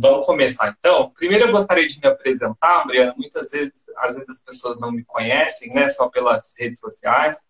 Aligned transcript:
Vamos 0.00 0.26
começar 0.26 0.74
então. 0.78 1.10
Primeiro 1.10 1.46
eu 1.46 1.52
gostaria 1.52 1.86
de 1.86 1.98
me 2.00 2.08
apresentar, 2.08 2.86
Mariana. 2.86 3.14
Muitas 3.16 3.50
vezes, 3.50 3.84
às 3.96 4.14
vezes 4.14 4.28
as 4.30 4.42
pessoas 4.42 4.78
não 4.78 4.90
me 4.90 5.04
conhecem, 5.04 5.72
né? 5.74 5.88
Só 5.88 6.08
pelas 6.08 6.54
redes 6.58 6.80
sociais. 6.80 7.46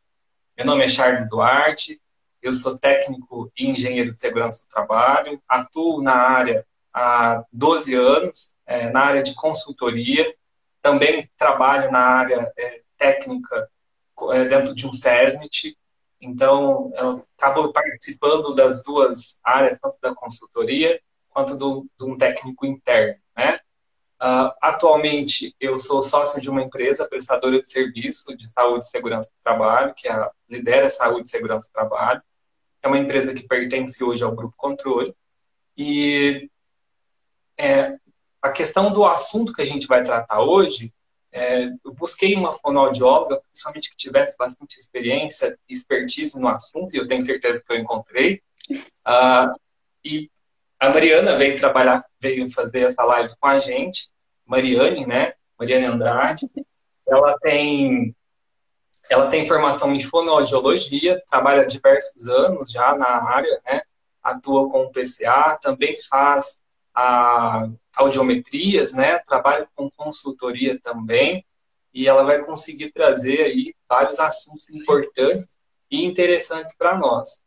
Meu 0.56 0.67
nome 0.67 0.85
é 0.85 0.88
Charles 0.88 1.28
Duarte, 1.28 2.01
eu 2.42 2.53
sou 2.53 2.76
técnico 2.78 3.51
e 3.56 3.69
engenheiro 3.69 4.12
de 4.12 4.19
segurança 4.19 4.67
do 4.67 4.71
trabalho, 4.71 5.40
atuo 5.49 6.03
na 6.03 6.15
área 6.15 6.67
há 6.92 7.44
12 7.53 7.94
anos, 7.94 8.56
é, 8.66 8.90
na 8.90 9.04
área 9.04 9.22
de 9.22 9.35
consultoria, 9.35 10.35
também 10.82 11.30
trabalho 11.37 11.92
na 11.92 12.00
área 12.00 12.53
é, 12.56 12.80
técnica 12.96 13.71
é, 14.32 14.44
dentro 14.46 14.74
de 14.74 14.87
um 14.87 14.92
SESMIT, 14.92 15.78
então 16.20 16.91
eu 16.96 17.24
acabo 17.38 17.73
participando 17.73 18.52
das 18.55 18.82
duas 18.82 19.39
áreas, 19.45 19.79
tanto 19.79 19.98
da 20.01 20.12
consultoria 20.15 21.01
quanto 21.38 21.56
do, 21.56 21.87
de 21.97 22.05
um 22.05 22.19
técnico 22.19 22.66
interno, 22.66 23.20
né? 23.37 23.60
Uh, 24.20 24.51
atualmente, 24.60 25.55
eu 25.60 25.79
sou 25.79 26.02
sócio 26.02 26.42
de 26.42 26.51
uma 26.51 26.60
empresa 26.60 27.09
prestadora 27.09 27.60
de 27.60 27.70
serviço 27.70 28.37
de 28.37 28.48
saúde 28.48 28.84
e 28.84 28.88
segurança 28.88 29.30
do 29.30 29.41
trabalho, 29.45 29.95
que 29.96 30.09
é 30.09 30.12
a 30.12 30.32
Lidera 30.51 30.91
Saúde 30.91 31.29
e 31.29 31.30
Segurança 31.30 31.69
do 31.69 31.73
Trabalho. 31.73 32.20
É 32.82 32.88
uma 32.88 32.98
empresa 32.98 33.32
que 33.32 33.46
pertence 33.46 34.02
hoje 34.02 34.24
ao 34.24 34.34
Grupo 34.34 34.56
Controle. 34.56 35.15
E 35.77 36.51
é, 37.57 37.96
a 38.43 38.51
questão 38.51 38.93
do 38.93 39.05
assunto 39.05 39.52
que 39.52 39.62
a 39.62 39.66
gente 39.66 39.87
vai 39.87 40.02
tratar 40.02 40.41
hoje, 40.41 40.93
é, 41.30 41.66
eu 41.84 41.95
busquei 41.95 42.34
uma 42.34 42.52
fonoaudióloga, 42.52 43.41
principalmente 43.43 43.91
que 43.91 43.96
tivesse 43.96 44.37
bastante 44.37 44.77
experiência 44.80 45.57
e 45.68 45.73
expertise 45.73 46.41
no 46.41 46.48
assunto, 46.48 46.93
e 46.93 46.98
eu 46.98 47.07
tenho 47.07 47.23
certeza 47.23 47.62
que 47.65 47.73
eu 47.73 47.79
encontrei. 47.79 48.43
Uh, 49.07 49.55
e 50.05 50.29
a 50.80 50.91
Mariana 50.91 51.37
veio 51.37 51.59
trabalhar, 51.59 52.04
veio 52.21 52.51
fazer 52.51 52.80
essa 52.80 53.04
live 53.04 53.34
com 53.40 53.46
a 53.46 53.59
gente, 53.59 54.10
Mariane, 54.46 55.07
né? 55.07 55.32
Mariane 55.59 55.87
Andrade. 55.87 56.48
Ela 57.07 57.37
tem 57.40 58.15
ela 59.10 59.30
tem 59.30 59.46
formação 59.46 59.95
em 59.95 60.02
fonoaudiologia, 60.02 61.23
trabalha 61.29 61.66
diversos 61.66 62.29
anos 62.29 62.70
já 62.70 62.95
na 62.95 63.07
área, 63.07 63.60
né? 63.65 63.80
Atua 64.22 64.68
com 64.70 64.84
o 64.84 64.92
PCA, 64.92 65.58
também 65.60 65.96
faz 66.10 66.60
a 66.94 67.68
audiometrias, 67.96 68.92
né? 68.92 69.18
Trabalha 69.20 69.66
com 69.74 69.90
consultoria 69.90 70.78
também, 70.82 71.44
e 71.92 72.06
ela 72.06 72.22
vai 72.22 72.44
conseguir 72.44 72.92
trazer 72.92 73.42
aí 73.42 73.74
vários 73.88 74.20
assuntos 74.20 74.68
importantes 74.70 75.56
e 75.90 76.04
interessantes 76.04 76.76
para 76.76 76.96
nós. 76.96 77.42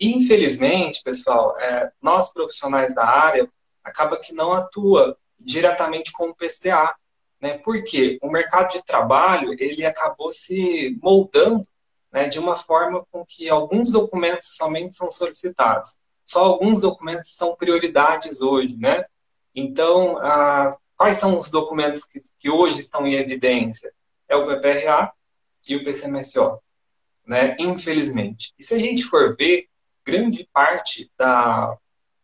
Infelizmente, 0.00 1.02
pessoal, 1.02 1.58
é, 1.58 1.90
nós 2.02 2.32
profissionais 2.32 2.94
da 2.94 3.06
área 3.06 3.48
acaba 3.82 4.18
que 4.18 4.32
não 4.32 4.52
atua 4.52 5.16
diretamente 5.38 6.12
com 6.12 6.28
o 6.28 6.34
PCA, 6.34 6.94
né? 7.40 7.58
Porque 7.58 8.18
o 8.22 8.30
mercado 8.30 8.72
de 8.72 8.84
trabalho 8.84 9.54
ele 9.58 9.84
acabou 9.84 10.32
se 10.32 10.98
moldando 11.02 11.66
né, 12.12 12.28
de 12.28 12.38
uma 12.38 12.56
forma 12.56 13.04
com 13.10 13.24
que 13.24 13.48
alguns 13.48 13.92
documentos 13.92 14.56
somente 14.56 14.94
são 14.94 15.10
solicitados. 15.10 15.98
Só 16.24 16.44
alguns 16.44 16.80
documentos 16.80 17.34
são 17.36 17.54
prioridades 17.54 18.40
hoje, 18.40 18.76
né? 18.78 19.04
Então, 19.54 20.18
ah, 20.18 20.76
quais 20.96 21.18
são 21.18 21.36
os 21.36 21.50
documentos 21.50 22.04
que, 22.04 22.20
que 22.38 22.50
hoje 22.50 22.80
estão 22.80 23.06
em 23.06 23.14
evidência? 23.14 23.92
É 24.28 24.34
o 24.34 24.46
PPRA 24.46 25.12
e 25.68 25.76
o 25.76 25.84
PCMSO, 25.84 26.58
né? 27.24 27.56
Infelizmente. 27.58 28.52
E 28.58 28.64
se 28.64 28.74
a 28.74 28.78
gente 28.78 29.04
for 29.04 29.36
ver, 29.36 29.68
grande 30.06 30.48
parte 30.52 31.10
da 31.18 31.76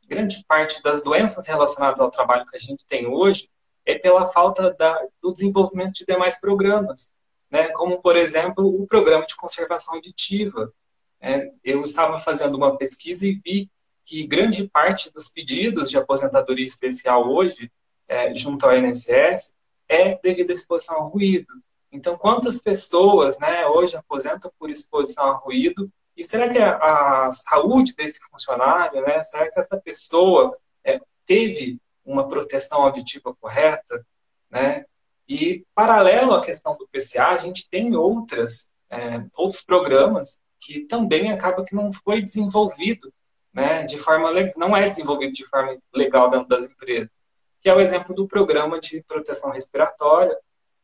grande 0.09 0.45
parte 0.47 0.83
das 0.83 1.03
doenças 1.03 1.47
relacionadas 1.47 2.01
ao 2.01 2.11
trabalho 2.11 2.47
que 2.47 2.57
a 2.57 2.61
gente 2.61 2.87
tem 2.87 3.07
hoje 3.07 3.49
é 3.85 3.99
pela 3.99 4.27
falta 4.27 4.73
da, 4.73 5.07
do 5.21 5.33
desenvolvimento 5.33 5.95
de 5.95 6.07
demais 6.07 6.41
programas, 6.41 7.11
né? 7.51 7.69
Como 7.71 8.01
por 8.01 8.17
exemplo 8.17 8.65
o 8.65 8.87
programa 8.87 9.27
de 9.27 9.35
conservação 9.35 9.95
auditiva. 9.95 10.73
É, 11.21 11.51
eu 11.65 11.83
estava 11.83 12.19
fazendo 12.19 12.57
uma 12.57 12.77
pesquisa 12.77 13.27
e 13.27 13.41
vi 13.45 13.71
que 14.05 14.27
grande 14.27 14.69
parte 14.69 15.13
dos 15.13 15.31
pedidos 15.31 15.89
de 15.89 15.97
aposentadoria 15.97 16.67
especial 16.67 17.29
hoje, 17.29 17.71
é, 18.09 18.35
junto 18.35 18.67
ao 18.67 18.77
INSS, 18.77 19.55
é 19.89 20.19
devido 20.21 20.51
à 20.51 20.55
exposição 20.55 20.97
ao 20.97 21.09
ruído. 21.09 21.53
Então, 21.91 22.17
quantas 22.17 22.61
pessoas 22.61 23.39
né, 23.39 23.67
hoje 23.67 23.97
aposentam 23.97 24.51
por 24.59 24.71
exposição 24.71 25.27
ao 25.27 25.45
ruído 25.45 25.91
e 26.17 26.25
será 26.25 26.49
que 26.49 26.59
a, 26.59 27.27
a 27.27 27.33
saúde 27.33 27.95
desse 27.97 28.21
funcionário, 28.31 29.01
né, 29.03 29.23
será 29.23 29.51
que 29.51 29.59
essa 29.59 29.77
pessoa 29.79 30.55
é, 30.85 31.01
teve 31.27 31.81
uma 32.05 32.29
proteção 32.29 32.83
auditiva 32.83 33.35
correta? 33.41 34.05
Né? 34.51 34.85
E, 35.29 35.65
paralelo 35.75 36.35
à 36.35 36.43
questão 36.43 36.77
do 36.77 36.89
PCA, 36.89 37.29
a 37.29 37.37
gente 37.37 37.69
tem 37.69 37.97
outras, 37.97 38.71
é, 38.91 39.25
outros 39.37 39.65
programas 39.65 40.41
que 40.61 40.81
também 40.81 41.33
acaba 41.33 41.65
que 41.65 41.75
não 41.75 41.93
foi 41.93 42.21
desenvolvido 42.21 43.13
né, 43.53 43.83
de 43.83 43.99
forma 43.99 44.31
não 44.57 44.77
é 44.77 44.89
desenvolvido 44.89 45.33
de 45.33 45.47
forma 45.47 45.77
legal 45.95 46.31
dentro 46.31 46.49
das 46.49 46.71
empresas, 46.71 47.09
que 47.61 47.69
é 47.69 47.75
o 47.75 47.81
exemplo 47.81 48.15
do 48.15 48.27
programa 48.27 48.81
de 48.81 49.03
proteção 49.05 49.51
respiratória, 49.51 50.37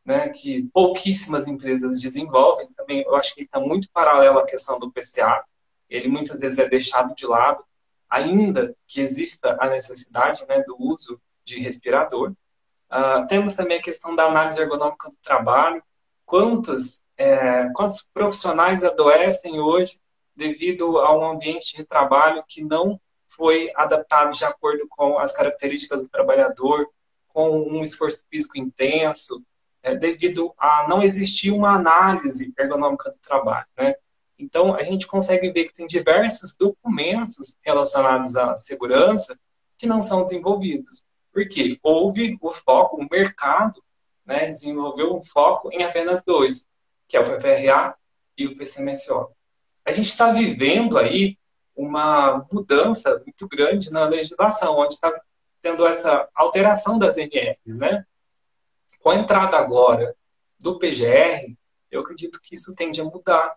né, 0.05 0.29
que 0.29 0.63
pouquíssimas 0.73 1.47
empresas 1.47 1.99
desenvolvem. 1.99 2.67
Também 2.75 3.01
eu 3.01 3.15
acho 3.15 3.35
que 3.35 3.43
está 3.43 3.59
muito 3.59 3.89
paralelo 3.91 4.39
à 4.39 4.45
questão 4.45 4.79
do 4.79 4.91
PCA. 4.91 5.43
Ele 5.89 6.07
muitas 6.07 6.39
vezes 6.39 6.59
é 6.59 6.67
deixado 6.67 7.13
de 7.15 7.25
lado, 7.25 7.63
ainda 8.09 8.75
que 8.87 9.01
exista 9.01 9.57
a 9.59 9.69
necessidade 9.69 10.45
né, 10.47 10.63
do 10.63 10.75
uso 10.79 11.19
de 11.43 11.59
respirador. 11.59 12.33
Uh, 12.91 13.27
temos 13.27 13.55
também 13.55 13.77
a 13.77 13.81
questão 13.81 14.15
da 14.15 14.25
análise 14.25 14.61
ergonômica 14.61 15.09
do 15.09 15.17
trabalho. 15.21 15.83
Quantos, 16.25 17.01
é, 17.17 17.69
quantos 17.73 18.07
profissionais 18.13 18.83
adoecem 18.83 19.59
hoje 19.59 19.99
devido 20.35 20.99
a 20.99 21.15
um 21.17 21.25
ambiente 21.25 21.75
de 21.75 21.83
trabalho 21.83 22.43
que 22.47 22.63
não 22.63 22.99
foi 23.27 23.71
adaptado 23.75 24.31
de 24.31 24.43
acordo 24.43 24.87
com 24.89 25.19
as 25.19 25.35
características 25.35 26.03
do 26.03 26.09
trabalhador, 26.09 26.87
com 27.27 27.61
um 27.61 27.81
esforço 27.81 28.25
físico 28.29 28.57
intenso, 28.57 29.43
é, 29.81 29.95
devido 29.95 30.53
a 30.57 30.87
não 30.87 31.01
existir 31.01 31.51
uma 31.51 31.75
análise 31.75 32.53
ergonômica 32.57 33.11
do 33.11 33.17
trabalho. 33.17 33.67
Né? 33.77 33.95
Então, 34.37 34.73
a 34.75 34.83
gente 34.83 35.07
consegue 35.07 35.51
ver 35.51 35.65
que 35.65 35.73
tem 35.73 35.87
diversos 35.87 36.55
documentos 36.55 37.55
relacionados 37.61 38.35
à 38.35 38.55
segurança 38.55 39.37
que 39.77 39.87
não 39.87 40.01
são 40.01 40.23
desenvolvidos. 40.23 41.03
Porque 41.31 41.79
houve 41.83 42.37
o 42.41 42.51
foco, 42.51 42.97
o 42.97 43.07
mercado 43.09 43.81
né, 44.25 44.47
desenvolveu 44.47 45.15
um 45.15 45.23
foco 45.23 45.71
em 45.71 45.83
apenas 45.83 46.23
dois, 46.23 46.67
que 47.07 47.17
é 47.17 47.19
o 47.19 47.25
PPRA 47.25 47.95
e 48.37 48.47
o 48.47 48.55
PCMSO. 48.55 49.29
A 49.85 49.91
gente 49.91 50.07
está 50.07 50.31
vivendo 50.31 50.97
aí 50.97 51.37
uma 51.75 52.45
mudança 52.51 53.21
muito 53.25 53.47
grande 53.47 53.91
na 53.91 54.03
legislação, 54.03 54.77
onde 54.77 54.93
está 54.93 55.13
tendo 55.61 55.85
essa 55.85 56.27
alteração 56.35 56.99
das 56.99 57.17
NRs, 57.17 57.77
né? 57.77 58.05
Com 58.99 59.11
a 59.11 59.15
entrada 59.15 59.57
agora 59.57 60.15
do 60.59 60.77
PGR, 60.77 61.55
eu 61.89 62.01
acredito 62.01 62.39
que 62.41 62.55
isso 62.55 62.75
tende 62.75 63.01
a 63.01 63.05
mudar. 63.05 63.55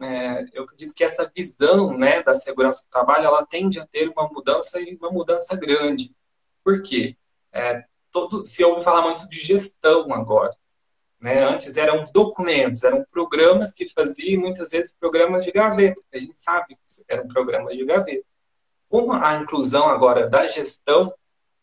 É, 0.00 0.44
eu 0.52 0.64
acredito 0.64 0.94
que 0.94 1.02
essa 1.02 1.30
visão 1.34 1.96
né, 1.96 2.22
da 2.22 2.36
segurança 2.36 2.84
do 2.84 2.90
trabalho 2.90 3.26
ela 3.26 3.46
tende 3.46 3.80
a 3.80 3.86
ter 3.86 4.08
uma 4.08 4.28
mudança 4.28 4.80
e 4.80 4.96
uma 4.96 5.10
mudança 5.10 5.56
grande. 5.56 6.14
Por 6.62 6.82
quê? 6.82 7.16
É, 7.52 7.84
todo, 8.10 8.44
se 8.44 8.62
ouve 8.64 8.84
falar 8.84 9.02
muito 9.02 9.28
de 9.28 9.38
gestão 9.38 10.12
agora. 10.12 10.54
Né? 11.20 11.42
Antes 11.42 11.76
eram 11.76 12.04
documentos, 12.12 12.84
eram 12.84 13.04
programas 13.10 13.72
que 13.72 13.88
faziam, 13.88 14.42
muitas 14.42 14.70
vezes, 14.70 14.94
programas 14.94 15.44
de 15.44 15.50
gaveta. 15.50 16.02
A 16.12 16.18
gente 16.18 16.40
sabe 16.40 16.74
que 16.76 16.82
eram 17.08 17.26
programas 17.26 17.76
de 17.76 17.84
gaveta. 17.84 18.24
Com 18.88 19.12
a 19.12 19.34
inclusão 19.36 19.88
agora 19.88 20.28
da 20.28 20.46
gestão 20.46 21.12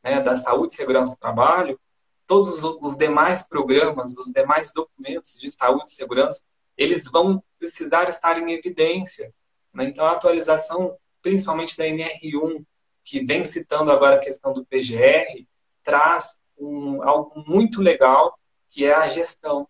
né, 0.04 0.22
da 0.22 0.36
saúde 0.36 0.74
e 0.74 0.76
segurança 0.76 1.16
do 1.16 1.20
trabalho, 1.20 1.80
todos 2.26 2.64
os 2.64 2.98
demais 2.98 3.48
programas, 3.48 4.16
os 4.18 4.32
demais 4.32 4.72
documentos 4.74 5.40
de 5.40 5.52
saúde 5.52 5.90
e 5.90 5.94
segurança, 5.94 6.44
eles 6.78 7.10
vão 7.12 7.44
precisar 7.60 8.10
estar 8.10 8.40
em 8.40 8.52
evidência. 8.52 9.34
Né? 9.74 9.86
Então, 9.86 10.06
a 10.06 10.14
atualização, 10.14 10.98
principalmente 11.22 11.78
da 11.78 11.86
NR1, 11.86 12.64
que 13.04 13.24
vem 13.24 13.44
citando 13.44 13.92
agora 13.92 14.16
a 14.16 14.20
questão 14.20 14.54
do 14.54 14.66
PGR, 14.66 15.46
traz 15.84 16.40
um, 16.58 17.04
algo 17.04 17.44
muito 17.48 17.82
legal, 17.82 18.38
que 18.70 18.86
é 18.86 18.94
a 18.94 19.08
gestão. 19.08 19.68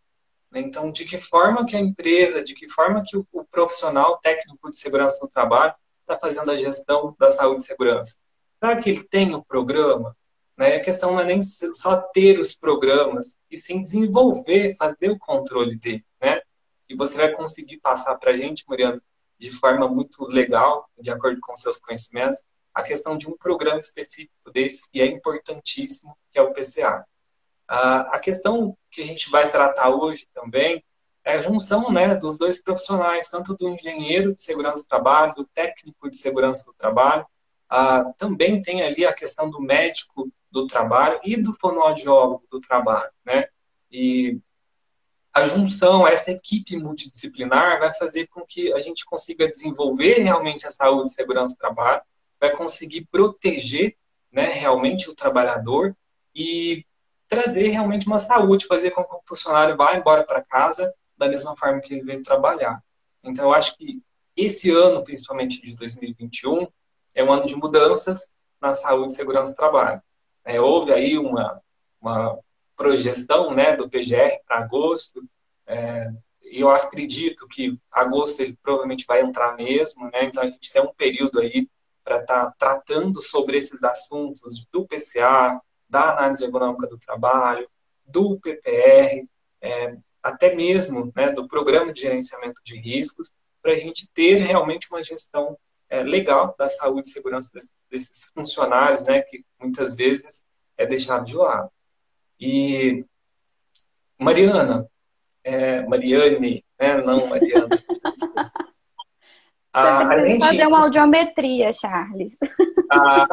Né? 0.52 0.62
Então, 0.62 0.92
de 0.92 1.06
que 1.06 1.20
forma 1.20 1.66
que 1.66 1.76
a 1.76 1.80
empresa, 1.80 2.44
de 2.44 2.54
que 2.54 2.70
forma 2.70 3.04
que 3.06 3.18
o, 3.18 3.26
o 3.32 3.44
profissional 3.44 4.18
técnico 4.20 4.70
de 4.70 4.78
segurança 4.78 5.20
no 5.24 5.32
trabalho 5.32 5.74
está 6.02 6.18
fazendo 6.18 6.52
a 6.52 6.58
gestão 6.58 7.16
da 7.20 7.32
saúde 7.32 7.64
e 7.64 7.66
segurança? 7.66 8.18
Será 8.60 8.78
que 8.78 8.90
ele 8.90 9.04
tem 9.04 9.34
o 9.34 9.44
programa? 9.44 10.16
Né? 10.58 10.76
A 10.76 10.82
questão 10.82 11.14
não 11.14 11.20
é 11.20 11.26
nem 11.26 11.42
só 11.42 11.98
ter 12.14 12.40
os 12.40 12.54
programas, 12.54 13.36
e 13.50 13.58
sim 13.58 13.82
desenvolver, 13.82 14.76
fazer 14.76 15.10
o 15.10 15.20
controle 15.20 15.78
dele. 15.78 16.06
Né? 16.22 16.42
E 16.88 16.96
você 16.96 17.18
vai 17.18 17.32
conseguir 17.32 17.80
passar 17.80 18.16
para 18.16 18.32
a 18.32 18.38
gente, 18.38 18.64
Mariana, 18.68 19.02
de 19.40 19.52
forma 19.52 19.88
muito 19.88 20.26
legal, 20.26 20.90
de 21.00 21.12
acordo 21.12 21.40
com 21.42 21.56
seus 21.56 21.80
conhecimentos, 21.80 22.44
a 22.74 22.82
questão 22.82 23.18
de 23.18 23.28
um 23.28 23.38
programa 23.38 23.80
específico 23.80 24.52
desse, 24.52 24.90
que 24.90 25.02
é 25.02 25.06
importantíssimo, 25.06 26.18
que 26.32 26.40
é 26.40 26.42
o 26.42 26.54
PCA. 26.54 27.06
A 27.68 28.20
questão 28.20 28.78
que 28.92 29.02
a 29.02 29.06
gente 29.06 29.30
vai 29.30 29.52
tratar 29.52 29.90
hoje 29.90 30.28
também 30.34 30.84
é 31.24 31.34
a 31.34 31.42
junção 31.42 31.92
né, 31.92 32.16
dos 32.16 32.38
dois 32.38 32.62
profissionais, 32.62 33.30
tanto 33.30 33.56
do 33.56 33.70
engenheiro 33.70 34.36
de 34.36 34.42
segurança 34.42 34.84
do 34.84 34.88
trabalho, 34.88 35.36
do 35.36 35.46
técnico 35.46 36.10
de 36.10 36.18
segurança 36.18 36.66
do 36.66 36.74
trabalho. 36.74 37.26
Também 38.18 38.62
tem 38.62 38.82
ali 38.82 39.06
a 39.06 39.14
questão 39.14 39.50
do 39.50 39.62
médico 39.62 40.32
do 40.54 40.68
trabalho 40.68 41.20
e 41.24 41.36
do 41.36 41.52
fonoaudiólogo 41.60 42.46
do 42.50 42.62
trabalho. 42.62 43.10
Né? 43.26 43.48
E 43.92 44.40
a 45.34 45.48
junção, 45.48 46.08
essa 46.08 46.30
equipe 46.30 46.78
multidisciplinar, 46.78 47.80
vai 47.80 47.92
fazer 47.96 48.28
com 48.28 48.46
que 48.46 48.72
a 48.72 48.80
gente 48.80 49.04
consiga 49.04 49.50
desenvolver 49.50 50.20
realmente 50.20 50.68
a 50.68 50.72
saúde 50.72 51.10
e 51.10 51.14
segurança 51.14 51.56
do 51.56 51.58
trabalho, 51.58 52.04
vai 52.40 52.56
conseguir 52.56 53.08
proteger 53.12 53.98
né, 54.32 54.46
realmente 54.46 55.10
o 55.10 55.16
trabalhador 55.16 55.96
e 56.36 56.86
trazer 57.28 57.70
realmente 57.70 58.06
uma 58.06 58.20
saúde, 58.20 58.68
fazer 58.68 58.92
com 58.92 59.04
que 59.04 59.16
o 59.16 59.22
funcionário 59.28 59.76
vá 59.76 59.96
embora 59.96 60.24
para 60.24 60.44
casa 60.44 60.94
da 61.18 61.28
mesma 61.28 61.58
forma 61.58 61.82
que 61.82 61.96
ele 61.96 62.04
veio 62.04 62.22
trabalhar. 62.22 62.80
Então, 63.24 63.46
eu 63.46 63.54
acho 63.54 63.76
que 63.76 64.04
esse 64.36 64.70
ano, 64.70 65.04
principalmente 65.04 65.66
de 65.66 65.76
2021, 65.76 66.68
é 67.16 67.24
um 67.24 67.32
ano 67.32 67.48
de 67.48 67.56
mudanças 67.56 68.32
na 68.62 68.76
saúde 68.76 69.14
e 69.14 69.16
segurança 69.16 69.54
do 69.54 69.56
trabalho. 69.56 70.02
É, 70.45 70.60
houve 70.60 70.92
aí 70.92 71.18
uma, 71.18 71.62
uma 72.01 72.40
projeção 72.75 73.54
né, 73.54 73.75
do 73.75 73.90
PGR 73.90 74.40
para 74.45 74.60
agosto, 74.60 75.24
é, 75.66 76.12
e 76.44 76.60
eu 76.60 76.69
acredito 76.69 77.48
que 77.48 77.78
agosto 77.92 78.42
ele 78.42 78.57
provavelmente 78.62 79.06
vai 79.07 79.22
entrar 79.22 79.56
mesmo, 79.56 80.10
né? 80.12 80.25
então 80.25 80.44
a 80.44 80.48
gente 80.48 80.72
tem 80.72 80.81
um 80.81 80.94
período 80.94 81.40
aí 81.40 81.68
para 82.04 82.19
estar 82.19 82.45
tá 82.45 82.54
tratando 82.57 83.22
sobre 83.22 83.57
esses 83.57 83.84
assuntos 83.84 84.68
do 84.72 84.86
PCA, 84.86 85.60
da 85.88 86.12
análise 86.12 86.44
ergonômica 86.44 86.88
do 86.88 86.98
trabalho, 86.98 87.69
do 88.06 88.40
PPR, 88.40 89.25
é, 89.62 89.95
até 90.22 90.54
mesmo 90.54 91.12
né, 91.16 91.31
do 91.31 91.48
programa 91.48 91.94
de 91.94 92.01
gerenciamento 92.01 92.62
de 92.63 92.78
riscos, 92.78 93.31
para 93.62 93.72
a 93.72 93.75
gente 93.75 94.10
ter 94.13 94.36
realmente 94.36 94.88
uma 94.92 95.04
gestão 95.04 95.57
é, 95.94 96.01
legal 96.01 96.56
da 96.57 96.68
saúde 96.68 97.07
e 97.07 97.12
segurança 97.12 97.51
desses, 97.88 98.31
funcionários, 98.34 99.06
né, 99.06 99.22
que 99.22 99.45
muitas 99.62 99.95
vezes 99.95 100.44
é 100.75 100.88
deixado 100.88 101.24
de 101.24 101.36
lado. 101.36 101.69
E 102.40 103.06
Mariana, 104.19 104.90
é, 105.44 105.86
Mariane, 105.86 106.66
né, 106.80 106.98
não 107.00 107.28
Mariana. 107.28 107.84
Ah, 109.72 110.07
a 110.07 110.28
gente... 110.28 110.44
fazer 110.44 110.66
uma 110.66 110.81
audiometria, 110.81 111.72
Charles. 111.72 112.40
Ah, 112.92 113.28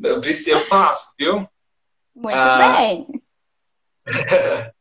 eu 0.46 0.60
faço, 0.66 1.12
viu? 1.18 1.46
Muito 2.14 2.36
ah, 2.36 2.76
bem. 2.78 3.22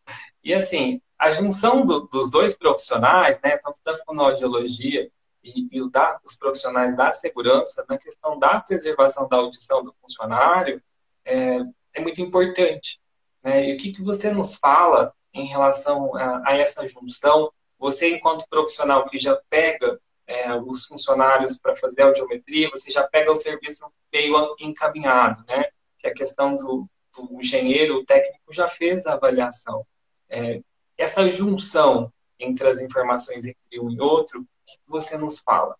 e 0.41 0.53
assim, 0.53 1.01
a 1.19 1.31
junção 1.31 1.85
do, 1.85 2.07
dos 2.07 2.31
dois 2.31 2.57
profissionais, 2.57 3.41
né, 3.41 3.57
tanto 3.57 3.81
da 3.83 3.95
fonoaudiologia 4.05 5.11
e, 5.43 5.67
e 5.71 5.89
da, 5.89 6.19
os 6.23 6.37
profissionais 6.37 6.95
da 6.95 7.11
segurança, 7.11 7.85
na 7.89 7.97
questão 7.97 8.37
da 8.37 8.59
preservação 8.59 9.27
da 9.27 9.37
audição 9.37 9.83
do 9.83 9.93
funcionário, 10.01 10.81
é, 11.25 11.59
é 11.93 12.01
muito 12.01 12.21
importante. 12.21 12.99
Né? 13.43 13.69
E 13.69 13.75
o 13.75 13.77
que, 13.77 13.91
que 13.91 14.01
você 14.01 14.31
nos 14.31 14.55
fala 14.55 15.13
em 15.33 15.45
relação 15.45 16.15
a, 16.15 16.43
a 16.45 16.57
essa 16.57 16.85
junção 16.87 17.51
você, 17.81 18.15
enquanto 18.15 18.47
profissional 18.47 19.09
que 19.09 19.17
já 19.17 19.35
pega 19.49 19.99
é, 20.27 20.53
os 20.53 20.85
funcionários 20.85 21.57
para 21.59 21.75
fazer 21.75 22.03
audiometria, 22.03 22.69
você 22.69 22.91
já 22.91 23.07
pega 23.07 23.31
o 23.31 23.35
serviço 23.35 23.91
meio 24.13 24.55
encaminhado, 24.59 25.43
né? 25.47 25.65
Que 25.97 26.05
é 26.05 26.11
a 26.11 26.13
questão 26.13 26.55
do, 26.55 26.87
do 27.17 27.41
engenheiro, 27.41 27.95
o 27.95 28.05
técnico 28.05 28.53
já 28.53 28.67
fez 28.67 29.07
a 29.07 29.13
avaliação. 29.13 29.83
É, 30.29 30.61
essa 30.95 31.27
junção 31.29 32.13
entre 32.39 32.67
as 32.67 32.81
informações 32.81 33.47
entre 33.47 33.79
um 33.79 33.89
e 33.89 33.99
outro, 33.99 34.45
que 34.77 34.91
você 34.91 35.17
nos 35.17 35.39
fala? 35.39 35.75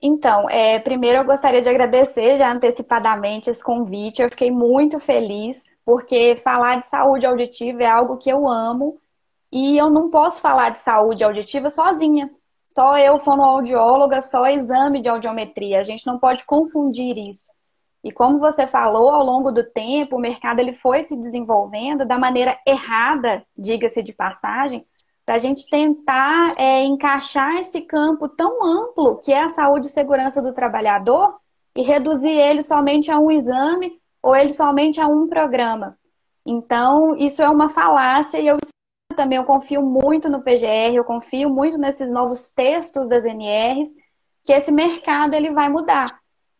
Então, 0.00 0.48
é, 0.50 0.78
primeiro 0.80 1.20
eu 1.20 1.24
gostaria 1.24 1.62
de 1.62 1.68
agradecer 1.68 2.36
já 2.36 2.52
antecipadamente 2.52 3.48
esse 3.48 3.64
convite. 3.64 4.20
Eu 4.20 4.28
fiquei 4.28 4.50
muito 4.50 4.98
feliz, 4.98 5.64
porque 5.84 6.36
falar 6.36 6.78
de 6.78 6.86
saúde 6.86 7.26
auditiva 7.26 7.82
é 7.82 7.88
algo 7.88 8.18
que 8.18 8.28
eu 8.28 8.46
amo 8.46 9.00
e 9.50 9.78
eu 9.78 9.88
não 9.88 10.10
posso 10.10 10.42
falar 10.42 10.70
de 10.70 10.78
saúde 10.78 11.24
auditiva 11.24 11.70
sozinha. 11.70 12.30
Só 12.62 12.98
eu, 12.98 13.18
fonoaudióloga, 13.18 14.20
só 14.20 14.46
exame 14.46 15.00
de 15.00 15.08
audiometria. 15.08 15.80
A 15.80 15.82
gente 15.82 16.06
não 16.06 16.18
pode 16.18 16.44
confundir 16.44 17.16
isso. 17.16 17.44
E 18.02 18.12
como 18.12 18.38
você 18.38 18.66
falou, 18.66 19.08
ao 19.08 19.24
longo 19.24 19.50
do 19.50 19.64
tempo, 19.64 20.16
o 20.16 20.20
mercado 20.20 20.58
ele 20.58 20.74
foi 20.74 21.02
se 21.02 21.16
desenvolvendo 21.16 22.04
da 22.04 22.18
maneira 22.18 22.58
errada, 22.66 23.42
diga-se 23.56 24.02
de 24.02 24.12
passagem, 24.12 24.84
para 25.24 25.36
a 25.36 25.38
gente 25.38 25.68
tentar 25.68 26.48
é, 26.58 26.84
encaixar 26.84 27.56
esse 27.56 27.80
campo 27.82 28.28
tão 28.28 28.62
amplo 28.62 29.16
que 29.16 29.32
é 29.32 29.42
a 29.42 29.48
saúde 29.48 29.86
e 29.86 29.90
segurança 29.90 30.42
do 30.42 30.52
trabalhador 30.52 31.36
e 31.74 31.82
reduzir 31.82 32.30
ele 32.30 32.62
somente 32.62 33.10
a 33.10 33.18
um 33.18 33.30
exame 33.30 33.98
ou 34.22 34.36
ele 34.36 34.52
somente 34.52 35.00
a 35.00 35.06
um 35.06 35.26
programa. 35.28 35.98
Então, 36.46 37.16
isso 37.16 37.42
é 37.42 37.48
uma 37.48 37.70
falácia 37.70 38.38
e 38.38 38.46
eu 38.46 38.58
também 39.16 39.38
eu 39.38 39.44
confio 39.44 39.80
muito 39.80 40.28
no 40.28 40.42
PGR, 40.42 40.94
eu 40.94 41.04
confio 41.04 41.48
muito 41.48 41.78
nesses 41.78 42.10
novos 42.10 42.50
textos 42.52 43.08
das 43.08 43.24
NRs, 43.24 43.94
que 44.44 44.52
esse 44.52 44.72
mercado 44.72 45.34
ele 45.34 45.52
vai 45.52 45.68
mudar. 45.68 46.06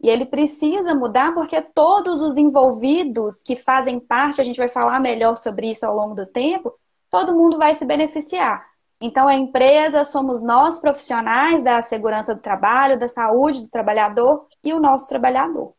E 0.01 0.09
ele 0.09 0.27
precisa 0.27 0.95
mudar 0.95 1.35
porque 1.35 1.61
todos 1.61 2.23
os 2.23 2.37
envolvidos 2.37 3.43
que 3.43 3.57
fazem 3.57 3.99
parte, 3.99 4.41
a 4.41 4.45
gente 4.45 4.59
vai 4.59 4.69
falar 4.69 5.01
melhor 5.01 5.37
sobre 5.37 5.71
isso 5.71 5.85
ao 5.87 5.95
longo 5.95 6.15
do 6.15 6.27
tempo, 6.27 6.73
todo 7.15 7.37
mundo 7.37 7.57
vai 7.57 7.75
se 7.75 7.85
beneficiar. 7.85 8.67
Então, 9.01 9.29
a 9.29 9.37
empresa 9.37 10.03
somos 10.03 10.43
nós, 10.43 10.81
profissionais 10.81 11.63
da 11.63 11.81
segurança 11.81 12.35
do 12.35 12.41
trabalho, 12.41 12.99
da 12.99 13.07
saúde 13.07 13.63
do 13.63 13.71
trabalhador 13.71 14.49
e 14.65 14.73
o 14.73 14.81
nosso 14.81 15.09
trabalhador. 15.09 15.75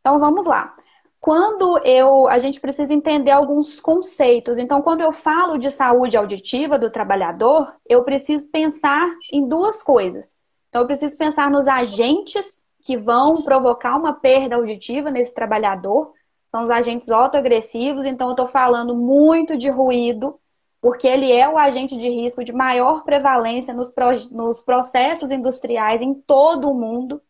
Então, 0.00 0.18
vamos 0.18 0.44
lá 0.44 0.74
quando 1.18 1.78
eu 1.86 2.28
a 2.28 2.36
gente 2.36 2.60
precisa 2.60 2.92
entender 2.92 3.30
alguns 3.30 3.80
conceitos. 3.80 4.58
Então, 4.58 4.82
quando 4.82 5.00
eu 5.00 5.10
falo 5.10 5.56
de 5.56 5.70
saúde 5.70 6.18
auditiva 6.18 6.78
do 6.78 6.90
trabalhador, 6.90 7.74
eu 7.88 8.04
preciso 8.04 8.50
pensar 8.50 9.10
em 9.32 9.48
duas 9.48 9.82
coisas. 9.82 10.36
Então, 10.68 10.82
eu 10.82 10.86
preciso 10.86 11.16
pensar 11.16 11.50
nos 11.50 11.66
agentes 11.66 12.60
que 12.82 12.94
vão 12.98 13.32
provocar 13.42 13.96
uma 13.96 14.12
perda 14.12 14.56
auditiva 14.56 15.10
nesse 15.10 15.32
trabalhador. 15.32 16.12
São 16.46 16.62
os 16.62 16.70
agentes 16.70 17.10
autoagressivos. 17.10 18.04
Então, 18.04 18.26
eu 18.26 18.32
estou 18.32 18.46
falando 18.46 18.94
muito 18.94 19.56
de 19.56 19.70
ruído, 19.70 20.38
porque 20.84 21.08
ele 21.08 21.32
é 21.32 21.48
o 21.48 21.56
agente 21.56 21.96
de 21.96 22.10
risco 22.10 22.44
de 22.44 22.52
maior 22.52 23.04
prevalência 23.04 23.72
nos, 23.72 23.90
pro, 23.90 24.10
nos 24.32 24.60
processos 24.60 25.30
industriais 25.30 26.02
em 26.02 26.12
todo 26.12 26.70
o 26.70 26.74
mundo 26.74 27.22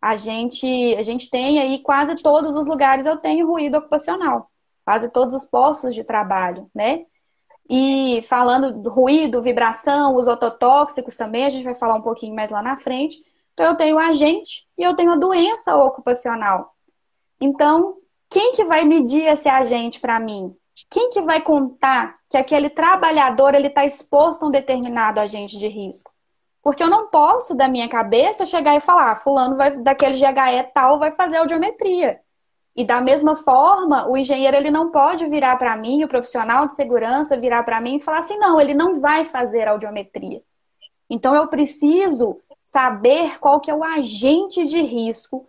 a 0.00 0.16
gente, 0.16 0.94
a 0.96 1.02
gente 1.02 1.28
tem 1.28 1.60
aí 1.60 1.82
quase 1.82 2.14
todos 2.22 2.56
os 2.56 2.64
lugares 2.64 3.04
eu 3.04 3.18
tenho 3.18 3.46
ruído 3.46 3.76
ocupacional, 3.76 4.50
quase 4.86 5.10
todos 5.10 5.34
os 5.34 5.44
postos 5.44 5.94
de 5.94 6.02
trabalho, 6.02 6.70
né? 6.74 7.04
E 7.68 8.22
falando 8.22 8.72
do 8.72 8.88
ruído, 8.88 9.42
vibração, 9.42 10.14
os 10.14 10.26
ototóxicos 10.26 11.14
também, 11.14 11.44
a 11.44 11.50
gente 11.50 11.64
vai 11.64 11.74
falar 11.74 11.98
um 11.98 12.02
pouquinho 12.02 12.34
mais 12.34 12.50
lá 12.50 12.62
na 12.62 12.78
frente. 12.78 13.18
Então, 13.52 13.66
eu 13.66 13.76
tenho 13.76 13.98
agente 13.98 14.66
e 14.78 14.82
eu 14.82 14.96
tenho 14.96 15.12
a 15.12 15.16
doença 15.16 15.76
ocupacional. 15.76 16.74
Então, 17.38 17.98
quem 18.30 18.52
que 18.52 18.64
vai 18.64 18.82
medir 18.86 19.26
esse 19.26 19.48
agente 19.48 20.00
para 20.00 20.18
mim? 20.18 20.56
Quem 20.90 21.10
que 21.10 21.20
vai 21.20 21.40
contar 21.40 22.16
que 22.34 22.38
aquele 22.38 22.68
trabalhador 22.68 23.54
ele 23.54 23.68
está 23.68 23.84
exposto 23.84 24.42
a 24.42 24.48
um 24.48 24.50
determinado 24.50 25.20
agente 25.20 25.56
de 25.56 25.68
risco? 25.68 26.12
Porque 26.60 26.82
eu 26.82 26.88
não 26.88 27.08
posso, 27.08 27.54
da 27.54 27.68
minha 27.68 27.88
cabeça, 27.88 28.44
chegar 28.44 28.74
e 28.74 28.80
falar, 28.80 29.12
ah, 29.12 29.16
fulano 29.16 29.56
vai, 29.56 29.76
daquele 29.78 30.18
GHE 30.18 30.72
tal 30.74 30.98
vai 30.98 31.12
fazer 31.12 31.36
audiometria. 31.36 32.18
E 32.74 32.84
da 32.84 33.00
mesma 33.00 33.36
forma, 33.36 34.08
o 34.08 34.16
engenheiro 34.16 34.56
ele 34.56 34.70
não 34.70 34.90
pode 34.90 35.28
virar 35.28 35.56
para 35.58 35.76
mim, 35.76 36.02
o 36.02 36.08
profissional 36.08 36.66
de 36.66 36.74
segurança 36.74 37.38
virar 37.38 37.62
para 37.62 37.80
mim 37.80 37.96
e 37.96 38.00
falar 38.00 38.18
assim, 38.18 38.36
não, 38.36 38.60
ele 38.60 38.74
não 38.74 39.00
vai 39.00 39.24
fazer 39.24 39.68
audiometria. 39.68 40.42
Então 41.08 41.36
eu 41.36 41.46
preciso 41.46 42.40
saber 42.64 43.38
qual 43.38 43.60
que 43.60 43.70
é 43.70 43.74
o 43.74 43.84
agente 43.84 44.64
de 44.64 44.82
risco 44.82 45.48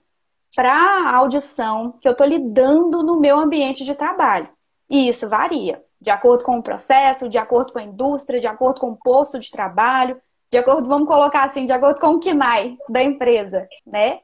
para 0.56 0.72
a 0.72 1.16
audição 1.16 1.94
que 2.00 2.08
eu 2.08 2.12
estou 2.12 2.28
lidando 2.28 3.02
no 3.02 3.20
meu 3.20 3.40
ambiente 3.40 3.84
de 3.84 3.96
trabalho. 3.96 4.50
E 4.88 5.10
isso 5.10 5.28
varia, 5.28 5.84
de 6.06 6.12
acordo 6.12 6.46
com 6.46 6.60
o 6.60 6.62
processo, 6.62 7.28
de 7.28 7.40
acordo 7.40 7.74
com 7.74 7.80
a 7.80 7.84
indústria, 7.84 8.40
de 8.40 8.46
acordo 8.46 8.80
com 8.80 8.92
o 8.92 8.96
posto 8.96 9.40
de 9.40 9.50
trabalho, 9.50 10.22
de 10.52 10.60
acordo, 10.60 10.88
vamos 10.88 11.08
colocar 11.08 11.44
assim, 11.44 11.66
de 11.66 11.74
acordo 11.74 12.00
com 12.00 12.10
o 12.10 12.20
KNAI 12.20 12.78
da 12.88 13.02
empresa, 13.02 13.68
né? 13.84 14.20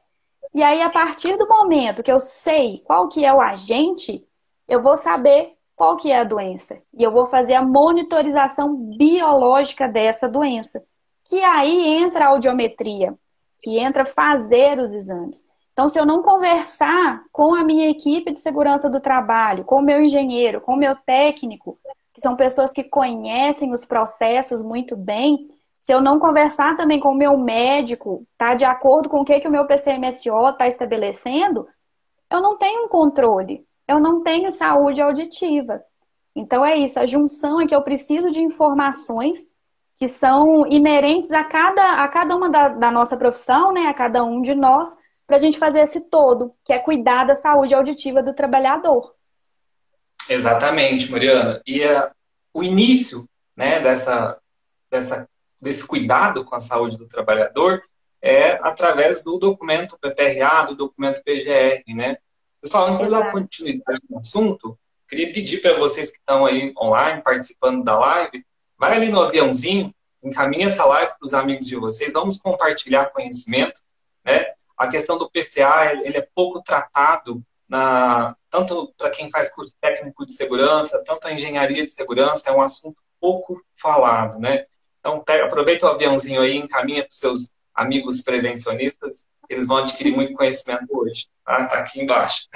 E 0.54 0.62
aí, 0.62 0.80
a 0.80 0.88
partir 0.88 1.36
do 1.36 1.48
momento 1.48 2.02
que 2.02 2.12
eu 2.12 2.20
sei 2.20 2.82
qual 2.84 3.08
que 3.08 3.24
é 3.24 3.34
o 3.34 3.40
agente, 3.40 4.24
eu 4.68 4.80
vou 4.80 4.96
saber 4.96 5.56
qual 5.74 5.96
que 5.96 6.12
é 6.12 6.20
a 6.20 6.24
doença. 6.24 6.80
E 6.94 7.02
eu 7.02 7.10
vou 7.10 7.26
fazer 7.26 7.54
a 7.54 7.62
monitorização 7.62 8.76
biológica 8.96 9.88
dessa 9.88 10.28
doença. 10.28 10.84
Que 11.24 11.42
aí 11.42 11.96
entra 12.00 12.26
a 12.26 12.28
audiometria, 12.28 13.12
que 13.60 13.76
entra 13.80 14.04
fazer 14.04 14.78
os 14.78 14.92
exames. 14.92 15.44
Então, 15.82 15.88
se 15.88 15.98
eu 15.98 16.06
não 16.06 16.22
conversar 16.22 17.24
com 17.32 17.52
a 17.52 17.64
minha 17.64 17.90
equipe 17.90 18.30
de 18.30 18.38
segurança 18.38 18.88
do 18.88 19.00
trabalho, 19.00 19.64
com 19.64 19.78
o 19.78 19.82
meu 19.82 20.00
engenheiro, 20.00 20.60
com 20.60 20.74
o 20.74 20.76
meu 20.76 20.94
técnico, 20.94 21.76
que 22.14 22.20
são 22.20 22.36
pessoas 22.36 22.72
que 22.72 22.84
conhecem 22.84 23.72
os 23.72 23.84
processos 23.84 24.62
muito 24.62 24.96
bem, 24.96 25.48
se 25.76 25.92
eu 25.92 26.00
não 26.00 26.20
conversar 26.20 26.76
também 26.76 27.00
com 27.00 27.08
o 27.08 27.16
meu 27.16 27.36
médico, 27.36 28.24
tá 28.38 28.54
de 28.54 28.64
acordo 28.64 29.08
com 29.08 29.22
o 29.22 29.24
que, 29.24 29.40
que 29.40 29.48
o 29.48 29.50
meu 29.50 29.66
PCMSO 29.66 30.50
está 30.50 30.68
estabelecendo, 30.68 31.66
eu 32.30 32.40
não 32.40 32.56
tenho 32.56 32.84
um 32.84 32.88
controle, 32.88 33.66
eu 33.88 33.98
não 33.98 34.22
tenho 34.22 34.52
saúde 34.52 35.02
auditiva. 35.02 35.82
Então 36.32 36.64
é 36.64 36.76
isso, 36.76 37.00
a 37.00 37.06
junção 37.06 37.60
é 37.60 37.66
que 37.66 37.74
eu 37.74 37.82
preciso 37.82 38.30
de 38.30 38.40
informações 38.40 39.50
que 39.98 40.06
são 40.06 40.64
inerentes 40.64 41.32
a 41.32 41.42
cada, 41.42 42.04
a 42.04 42.08
cada 42.08 42.36
uma 42.36 42.48
da, 42.48 42.68
da 42.68 42.90
nossa 42.92 43.16
profissão, 43.16 43.72
né, 43.72 43.88
a 43.88 43.94
cada 43.94 44.22
um 44.22 44.40
de 44.40 44.54
nós, 44.54 45.01
para 45.32 45.38
a 45.38 45.40
gente 45.40 45.58
fazer 45.58 45.80
esse 45.80 45.98
todo, 45.98 46.54
que 46.62 46.74
é 46.74 46.78
cuidar 46.78 47.24
da 47.24 47.34
saúde 47.34 47.74
auditiva 47.74 48.22
do 48.22 48.34
trabalhador. 48.34 49.14
Exatamente, 50.28 51.10
Mariana. 51.10 51.62
E 51.66 51.82
uh, 51.82 52.10
o 52.52 52.62
início 52.62 53.26
né, 53.56 53.80
dessa, 53.80 54.38
dessa, 54.90 55.26
desse 55.58 55.86
cuidado 55.86 56.44
com 56.44 56.54
a 56.54 56.60
saúde 56.60 56.98
do 56.98 57.08
trabalhador 57.08 57.80
é 58.20 58.58
através 58.62 59.24
do 59.24 59.38
documento 59.38 59.98
PPRA, 59.98 60.66
do 60.66 60.74
documento 60.74 61.22
PGR, 61.24 61.82
né? 61.96 62.18
Pessoal, 62.60 62.88
antes 62.88 63.00
Exato. 63.00 63.24
da 63.24 63.32
continuidade 63.32 64.00
do 64.10 64.18
assunto, 64.18 64.78
queria 65.08 65.32
pedir 65.32 65.62
para 65.62 65.78
vocês 65.78 66.10
que 66.10 66.18
estão 66.18 66.44
aí 66.44 66.74
online, 66.78 67.22
participando 67.22 67.82
da 67.82 67.98
live, 67.98 68.44
vai 68.76 68.96
ali 68.96 69.08
no 69.08 69.22
aviãozinho, 69.22 69.94
encaminha 70.22 70.66
essa 70.66 70.84
live 70.84 71.14
para 71.18 71.26
os 71.26 71.32
amigos 71.32 71.66
de 71.66 71.76
vocês, 71.76 72.12
vamos 72.12 72.38
compartilhar 72.38 73.06
conhecimento, 73.06 73.80
né? 74.22 74.52
A 74.82 74.88
questão 74.88 75.16
do 75.16 75.30
PCA, 75.30 75.92
ele 76.02 76.16
é 76.16 76.26
pouco 76.34 76.60
tratado 76.60 77.40
na, 77.68 78.34
tanto 78.50 78.92
para 78.98 79.10
quem 79.10 79.30
faz 79.30 79.54
curso 79.54 79.76
técnico 79.80 80.26
de 80.26 80.32
segurança, 80.32 81.00
tanto 81.06 81.28
a 81.28 81.32
engenharia 81.32 81.84
de 81.84 81.90
segurança, 81.92 82.50
é 82.50 82.52
um 82.52 82.60
assunto 82.60 83.00
pouco 83.20 83.62
falado, 83.80 84.40
né? 84.40 84.64
Então, 84.98 85.20
pega, 85.20 85.44
aproveita 85.44 85.86
o 85.86 85.90
aviãozinho 85.90 86.40
aí, 86.40 86.56
encaminha 86.56 87.02
para 87.02 87.10
os 87.10 87.16
seus 87.16 87.54
amigos 87.72 88.22
prevencionistas, 88.22 89.24
eles 89.48 89.68
vão 89.68 89.76
adquirir 89.76 90.12
muito 90.12 90.34
conhecimento 90.34 90.88
hoje, 90.90 91.28
tá? 91.44 91.64
Tá 91.66 91.78
aqui 91.78 92.02
embaixo. 92.02 92.48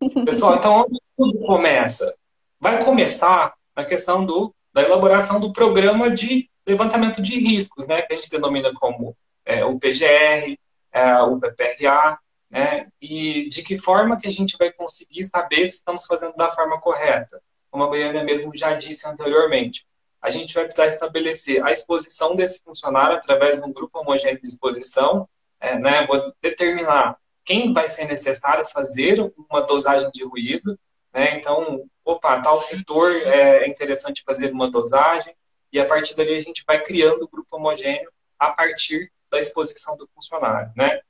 Pessoal, 0.24 0.56
então, 0.56 0.86
onde 0.86 0.98
tudo 1.14 1.40
começa? 1.40 2.14
Vai 2.58 2.82
começar 2.82 3.52
na 3.76 3.84
questão 3.84 4.24
do, 4.24 4.54
da 4.72 4.80
elaboração 4.80 5.38
do 5.38 5.52
programa 5.52 6.10
de 6.10 6.48
levantamento 6.66 7.20
de 7.20 7.38
riscos, 7.38 7.86
né? 7.86 8.00
Que 8.00 8.14
a 8.14 8.16
gente 8.16 8.30
denomina 8.30 8.72
como 8.72 9.14
é, 9.44 9.62
o 9.62 9.78
PGR, 9.78 10.56
é, 10.92 11.14
o 11.22 11.38
PPRA, 11.38 12.18
né? 12.50 12.88
E 13.00 13.48
de 13.48 13.62
que 13.62 13.78
forma 13.78 14.18
que 14.18 14.26
a 14.26 14.32
gente 14.32 14.56
vai 14.58 14.72
conseguir 14.72 15.24
saber 15.24 15.68
se 15.68 15.76
estamos 15.76 16.04
fazendo 16.06 16.34
da 16.34 16.50
forma 16.50 16.80
correta? 16.80 17.40
Como 17.70 17.84
a 17.84 17.86
Goiânia 17.86 18.24
mesmo 18.24 18.50
já 18.56 18.74
disse 18.74 19.08
anteriormente, 19.08 19.86
a 20.20 20.28
gente 20.30 20.54
vai 20.54 20.64
precisar 20.64 20.86
estabelecer 20.86 21.64
a 21.64 21.70
exposição 21.70 22.34
desse 22.34 22.62
funcionário 22.62 23.16
através 23.16 23.60
de 23.60 23.68
um 23.68 23.72
grupo 23.72 24.00
homogêneo 24.00 24.40
de 24.40 24.48
exposição, 24.48 25.28
é, 25.60 25.78
né? 25.78 26.06
Vou 26.06 26.32
determinar 26.42 27.16
quem 27.44 27.72
vai 27.72 27.88
ser 27.88 28.06
necessário 28.06 28.66
fazer 28.66 29.32
uma 29.48 29.62
dosagem 29.62 30.10
de 30.12 30.24
ruído, 30.24 30.78
né? 31.12 31.36
Então, 31.36 31.84
opa, 32.04 32.40
tal 32.40 32.60
setor 32.60 33.12
é 33.26 33.66
interessante 33.66 34.22
fazer 34.24 34.52
uma 34.52 34.70
dosagem, 34.70 35.34
e 35.72 35.78
a 35.78 35.86
partir 35.86 36.16
dali 36.16 36.34
a 36.34 36.40
gente 36.40 36.64
vai 36.66 36.82
criando 36.82 37.22
o 37.22 37.28
grupo 37.28 37.56
homogêneo 37.56 38.10
a 38.38 38.50
partir 38.50 39.10
da 39.30 39.40
exposição 39.40 39.96
do 39.96 40.08
funcionário, 40.14 40.72
né? 40.76 41.00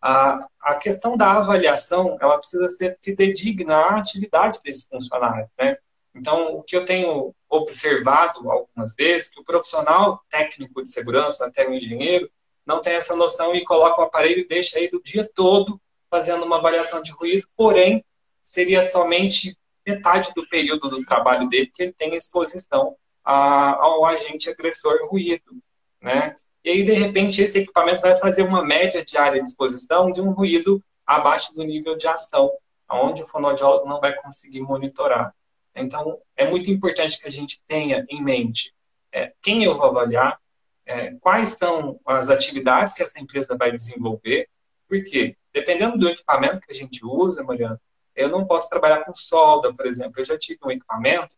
A, 0.00 0.46
a 0.60 0.74
questão 0.76 1.16
da 1.16 1.32
avaliação, 1.32 2.16
ela 2.20 2.38
precisa 2.38 2.68
ser 2.68 2.98
fidedigna 3.02 3.76
à 3.76 3.98
atividade 3.98 4.60
desse 4.64 4.88
funcionário, 4.88 5.48
né? 5.58 5.76
Então, 6.14 6.56
o 6.56 6.62
que 6.62 6.76
eu 6.76 6.84
tenho 6.84 7.34
observado 7.48 8.50
algumas 8.50 8.94
vezes, 8.94 9.30
que 9.30 9.40
o 9.40 9.44
profissional 9.44 10.20
técnico 10.28 10.82
de 10.82 10.88
segurança, 10.88 11.46
até 11.46 11.68
o 11.68 11.74
engenheiro, 11.74 12.30
não 12.66 12.80
tem 12.80 12.94
essa 12.94 13.14
noção 13.14 13.54
e 13.54 13.64
coloca 13.64 14.00
o 14.00 14.04
aparelho 14.04 14.40
e 14.40 14.48
deixa 14.48 14.80
ele 14.80 14.96
o 14.96 15.02
dia 15.02 15.28
todo 15.34 15.80
fazendo 16.08 16.44
uma 16.44 16.56
avaliação 16.56 17.00
de 17.00 17.12
ruído, 17.12 17.46
porém, 17.56 18.04
seria 18.42 18.82
somente 18.82 19.56
metade 19.86 20.32
do 20.34 20.46
período 20.48 20.88
do 20.88 21.04
trabalho 21.04 21.48
dele 21.48 21.70
que 21.72 21.82
ele 21.82 21.92
tem 21.92 22.14
exposição 22.14 22.96
a, 23.24 23.76
ao 23.76 24.04
agente 24.04 24.50
agressor 24.50 25.08
ruído, 25.08 25.56
né? 26.00 26.36
E 26.64 26.70
aí, 26.70 26.82
de 26.82 26.92
repente, 26.92 27.42
esse 27.42 27.58
equipamento 27.58 28.02
vai 28.02 28.16
fazer 28.16 28.42
uma 28.42 28.64
média 28.64 29.04
diária 29.04 29.42
de 29.42 29.48
exposição 29.48 30.10
de 30.10 30.20
um 30.20 30.30
ruído 30.30 30.82
abaixo 31.06 31.54
do 31.54 31.62
nível 31.62 31.96
de 31.96 32.06
ação, 32.06 32.50
onde 32.90 33.22
o 33.22 33.26
fonoaudiólogo 33.26 33.88
não 33.88 34.00
vai 34.00 34.14
conseguir 34.14 34.60
monitorar. 34.60 35.34
Então, 35.74 36.18
é 36.36 36.48
muito 36.48 36.70
importante 36.70 37.20
que 37.20 37.26
a 37.26 37.30
gente 37.30 37.64
tenha 37.66 38.04
em 38.08 38.22
mente 38.22 38.74
é, 39.12 39.32
quem 39.42 39.64
eu 39.64 39.74
vou 39.74 39.86
avaliar, 39.86 40.38
é, 40.86 41.12
quais 41.20 41.50
são 41.50 42.00
as 42.06 42.30
atividades 42.30 42.94
que 42.94 43.02
essa 43.02 43.18
empresa 43.20 43.56
vai 43.56 43.72
desenvolver, 43.72 44.48
porque, 44.88 45.36
dependendo 45.52 45.98
do 45.98 46.08
equipamento 46.08 46.60
que 46.60 46.70
a 46.70 46.74
gente 46.74 47.04
usa, 47.04 47.44
Mariana, 47.44 47.80
eu 48.14 48.28
não 48.28 48.44
posso 48.44 48.68
trabalhar 48.68 49.04
com 49.04 49.14
solda, 49.14 49.72
por 49.72 49.86
exemplo. 49.86 50.14
Eu 50.18 50.24
já 50.24 50.36
tive 50.36 50.58
um 50.64 50.70
equipamento 50.70 51.36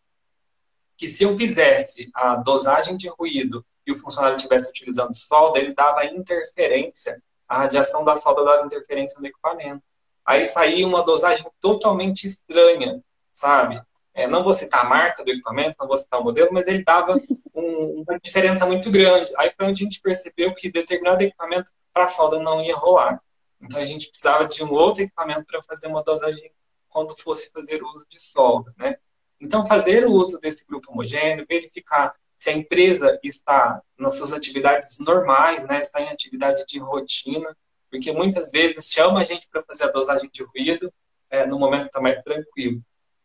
que, 0.96 1.06
se 1.06 1.24
eu 1.24 1.36
fizesse 1.36 2.10
a 2.14 2.36
dosagem 2.36 2.96
de 2.96 3.08
ruído 3.08 3.64
e 3.86 3.92
o 3.92 3.96
funcionário 3.96 4.36
estivesse 4.36 4.70
utilizando 4.70 5.14
solda, 5.14 5.58
ele 5.58 5.74
dava 5.74 6.04
interferência, 6.04 7.22
a 7.48 7.58
radiação 7.58 8.04
da 8.04 8.16
solda 8.16 8.44
dava 8.44 8.64
interferência 8.64 9.20
no 9.20 9.26
equipamento. 9.26 9.82
Aí 10.24 10.46
saía 10.46 10.86
uma 10.86 11.02
dosagem 11.02 11.44
totalmente 11.60 12.26
estranha, 12.26 13.02
sabe? 13.32 13.82
É, 14.14 14.26
não 14.26 14.44
vou 14.44 14.54
citar 14.54 14.84
a 14.84 14.88
marca 14.88 15.24
do 15.24 15.30
equipamento, 15.30 15.76
não 15.78 15.88
vou 15.88 15.96
citar 15.98 16.20
o 16.20 16.24
modelo, 16.24 16.50
mas 16.52 16.66
ele 16.66 16.84
dava 16.84 17.20
um, 17.54 18.04
uma 18.06 18.18
diferença 18.20 18.64
muito 18.66 18.90
grande. 18.90 19.32
Aí 19.36 19.52
foi 19.56 19.66
onde 19.66 19.82
a 19.82 19.84
gente 19.84 20.00
percebeu 20.00 20.54
que 20.54 20.70
determinado 20.70 21.22
equipamento 21.22 21.72
para 21.92 22.08
solda 22.08 22.38
não 22.38 22.62
ia 22.62 22.76
rolar. 22.76 23.20
Então 23.60 23.80
a 23.80 23.84
gente 23.84 24.08
precisava 24.08 24.46
de 24.46 24.62
um 24.62 24.72
outro 24.72 25.02
equipamento 25.02 25.44
para 25.46 25.62
fazer 25.62 25.86
uma 25.86 26.02
dosagem 26.02 26.50
quando 26.88 27.16
fosse 27.16 27.50
fazer 27.50 27.82
uso 27.82 28.06
de 28.08 28.20
solda, 28.20 28.72
né? 28.76 28.96
Então 29.40 29.66
fazer 29.66 30.06
o 30.06 30.12
uso 30.12 30.38
desse 30.38 30.64
grupo 30.66 30.92
homogêneo, 30.92 31.46
verificar 31.48 32.12
se 32.42 32.50
a 32.50 32.54
empresa 32.54 33.20
está 33.22 33.80
nas 33.96 34.16
suas 34.16 34.32
atividades 34.32 34.98
normais, 34.98 35.64
né, 35.64 35.80
está 35.80 36.00
em 36.00 36.08
atividade 36.08 36.64
de 36.66 36.80
rotina, 36.80 37.56
porque 37.88 38.10
muitas 38.10 38.50
vezes 38.50 38.92
chama 38.92 39.20
a 39.20 39.24
gente 39.24 39.48
para 39.48 39.62
fazer 39.62 39.84
a 39.84 39.92
dosagem 39.92 40.28
de 40.28 40.42
ruído 40.42 40.92
é, 41.30 41.46
no 41.46 41.56
momento 41.56 41.82
que 41.82 41.86
está 41.86 42.00
mais 42.00 42.20
tranquilo. 42.20 42.82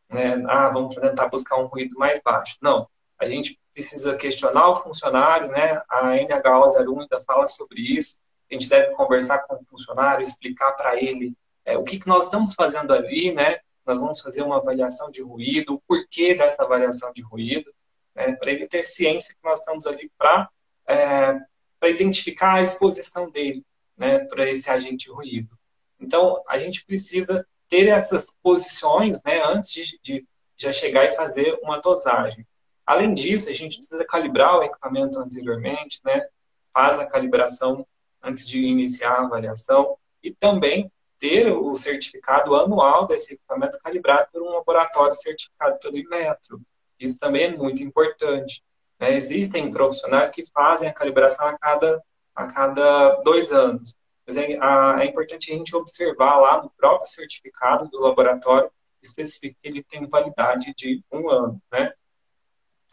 Né? 0.07 0.43
Ah, 0.47 0.69
vamos 0.69 0.93
tentar 0.93 1.29
buscar 1.29 1.57
um 1.57 1.65
ruído 1.65 1.97
mais 1.97 2.21
baixo. 2.23 2.57
Não, 2.61 2.87
a 3.17 3.25
gente 3.25 3.59
precisa 3.73 4.15
questionar 4.15 4.69
o 4.69 4.75
funcionário, 4.75 5.47
né? 5.47 5.81
A 5.89 6.11
NHO01 6.11 7.01
ainda 7.01 7.19
fala 7.21 7.47
sobre 7.47 7.81
isso. 7.97 8.19
A 8.51 8.53
gente 8.53 8.69
deve 8.69 8.93
conversar 8.93 9.39
com 9.47 9.55
o 9.55 9.65
funcionário, 9.65 10.21
explicar 10.21 10.73
para 10.73 10.95
ele 10.95 11.33
é, 11.65 11.75
o 11.75 11.83
que, 11.83 11.97
que 11.97 12.07
nós 12.07 12.25
estamos 12.25 12.53
fazendo 12.53 12.93
ali, 12.93 13.33
né? 13.33 13.57
Nós 13.83 13.99
vamos 13.99 14.21
fazer 14.21 14.43
uma 14.43 14.57
avaliação 14.57 15.09
de 15.09 15.23
ruído, 15.23 15.73
o 15.73 15.81
porquê 15.87 16.35
dessa 16.35 16.61
avaliação 16.61 17.11
de 17.13 17.23
ruído 17.23 17.73
né, 18.17 18.33
para 18.33 18.51
ele 18.51 18.67
ter 18.67 18.83
ciência 18.83 19.35
que 19.35 19.47
nós 19.47 19.59
estamos 19.59 19.85
ali 19.85 20.11
para 20.17 20.49
é, 20.87 21.39
identificar 21.87 22.55
a 22.55 22.61
exposição 22.63 23.29
dele 23.29 23.63
né, 23.95 24.19
para 24.25 24.49
esse 24.49 24.69
agente 24.71 25.09
ruído. 25.11 25.55
Então, 25.99 26.41
a 26.47 26.57
gente 26.57 26.83
precisa 26.83 27.47
ter 27.69 27.87
essas 27.89 28.35
posições 28.41 29.21
né, 29.23 29.41
antes 29.45 29.71
de, 29.71 29.99
de 30.01 30.27
já 30.57 30.71
chegar 30.71 31.05
e 31.05 31.13
fazer 31.13 31.59
uma 31.61 31.79
dosagem. 31.79 32.45
Além 32.85 33.13
disso, 33.13 33.49
a 33.49 33.53
gente 33.53 33.77
precisa 33.77 34.03
calibrar 34.05 34.57
o 34.57 34.63
equipamento 34.63 35.19
anteriormente, 35.19 35.99
né, 36.03 36.27
faz 36.73 36.99
a 36.99 37.05
calibração 37.05 37.85
antes 38.21 38.47
de 38.47 38.63
iniciar 38.63 39.11
a 39.11 39.25
avaliação 39.25 39.97
e 40.23 40.33
também 40.33 40.91
ter 41.19 41.51
o 41.51 41.75
certificado 41.75 42.55
anual 42.55 43.07
desse 43.07 43.33
equipamento 43.33 43.79
calibrado 43.79 44.27
por 44.31 44.41
um 44.41 44.49
laboratório 44.49 45.15
certificado 45.15 45.77
pelo 45.79 45.97
Inmetro. 45.97 46.61
Isso 46.99 47.19
também 47.19 47.43
é 47.43 47.55
muito 47.55 47.83
importante. 47.83 48.63
Né? 48.99 49.15
Existem 49.15 49.69
profissionais 49.69 50.31
que 50.31 50.45
fazem 50.45 50.89
a 50.89 50.93
calibração 50.93 51.47
a 51.47 51.57
cada, 51.57 52.03
a 52.35 52.47
cada 52.47 53.15
dois 53.21 53.51
anos. 53.51 53.95
Mas 54.25 54.37
é, 54.37 54.57
a, 54.59 54.97
é 55.01 55.05
importante 55.05 55.51
a 55.51 55.55
gente 55.55 55.75
observar 55.75 56.37
lá 56.37 56.61
no 56.61 56.69
próprio 56.71 57.09
certificado 57.09 57.87
do 57.89 57.99
laboratório, 57.99 58.69
especifica 59.01 59.55
que 59.61 59.67
ele 59.67 59.83
tem 59.83 60.05
validade 60.07 60.73
de 60.75 61.01
um 61.11 61.29
ano. 61.29 61.61
Né? 61.71 61.93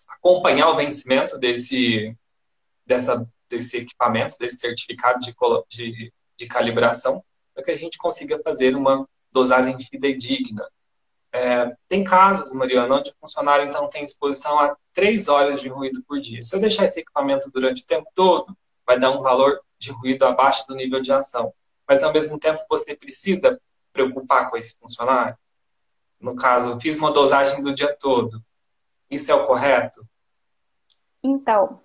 Acompanhar 0.08 0.70
o 0.70 0.76
vencimento 0.76 1.38
desse, 1.38 2.16
dessa, 2.86 3.26
desse 3.48 3.78
equipamento, 3.78 4.36
desse 4.38 4.58
certificado 4.58 5.18
de, 5.18 5.34
de, 5.68 6.12
de 6.36 6.46
calibração, 6.46 7.24
para 7.52 7.64
que 7.64 7.70
a 7.70 7.76
gente 7.76 7.98
consiga 7.98 8.40
fazer 8.42 8.76
uma 8.76 9.08
dosagem 9.32 9.76
fidedigna. 9.80 10.68
É, 11.34 11.74
tem 11.88 12.04
casos, 12.04 12.52
Mariana, 12.52 12.94
onde 12.94 13.10
o 13.10 13.14
funcionário 13.20 13.66
então 13.66 13.88
tem 13.88 14.04
exposição 14.04 14.56
a 14.60 14.76
três 14.92 15.28
horas 15.28 15.60
de 15.60 15.68
ruído 15.68 16.00
por 16.04 16.20
dia. 16.20 16.40
Se 16.40 16.54
eu 16.54 16.60
deixar 16.60 16.84
esse 16.84 17.00
equipamento 17.00 17.50
durante 17.50 17.82
o 17.82 17.86
tempo 17.86 18.08
todo, 18.14 18.56
vai 18.86 19.00
dar 19.00 19.10
um 19.10 19.20
valor 19.20 19.60
de 19.76 19.90
ruído 19.90 20.24
abaixo 20.24 20.64
do 20.68 20.76
nível 20.76 21.00
de 21.00 21.12
ação. 21.12 21.52
Mas, 21.88 22.04
ao 22.04 22.12
mesmo 22.12 22.38
tempo, 22.38 22.62
você 22.70 22.94
precisa 22.94 23.60
preocupar 23.92 24.48
com 24.48 24.56
esse 24.56 24.78
funcionário. 24.78 25.36
No 26.20 26.36
caso, 26.36 26.78
fiz 26.78 27.00
uma 27.00 27.10
dosagem 27.10 27.64
do 27.64 27.74
dia 27.74 27.96
todo. 28.00 28.40
Isso 29.10 29.32
é 29.32 29.34
o 29.34 29.44
correto? 29.44 30.06
Então, 31.20 31.80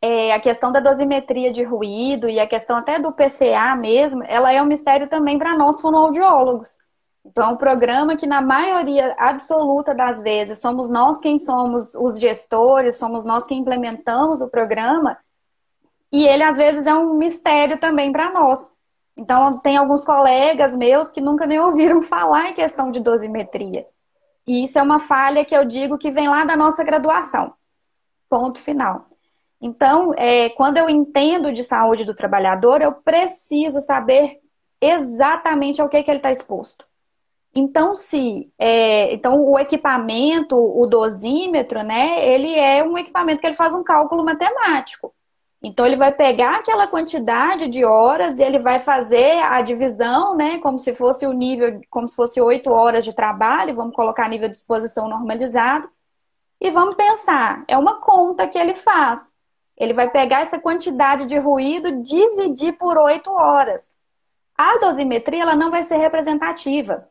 é, 0.00 0.32
a 0.32 0.40
questão 0.40 0.70
da 0.70 0.78
dosimetria 0.78 1.52
de 1.52 1.64
ruído 1.64 2.28
e 2.28 2.38
a 2.38 2.46
questão 2.46 2.76
até 2.76 3.00
do 3.00 3.12
PCA 3.12 3.74
mesmo, 3.76 4.22
ela 4.28 4.52
é 4.52 4.62
um 4.62 4.66
mistério 4.66 5.08
também 5.08 5.38
para 5.38 5.58
nós 5.58 5.80
fonoaudiólogos. 5.80 6.78
Então, 7.24 7.50
é 7.50 7.52
um 7.52 7.56
programa 7.56 8.16
que, 8.16 8.26
na 8.26 8.42
maioria 8.42 9.14
absoluta 9.18 9.94
das 9.94 10.20
vezes, 10.20 10.60
somos 10.60 10.90
nós 10.90 11.20
quem 11.20 11.38
somos 11.38 11.94
os 11.94 12.18
gestores, 12.18 12.96
somos 12.96 13.24
nós 13.24 13.46
quem 13.46 13.60
implementamos 13.60 14.40
o 14.40 14.48
programa, 14.48 15.16
e 16.12 16.26
ele, 16.26 16.42
às 16.42 16.58
vezes, 16.58 16.84
é 16.84 16.94
um 16.94 17.14
mistério 17.14 17.78
também 17.78 18.12
para 18.12 18.30
nós. 18.30 18.70
Então, 19.16 19.50
tem 19.62 19.76
alguns 19.76 20.04
colegas 20.04 20.76
meus 20.76 21.10
que 21.10 21.20
nunca 21.20 21.46
nem 21.46 21.60
ouviram 21.60 22.00
falar 22.02 22.50
em 22.50 22.54
questão 22.54 22.90
de 22.90 23.00
dosimetria. 23.00 23.86
E 24.46 24.64
isso 24.64 24.78
é 24.78 24.82
uma 24.82 24.98
falha 24.98 25.44
que 25.44 25.56
eu 25.56 25.64
digo 25.64 25.96
que 25.96 26.10
vem 26.10 26.28
lá 26.28 26.44
da 26.44 26.56
nossa 26.56 26.82
graduação. 26.82 27.54
Ponto 28.28 28.58
final. 28.58 29.06
Então, 29.60 30.12
é, 30.16 30.50
quando 30.50 30.78
eu 30.78 30.90
entendo 30.90 31.52
de 31.52 31.62
saúde 31.62 32.04
do 32.04 32.16
trabalhador, 32.16 32.82
eu 32.82 32.92
preciso 32.92 33.80
saber 33.80 34.40
exatamente 34.80 35.80
ao 35.80 35.88
que, 35.88 36.02
que 36.02 36.10
ele 36.10 36.18
está 36.18 36.32
exposto. 36.32 36.84
Então, 37.54 37.94
se 37.94 38.50
é, 38.58 39.12
então 39.12 39.44
o 39.44 39.58
equipamento, 39.58 40.56
o 40.56 40.86
dosímetro, 40.86 41.82
né, 41.82 42.26
ele 42.26 42.54
é 42.54 42.82
um 42.82 42.96
equipamento 42.96 43.40
que 43.40 43.46
ele 43.46 43.54
faz 43.54 43.74
um 43.74 43.84
cálculo 43.84 44.24
matemático. 44.24 45.14
Então, 45.62 45.86
ele 45.86 45.96
vai 45.96 46.12
pegar 46.12 46.56
aquela 46.56 46.88
quantidade 46.88 47.68
de 47.68 47.84
horas 47.84 48.40
e 48.40 48.42
ele 48.42 48.58
vai 48.58 48.80
fazer 48.80 49.38
a 49.42 49.60
divisão, 49.62 50.34
né, 50.34 50.58
como 50.58 50.78
se 50.78 50.94
fosse 50.94 51.26
o 51.26 51.32
nível, 51.32 51.80
como 51.90 52.08
se 52.08 52.16
fosse 52.16 52.40
oito 52.40 52.72
horas 52.72 53.04
de 53.04 53.14
trabalho, 53.14 53.74
vamos 53.76 53.94
colocar 53.94 54.28
nível 54.28 54.48
de 54.48 54.56
exposição 54.56 55.08
normalizado, 55.08 55.88
e 56.60 56.70
vamos 56.70 56.94
pensar, 56.94 57.64
é 57.68 57.76
uma 57.76 58.00
conta 58.00 58.46
que 58.48 58.58
ele 58.58 58.74
faz. 58.74 59.34
Ele 59.76 59.92
vai 59.92 60.08
pegar 60.10 60.42
essa 60.42 60.60
quantidade 60.60 61.26
de 61.26 61.36
ruído, 61.36 62.02
dividir 62.02 62.78
por 62.78 62.96
8 62.96 63.30
horas. 63.32 63.92
A 64.56 64.78
dosimetria 64.78 65.42
ela 65.42 65.56
não 65.56 65.72
vai 65.72 65.82
ser 65.82 65.96
representativa. 65.96 67.08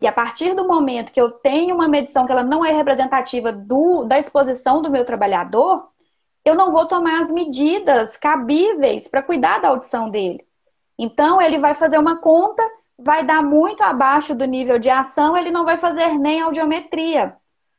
E 0.00 0.06
a 0.06 0.12
partir 0.12 0.54
do 0.54 0.66
momento 0.66 1.12
que 1.12 1.20
eu 1.20 1.30
tenho 1.30 1.74
uma 1.74 1.86
medição 1.86 2.24
que 2.24 2.32
ela 2.32 2.42
não 2.42 2.64
é 2.64 2.72
representativa 2.72 3.52
do, 3.52 4.04
da 4.04 4.18
exposição 4.18 4.80
do 4.80 4.90
meu 4.90 5.04
trabalhador, 5.04 5.88
eu 6.44 6.54
não 6.54 6.70
vou 6.70 6.88
tomar 6.88 7.22
as 7.22 7.30
medidas 7.30 8.16
cabíveis 8.16 9.06
para 9.06 9.22
cuidar 9.22 9.60
da 9.60 9.68
audição 9.68 10.08
dele. 10.08 10.42
Então, 10.98 11.40
ele 11.40 11.58
vai 11.58 11.74
fazer 11.74 11.98
uma 11.98 12.20
conta, 12.20 12.62
vai 12.98 13.24
dar 13.24 13.42
muito 13.42 13.82
abaixo 13.82 14.34
do 14.34 14.46
nível 14.46 14.78
de 14.78 14.88
ação, 14.88 15.36
ele 15.36 15.50
não 15.50 15.64
vai 15.64 15.76
fazer 15.76 16.18
nem 16.18 16.40
audiometria. 16.40 17.36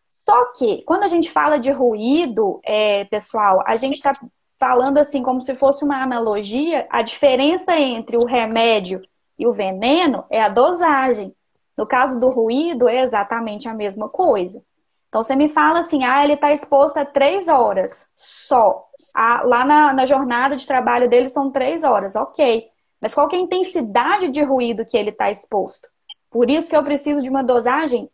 Só 0.09 0.51
que, 0.53 0.83
quando 0.83 1.03
a 1.03 1.07
gente 1.07 1.31
fala 1.31 1.57
de 1.57 1.71
ruído, 1.71 2.59
é, 2.63 3.05
pessoal, 3.05 3.63
a 3.65 3.75
gente 3.75 3.95
está 3.95 4.11
falando 4.59 4.99
assim 4.99 5.23
como 5.23 5.41
se 5.41 5.55
fosse 5.55 5.83
uma 5.83 6.03
analogia, 6.03 6.87
a 6.91 7.01
diferença 7.01 7.75
entre 7.75 8.15
o 8.17 8.27
remédio 8.27 9.01
e 9.37 9.47
o 9.47 9.53
veneno 9.53 10.23
é 10.29 10.39
a 10.39 10.49
dosagem. 10.49 11.33
No 11.81 11.87
caso 11.87 12.19
do 12.19 12.29
ruído, 12.29 12.87
é 12.87 13.01
exatamente 13.01 13.67
a 13.67 13.73
mesma 13.73 14.07
coisa. 14.07 14.63
Então, 15.09 15.23
você 15.23 15.35
me 15.35 15.49
fala 15.49 15.79
assim, 15.79 16.03
ah, 16.03 16.23
ele 16.23 16.33
está 16.33 16.53
exposto 16.53 16.97
a 16.99 17.03
três 17.03 17.47
horas 17.47 18.07
só. 18.15 18.85
Ah, 19.15 19.41
lá 19.43 19.65
na, 19.65 19.91
na, 19.91 20.05
jornada 20.05 20.55
de 20.55 20.67
trabalho 20.67 21.09
dele 21.09 21.27
são 21.27 21.49
três 21.49 21.83
horas, 21.83 22.15
ok. 22.15 22.67
Mas 23.01 23.15
qual 23.15 23.27
é 23.31 23.35
a 23.35 23.39
intensidade 23.39 24.29
de 24.29 24.43
ruído 24.43 24.85
que 24.85 24.95
ele 24.95 25.09
está 25.09 25.31
exposto? 25.31 25.89
Por 26.29 26.51
isso 26.51 26.69
que 26.69 26.77
eu 26.77 26.83
preciso 26.83 27.23
de 27.23 27.31
uma 27.31 27.43
dosagem 27.43 28.07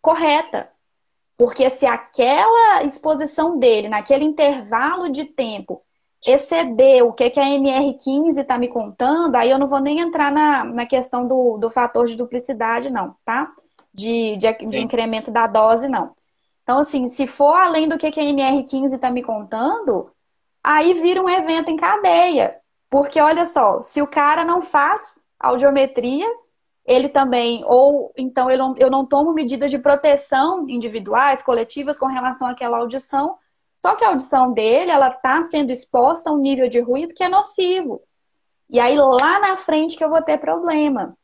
correta. 0.00 0.68
Porque 1.36 1.70
se 1.70 1.86
aquela 1.86 2.82
exposição 2.82 3.56
dele, 3.56 3.88
naquele 3.88 4.24
intervalo 4.24 5.10
de 5.10 5.26
tempo, 5.26 5.80
exceder 6.24 7.04
o 7.04 7.12
que, 7.12 7.30
que 7.30 7.40
a 7.40 7.44
NR15 7.44 8.38
está 8.38 8.56
me 8.56 8.68
contando, 8.68 9.34
aí 9.34 9.50
eu 9.50 9.58
não 9.58 9.66
vou 9.66 9.80
nem 9.80 10.00
entrar 10.00 10.30
na, 10.30 10.64
na 10.64 10.86
questão 10.86 11.26
do, 11.26 11.58
do 11.58 11.70
fator 11.70 12.06
de 12.06 12.16
duplicidade, 12.16 12.90
não, 12.90 13.16
tá? 13.24 13.50
De, 13.92 14.36
de, 14.36 14.52
de 14.66 14.80
incremento 14.80 15.30
da 15.30 15.46
dose, 15.46 15.88
não. 15.88 16.14
Então, 16.62 16.78
assim, 16.78 17.06
se 17.06 17.26
for 17.26 17.54
além 17.54 17.88
do 17.88 17.98
que, 17.98 18.10
que 18.10 18.20
a 18.20 18.24
NR15 18.24 18.94
está 18.94 19.10
me 19.10 19.22
contando, 19.22 20.10
aí 20.62 20.92
vira 20.92 21.20
um 21.20 21.28
evento 21.28 21.70
em 21.70 21.76
cadeia. 21.76 22.56
Porque, 22.88 23.20
olha 23.20 23.44
só, 23.44 23.82
se 23.82 24.00
o 24.00 24.06
cara 24.06 24.44
não 24.44 24.60
faz 24.60 25.18
audiometria, 25.40 26.26
ele 26.84 27.08
também, 27.08 27.64
ou 27.66 28.12
então 28.16 28.50
eu 28.50 28.58
não, 28.58 28.74
eu 28.76 28.90
não 28.90 29.06
tomo 29.06 29.32
medidas 29.32 29.70
de 29.70 29.78
proteção 29.78 30.68
individuais, 30.68 31.42
coletivas 31.42 31.98
com 31.98 32.06
relação 32.06 32.48
àquela 32.48 32.78
audição, 32.78 33.36
só 33.82 33.96
que 33.96 34.04
a 34.04 34.10
audição 34.10 34.52
dele, 34.52 34.92
ela 34.92 35.08
está 35.08 35.42
sendo 35.42 35.72
exposta 35.72 36.30
a 36.30 36.32
um 36.32 36.38
nível 36.38 36.68
de 36.68 36.80
ruído 36.80 37.12
que 37.12 37.24
é 37.24 37.28
nocivo. 37.28 38.00
E 38.70 38.78
aí 38.78 38.96
lá 38.96 39.40
na 39.40 39.56
frente 39.56 39.96
que 39.96 40.04
eu 40.04 40.08
vou 40.08 40.22
ter 40.22 40.38
problema. 40.38 41.18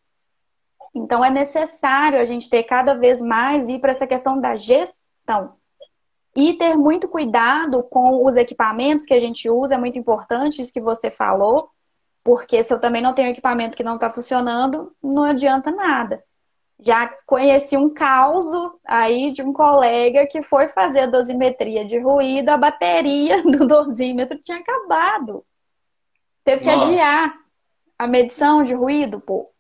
Então 0.93 1.25
é 1.25 1.31
necessário 1.31 2.19
a 2.19 2.25
gente 2.25 2.51
ter 2.51 2.65
cada 2.65 2.95
vez 2.95 3.23
mais 3.23 3.69
ir 3.69 3.79
para 3.79 3.93
essa 3.93 4.09
questão 4.09 4.41
da 4.41 4.57
gestão. 4.57 5.55
E 6.35 6.55
ter 6.55 6.77
muito 6.77 7.07
cuidado 7.07 7.85
com 7.85 8.27
os 8.27 8.35
equipamentos 8.35 9.05
que 9.05 9.15
a 9.15 9.21
gente 9.21 9.49
usa, 9.49 9.77
é 9.77 9.79
muito 9.79 9.97
importante 9.97 10.61
isso 10.61 10.73
que 10.73 10.81
você 10.81 11.13
falou 11.13 11.71
porque 12.25 12.63
se 12.63 12.75
eu 12.75 12.81
também 12.81 13.01
não 13.01 13.15
tenho 13.15 13.31
equipamento 13.31 13.75
que 13.75 13.83
não 13.83 13.95
está 13.95 14.11
funcionando, 14.11 14.93
não 15.03 15.23
adianta 15.23 15.71
nada. 15.71 16.23
Já 16.81 17.09
conheci 17.27 17.77
um 17.77 17.93
caso 17.93 18.79
aí 18.85 19.33
de 19.33 19.43
um 19.43 19.53
colega 19.53 20.27
que 20.27 20.43
foi 20.43 20.69
fazer 20.69 21.01
a 21.01 21.07
dosimetria 21.07 21.85
de 21.85 21.99
ruído, 21.99 22.51
a 22.51 22.57
bateria 22.57 23.43
do 23.45 23.67
dosímetro 23.67 24.39
tinha 24.39 24.59
acabado. 24.59 25.45
Teve 26.45 26.63
que 26.63 26.71
Nossa. 26.71 26.89
adiar 26.89 27.35
a 27.99 28.07
medição 28.07 28.63
de 28.63 28.75
ruído, 28.75 29.21
pô. 29.21 29.51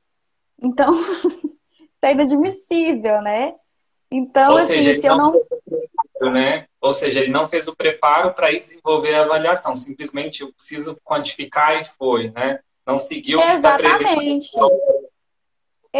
Então, 0.62 0.92
isso 0.94 2.02
é 2.02 2.12
inadmissível, 2.12 3.20
né? 3.20 3.54
Então, 4.10 4.52
Ou 4.52 4.56
assim, 4.56 4.74
seja, 4.74 5.00
se 5.00 5.06
eu 5.06 5.16
não. 5.16 5.32
Né? 6.32 6.66
Ou 6.80 6.94
seja, 6.94 7.20
ele 7.20 7.30
não 7.30 7.48
fez 7.48 7.68
o 7.68 7.76
preparo 7.76 8.32
para 8.32 8.50
ir 8.50 8.60
desenvolver 8.60 9.14
a 9.14 9.22
avaliação. 9.22 9.76
Simplesmente 9.76 10.40
eu 10.40 10.52
preciso 10.52 10.96
quantificar 11.04 11.78
e 11.78 11.84
foi, 11.84 12.30
né? 12.30 12.60
Não 12.86 12.98
seguiu 12.98 13.38
Exatamente. 13.40 14.48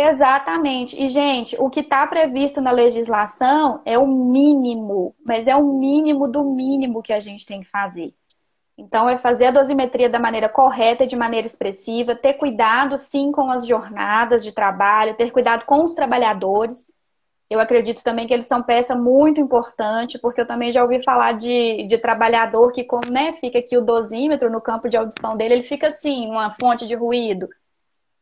Exatamente. 0.00 1.00
E, 1.02 1.08
gente, 1.08 1.56
o 1.58 1.68
que 1.68 1.80
está 1.80 2.06
previsto 2.06 2.61
na 2.61 2.70
legislação 2.70 3.80
é 3.84 3.98
o 3.98 4.06
mínimo, 4.06 5.12
mas 5.24 5.48
é 5.48 5.56
o 5.56 5.64
mínimo 5.64 6.28
do 6.28 6.44
mínimo 6.44 7.02
que 7.02 7.12
a 7.12 7.18
gente 7.18 7.44
tem 7.44 7.62
que 7.62 7.68
fazer. 7.68 8.14
Então, 8.76 9.08
é 9.08 9.18
fazer 9.18 9.46
a 9.46 9.50
dosimetria 9.50 10.08
da 10.08 10.20
maneira 10.20 10.48
correta 10.48 11.02
e 11.02 11.08
de 11.08 11.16
maneira 11.16 11.46
expressiva, 11.46 12.14
ter 12.14 12.34
cuidado, 12.34 12.96
sim, 12.96 13.32
com 13.32 13.50
as 13.50 13.66
jornadas 13.66 14.44
de 14.44 14.52
trabalho, 14.52 15.16
ter 15.16 15.32
cuidado 15.32 15.64
com 15.64 15.82
os 15.82 15.94
trabalhadores. 15.94 16.92
Eu 17.50 17.58
acredito 17.58 18.04
também 18.04 18.28
que 18.28 18.32
eles 18.32 18.46
são 18.46 18.62
peça 18.62 18.94
muito 18.94 19.40
importante, 19.40 20.16
porque 20.16 20.40
eu 20.40 20.46
também 20.46 20.70
já 20.70 20.80
ouvi 20.80 21.02
falar 21.02 21.32
de, 21.32 21.84
de 21.88 21.98
trabalhador 21.98 22.70
que, 22.70 22.84
como 22.84 23.11
né, 23.11 23.32
fica 23.32 23.58
aqui 23.58 23.76
o 23.76 23.84
dosímetro 23.84 24.48
no 24.48 24.61
campo 24.61 24.88
de 24.88 24.96
audição 24.96 25.37
dele, 25.37 25.54
ele 25.54 25.62
fica 25.64 25.88
assim, 25.88 26.28
uma 26.30 26.52
fonte 26.52 26.87
de 26.87 26.94
ruído. 26.94 27.48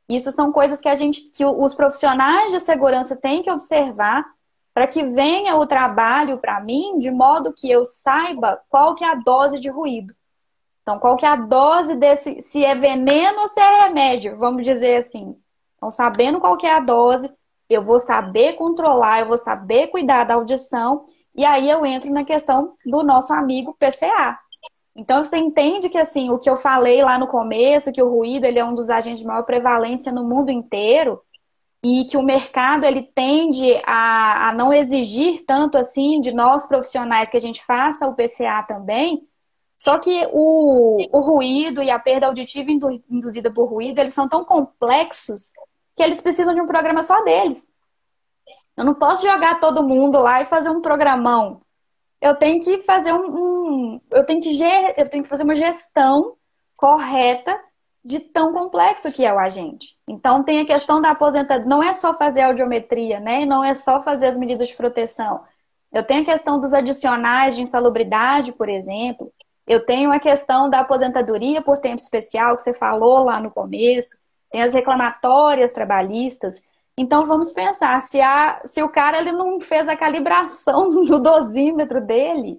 Isso 0.08 0.30
são 0.30 0.52
coisas 0.52 0.80
que 0.80 0.88
a 0.88 0.94
gente, 0.94 1.30
que 1.30 1.44
os 1.44 1.74
profissionais 1.74 2.52
de 2.52 2.60
segurança 2.60 3.16
têm 3.16 3.42
que 3.42 3.50
observar 3.50 4.24
para 4.72 4.86
que 4.86 5.04
venha 5.04 5.56
o 5.56 5.66
trabalho 5.66 6.38
para 6.38 6.60
mim 6.60 6.98
de 6.98 7.10
modo 7.10 7.52
que 7.52 7.70
eu 7.70 7.84
saiba 7.84 8.60
qual 8.68 8.94
que 8.94 9.04
é 9.04 9.10
a 9.10 9.14
dose 9.14 9.58
de 9.58 9.70
ruído. 9.70 10.14
Então, 10.82 11.00
qual 11.00 11.16
que 11.16 11.26
é 11.26 11.28
a 11.28 11.34
dose 11.34 11.96
desse, 11.96 12.40
se 12.40 12.64
é 12.64 12.74
veneno 12.74 13.40
ou 13.40 13.48
se 13.48 13.58
é 13.58 13.82
remédio, 13.84 14.36
vamos 14.36 14.64
dizer 14.64 14.98
assim. 14.98 15.36
Então, 15.76 15.90
sabendo 15.90 16.38
qual 16.38 16.56
que 16.56 16.66
é 16.66 16.74
a 16.74 16.80
dose, 16.80 17.28
eu 17.68 17.82
vou 17.82 17.98
saber 17.98 18.52
controlar, 18.52 19.20
eu 19.20 19.26
vou 19.26 19.36
saber 19.36 19.88
cuidar 19.88 20.24
da 20.24 20.34
audição, 20.34 21.04
e 21.34 21.44
aí 21.44 21.68
eu 21.68 21.84
entro 21.84 22.12
na 22.12 22.24
questão 22.24 22.74
do 22.84 23.02
nosso 23.02 23.32
amigo 23.32 23.76
PCA. 23.78 24.38
Então 24.96 25.22
você 25.22 25.36
entende 25.36 25.90
que 25.90 25.98
assim, 25.98 26.30
o 26.30 26.38
que 26.38 26.48
eu 26.48 26.56
falei 26.56 27.02
lá 27.02 27.18
no 27.18 27.26
começo, 27.26 27.92
que 27.92 28.02
o 28.02 28.08
ruído 28.08 28.44
ele 28.44 28.58
é 28.58 28.64
um 28.64 28.74
dos 28.74 28.88
agentes 28.88 29.20
de 29.20 29.26
maior 29.26 29.42
prevalência 29.42 30.10
no 30.10 30.24
mundo 30.24 30.50
inteiro, 30.50 31.20
e 31.84 32.04
que 32.04 32.16
o 32.16 32.22
mercado 32.22 32.84
ele 32.84 33.02
tende 33.02 33.80
a, 33.84 34.48
a 34.48 34.52
não 34.54 34.72
exigir 34.72 35.44
tanto 35.46 35.76
assim 35.76 36.20
de 36.20 36.32
nós 36.32 36.66
profissionais 36.66 37.30
que 37.30 37.36
a 37.36 37.40
gente 37.40 37.64
faça 37.64 38.08
o 38.08 38.14
PCA 38.14 38.64
também. 38.66 39.28
Só 39.78 39.98
que 39.98 40.26
o, 40.32 41.06
o 41.12 41.20
ruído 41.20 41.82
e 41.82 41.90
a 41.90 41.98
perda 41.98 42.26
auditiva 42.26 42.70
induzida 43.10 43.52
por 43.52 43.66
ruído, 43.66 43.98
eles 43.98 44.14
são 44.14 44.26
tão 44.26 44.44
complexos 44.44 45.52
que 45.94 46.02
eles 46.02 46.20
precisam 46.22 46.54
de 46.54 46.60
um 46.60 46.66
programa 46.66 47.02
só 47.02 47.22
deles. 47.22 47.68
Eu 48.76 48.84
não 48.84 48.94
posso 48.94 49.26
jogar 49.26 49.60
todo 49.60 49.86
mundo 49.86 50.18
lá 50.18 50.40
e 50.40 50.46
fazer 50.46 50.70
um 50.70 50.80
programão. 50.80 51.60
Eu 52.20 52.34
tenho 52.36 52.60
que 52.62 52.82
fazer 52.82 53.12
um, 53.12 53.26
um 53.26 54.00
eu 54.10 54.24
tenho 54.24 54.40
que 54.40 54.50
eu 54.96 55.08
tenho 55.08 55.22
que 55.22 55.28
fazer 55.28 55.44
uma 55.44 55.56
gestão 55.56 56.36
correta 56.76 57.58
de 58.04 58.20
tão 58.20 58.52
complexo 58.52 59.12
que 59.12 59.24
é 59.24 59.32
o 59.32 59.38
agente. 59.38 59.96
Então 60.08 60.44
tem 60.44 60.60
a 60.60 60.64
questão 60.64 61.00
da 61.00 61.10
aposentadoria, 61.10 61.68
não 61.68 61.82
é 61.82 61.92
só 61.92 62.14
fazer 62.14 62.42
audiometria, 62.42 63.18
né? 63.18 63.44
Não 63.44 63.64
é 63.64 63.74
só 63.74 64.00
fazer 64.00 64.28
as 64.28 64.38
medidas 64.38 64.68
de 64.68 64.76
proteção. 64.76 65.42
Eu 65.92 66.04
tenho 66.04 66.22
a 66.22 66.24
questão 66.24 66.58
dos 66.60 66.72
adicionais 66.72 67.56
de 67.56 67.62
insalubridade, 67.62 68.52
por 68.52 68.68
exemplo. 68.68 69.32
Eu 69.66 69.84
tenho 69.84 70.12
a 70.12 70.20
questão 70.20 70.70
da 70.70 70.80
aposentadoria 70.80 71.60
por 71.60 71.78
tempo 71.78 71.96
especial, 71.96 72.56
que 72.56 72.62
você 72.62 72.72
falou 72.72 73.24
lá 73.24 73.40
no 73.40 73.50
começo. 73.50 74.16
Tem 74.50 74.62
as 74.62 74.72
reclamatórias 74.72 75.72
trabalhistas. 75.72 76.62
Então 76.98 77.26
vamos 77.26 77.52
pensar, 77.52 78.00
se, 78.02 78.20
a, 78.20 78.62
se 78.64 78.82
o 78.82 78.88
cara 78.88 79.18
ele 79.18 79.32
não 79.32 79.60
fez 79.60 79.86
a 79.86 79.96
calibração 79.96 80.86
do 81.04 81.18
dosímetro 81.20 82.00
dele, 82.00 82.58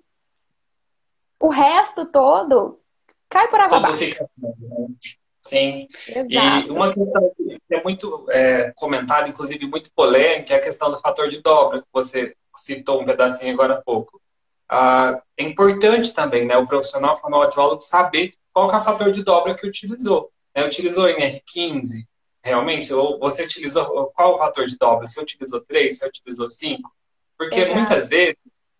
o 1.39 1.49
resto 1.49 2.11
todo 2.11 2.79
cai 3.29 3.47
por 3.49 3.59
água 3.59 3.77
abaixo. 3.77 4.25
Sim. 5.41 5.87
Exato. 6.09 6.27
E 6.29 6.69
uma 6.69 6.93
questão 6.93 7.31
que 7.37 7.59
é 7.71 7.83
muito 7.83 8.25
é, 8.29 8.71
comentada, 8.75 9.29
inclusive 9.29 9.65
muito 9.65 9.91
polêmica, 9.93 10.53
é 10.53 10.57
a 10.57 10.61
questão 10.61 10.91
do 10.91 10.99
fator 10.99 11.29
de 11.29 11.41
dobra, 11.41 11.81
que 11.81 11.87
você 11.91 12.35
citou 12.55 13.01
um 13.01 13.05
pedacinho 13.05 13.53
agora 13.53 13.75
há 13.75 13.81
pouco. 13.81 14.21
Ah, 14.69 15.21
é 15.37 15.43
importante 15.43 16.13
também 16.13 16.45
né, 16.45 16.57
o 16.57 16.65
profissional 16.65 17.15
fonoaudiólogo 17.15 17.81
saber 17.81 18.33
qual 18.53 18.69
é 18.69 18.77
o 18.77 18.81
fator 18.81 19.11
de 19.11 19.23
dobra 19.23 19.55
que 19.55 19.65
utilizou. 19.65 20.29
É, 20.53 20.65
utilizou 20.65 21.05
NR15, 21.05 22.05
realmente? 22.47 22.91
Ou 22.93 23.19
você 23.19 23.43
utilizou 23.43 24.11
qual 24.15 24.33
o 24.33 24.37
fator 24.37 24.65
de 24.65 24.77
dobra? 24.77 25.05
Você 25.05 25.21
utilizou 25.21 25.61
3, 25.61 25.97
você 25.97 26.07
utilizou 26.07 26.47
5? 26.47 26.91
Porque 27.37 27.59
Exato. 27.59 27.75
muitas 27.75 28.09
vezes 28.09 28.35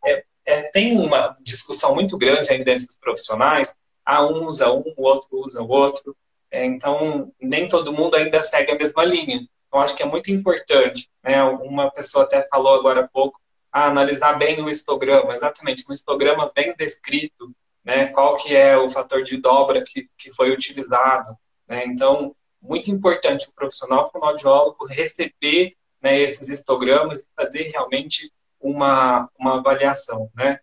é, 0.06 0.23
é, 0.45 0.62
tem 0.71 0.97
uma 0.97 1.36
discussão 1.41 1.93
muito 1.93 2.17
grande 2.17 2.51
aí 2.51 2.63
dentro 2.63 2.88
dos 2.88 2.97
profissionais. 2.97 3.75
Ah, 4.06 4.25
um 4.25 4.47
usa 4.47 4.71
um, 4.71 4.84
o 4.95 5.03
outro 5.03 5.30
usa 5.39 5.62
o 5.62 5.67
outro. 5.67 6.15
É, 6.49 6.65
então, 6.65 7.32
nem 7.39 7.67
todo 7.67 7.93
mundo 7.93 8.15
ainda 8.15 8.41
segue 8.41 8.71
a 8.71 8.77
mesma 8.77 9.03
linha. 9.03 9.45
Então, 9.67 9.82
acho 9.82 9.95
que 9.95 10.03
é 10.03 10.06
muito 10.06 10.32
importante. 10.32 11.10
Né? 11.21 11.43
Uma 11.43 11.91
pessoa 11.91 12.23
até 12.23 12.47
falou 12.47 12.73
agora 12.73 13.01
há 13.01 13.08
pouco, 13.08 13.39
ah, 13.71 13.88
analisar 13.88 14.34
bem 14.34 14.62
o 14.62 14.69
histograma. 14.69 15.36
Exatamente, 15.36 15.84
no 15.88 15.93
histograma 15.93 16.51
bem 16.56 16.73
descrito 16.75 17.51
né, 17.84 18.08
qual 18.08 18.38
que 18.38 18.56
é 18.56 18.77
o 18.77 18.89
fator 18.89 19.23
de 19.23 19.38
dobra 19.38 19.84
que, 19.86 20.10
que 20.17 20.32
foi 20.32 20.51
utilizado. 20.51 21.38
Né? 21.67 21.86
Então, 21.86 22.36
muito 22.67 22.91
importante 22.91 23.47
o 23.47 23.56
profissional 23.56 24.12
fonoaudiólogo 24.12 24.86
receber 24.86 25.75
né, 26.01 26.19
esses 26.19 26.47
histogramas 26.49 27.21
e 27.21 27.27
fazer 27.36 27.63
realmente 27.63 28.32
uma, 28.60 29.30
uma 29.39 29.58
avaliação. 29.58 30.30
Né? 30.36 30.60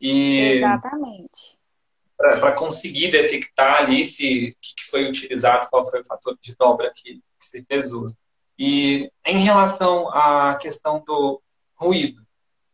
E 0.00 0.58
Exatamente 0.58 1.58
para 2.16 2.52
conseguir 2.52 3.10
detectar 3.10 3.82
ali 3.82 4.04
se 4.04 4.50
o 4.50 4.60
que, 4.60 4.84
foi 4.90 5.08
utilizado, 5.08 5.68
qual 5.68 5.88
foi 5.88 6.00
o 6.00 6.04
fator 6.04 6.36
de 6.40 6.54
dobra 6.56 6.92
que, 6.94 7.14
que 7.14 7.46
se 7.46 7.64
fez 7.64 7.92
uso. 7.92 8.16
E 8.58 9.10
em 9.26 9.38
relação 9.38 10.08
à 10.10 10.54
questão 10.54 11.02
do 11.04 11.42
ruído, 11.74 12.22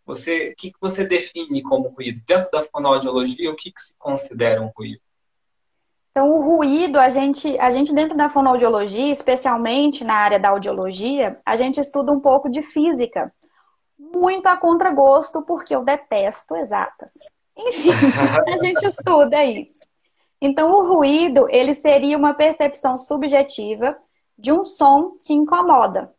você, 0.04 0.50
o 0.50 0.56
que, 0.56 0.72
que 0.72 0.80
você 0.80 1.06
define 1.06 1.62
como 1.62 1.88
ruído? 1.88 2.20
Dentro 2.26 2.50
da 2.50 2.62
fonoaudiologia, 2.62 3.50
o 3.50 3.56
que, 3.56 3.72
que 3.72 3.80
se 3.80 3.94
considera 3.96 4.60
um 4.60 4.70
ruído? 4.76 5.00
Então, 6.10 6.30
o 6.30 6.42
ruído, 6.42 6.98
a 6.98 7.08
gente, 7.08 7.56
a 7.58 7.70
gente 7.70 7.94
dentro 7.94 8.16
da 8.16 8.28
fonoaudiologia, 8.28 9.10
especialmente 9.10 10.04
na 10.04 10.14
área 10.14 10.40
da 10.40 10.48
audiologia, 10.48 11.40
a 11.46 11.54
gente 11.54 11.80
estuda 11.80 12.10
um 12.10 12.20
pouco 12.20 12.50
de 12.50 12.62
física. 12.62 13.32
Muito 13.96 14.46
a 14.46 14.56
contragosto, 14.56 15.42
porque 15.42 15.74
eu 15.74 15.84
detesto 15.84 16.56
exatas. 16.56 17.12
Enfim, 17.56 17.90
a 18.46 18.58
gente 18.58 18.84
estuda 18.84 19.44
isso. 19.44 19.80
Então, 20.40 20.70
o 20.70 20.86
ruído, 20.88 21.46
ele 21.48 21.74
seria 21.74 22.16
uma 22.16 22.34
percepção 22.34 22.96
subjetiva 22.96 23.96
de 24.36 24.52
um 24.52 24.64
som 24.64 25.12
que 25.24 25.34
incomoda. 25.34 26.12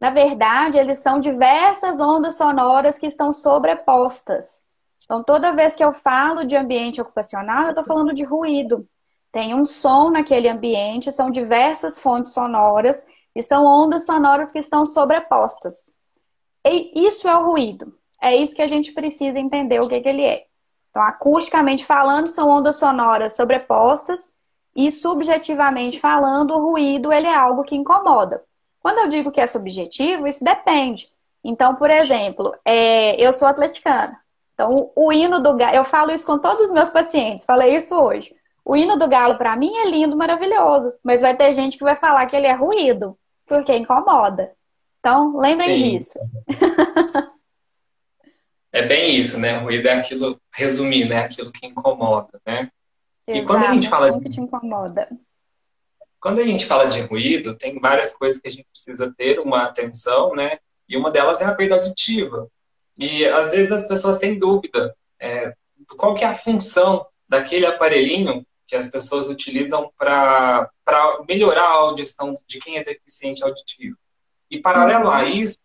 Na 0.00 0.10
verdade, 0.10 0.76
eles 0.76 0.98
são 0.98 1.20
diversas 1.20 2.00
ondas 2.00 2.36
sonoras 2.36 2.98
que 2.98 3.06
estão 3.06 3.32
sobrepostas. 3.32 4.62
Então, 5.04 5.22
toda 5.22 5.54
vez 5.54 5.74
que 5.74 5.84
eu 5.84 5.92
falo 5.92 6.44
de 6.44 6.56
ambiente 6.56 7.00
ocupacional, 7.00 7.64
eu 7.64 7.68
estou 7.70 7.84
falando 7.84 8.12
de 8.12 8.24
ruído. 8.24 8.86
Tem 9.32 9.54
um 9.54 9.64
som 9.64 10.10
naquele 10.10 10.48
ambiente, 10.48 11.12
são 11.12 11.30
diversas 11.30 12.00
fontes 12.00 12.32
sonoras 12.32 13.06
e 13.34 13.42
são 13.42 13.64
ondas 13.64 14.04
sonoras 14.04 14.50
que 14.50 14.58
estão 14.58 14.84
sobrepostas. 14.84 15.92
Isso 16.64 17.28
é 17.28 17.36
o 17.36 17.46
ruído. 17.46 17.94
É 18.20 18.36
isso 18.36 18.54
que 18.54 18.62
a 18.62 18.66
gente 18.66 18.92
precisa 18.92 19.38
entender 19.38 19.80
o 19.80 19.88
que, 19.88 20.00
que 20.00 20.08
ele 20.08 20.24
é. 20.24 20.44
Então, 20.90 21.02
acusticamente 21.02 21.86
falando, 21.86 22.26
são 22.26 22.48
ondas 22.50 22.78
sonoras 22.78 23.36
sobrepostas 23.36 24.28
e 24.74 24.90
subjetivamente 24.90 25.98
falando, 26.00 26.54
o 26.54 26.70
ruído 26.70 27.12
ele 27.12 27.26
é 27.26 27.34
algo 27.34 27.62
que 27.62 27.76
incomoda. 27.76 28.42
Quando 28.80 28.98
eu 28.98 29.08
digo 29.08 29.30
que 29.30 29.40
é 29.40 29.46
subjetivo, 29.46 30.26
isso 30.26 30.44
depende. 30.44 31.08
Então, 31.44 31.76
por 31.76 31.90
exemplo, 31.90 32.54
é, 32.64 33.20
eu 33.20 33.32
sou 33.32 33.46
atleticana. 33.46 34.18
Então, 34.54 34.74
o 34.94 35.12
hino 35.12 35.40
do 35.40 35.56
galo, 35.56 35.76
eu 35.76 35.84
falo 35.84 36.10
isso 36.10 36.26
com 36.26 36.38
todos 36.38 36.64
os 36.64 36.70
meus 36.70 36.90
pacientes, 36.90 37.46
falei 37.46 37.74
isso 37.76 37.94
hoje. 37.94 38.34
O 38.64 38.76
hino 38.76 38.96
do 38.96 39.08
galo, 39.08 39.36
para 39.36 39.56
mim, 39.56 39.76
é 39.76 39.88
lindo, 39.88 40.16
maravilhoso, 40.16 40.92
mas 41.02 41.20
vai 41.20 41.36
ter 41.36 41.52
gente 41.52 41.76
que 41.76 41.84
vai 41.84 41.96
falar 41.96 42.26
que 42.26 42.36
ele 42.36 42.46
é 42.46 42.52
ruído, 42.52 43.18
porque 43.46 43.74
incomoda. 43.74 44.52
Então, 45.00 45.38
lembrem 45.38 45.78
Sim. 45.78 45.90
disso. 45.90 46.18
é 48.72 48.82
bem 48.82 49.14
isso, 49.16 49.40
né? 49.40 49.58
O 49.58 49.62
ruído 49.64 49.88
é 49.88 49.94
aquilo, 49.94 50.40
resumir, 50.54 51.08
né? 51.08 51.24
Aquilo 51.24 51.50
que 51.50 51.66
incomoda, 51.66 52.40
né? 52.46 52.70
Exato, 53.26 53.44
e 53.44 53.46
quando 53.46 53.64
a 53.64 53.72
gente 53.72 53.88
fala 53.88 54.12
de... 54.12 54.20
que 54.20 54.28
te 54.28 54.40
incomoda. 54.40 55.08
Quando 56.20 56.40
a 56.40 56.44
gente 56.44 56.66
fala 56.66 56.84
de 56.84 57.00
ruído, 57.00 57.56
tem 57.56 57.80
várias 57.80 58.14
coisas 58.14 58.40
que 58.40 58.48
a 58.48 58.50
gente 58.50 58.66
precisa 58.70 59.12
ter 59.16 59.40
uma 59.40 59.64
atenção, 59.64 60.34
né? 60.34 60.58
E 60.86 60.96
uma 60.96 61.10
delas 61.10 61.40
é 61.40 61.44
a 61.44 61.54
perda 61.54 61.76
auditiva. 61.76 62.48
E 62.98 63.24
às 63.24 63.52
vezes 63.52 63.72
as 63.72 63.88
pessoas 63.88 64.18
têm 64.18 64.38
dúvida 64.38 64.94
é, 65.18 65.54
qual 65.96 66.14
que 66.14 66.24
é 66.24 66.26
a 66.26 66.34
função 66.34 67.06
daquele 67.26 67.64
aparelhinho 67.64 68.44
que 68.70 68.76
as 68.76 68.88
pessoas 68.88 69.28
utilizam 69.28 69.92
para 69.98 70.70
melhorar 71.28 71.66
a 71.66 71.78
audição 71.78 72.32
de 72.46 72.60
quem 72.60 72.78
é 72.78 72.84
deficiente 72.84 73.42
auditivo. 73.42 73.96
E 74.48 74.60
paralelo 74.60 75.10
a 75.10 75.22
uhum. 75.22 75.28
isso, 75.28 75.58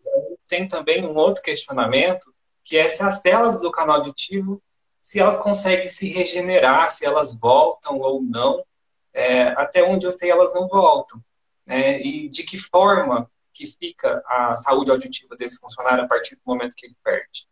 tem 0.48 0.66
também 0.66 1.06
um 1.06 1.14
outro 1.14 1.40
questionamento 1.40 2.34
que 2.64 2.76
é 2.76 2.88
se 2.88 3.04
as 3.04 3.20
telas 3.22 3.60
do 3.60 3.70
canal 3.70 3.98
auditivo, 3.98 4.60
se 5.00 5.20
elas 5.20 5.38
conseguem 5.38 5.86
se 5.86 6.08
regenerar, 6.08 6.90
se 6.90 7.06
elas 7.06 7.38
voltam 7.38 8.00
ou 8.00 8.20
não. 8.20 8.64
É, 9.14 9.48
até 9.50 9.84
onde 9.84 10.04
eu 10.04 10.10
sei, 10.10 10.32
elas 10.32 10.52
não 10.52 10.66
voltam. 10.66 11.22
Né? 11.64 12.00
E 12.00 12.28
de 12.28 12.42
que 12.42 12.58
forma 12.58 13.30
que 13.54 13.66
fica 13.66 14.20
a 14.26 14.54
saúde 14.56 14.90
auditiva 14.90 15.36
desse 15.36 15.60
funcionário 15.60 16.02
a 16.02 16.08
partir 16.08 16.34
do 16.34 16.42
momento 16.44 16.74
que 16.74 16.86
ele 16.86 16.96
perde. 17.04 17.46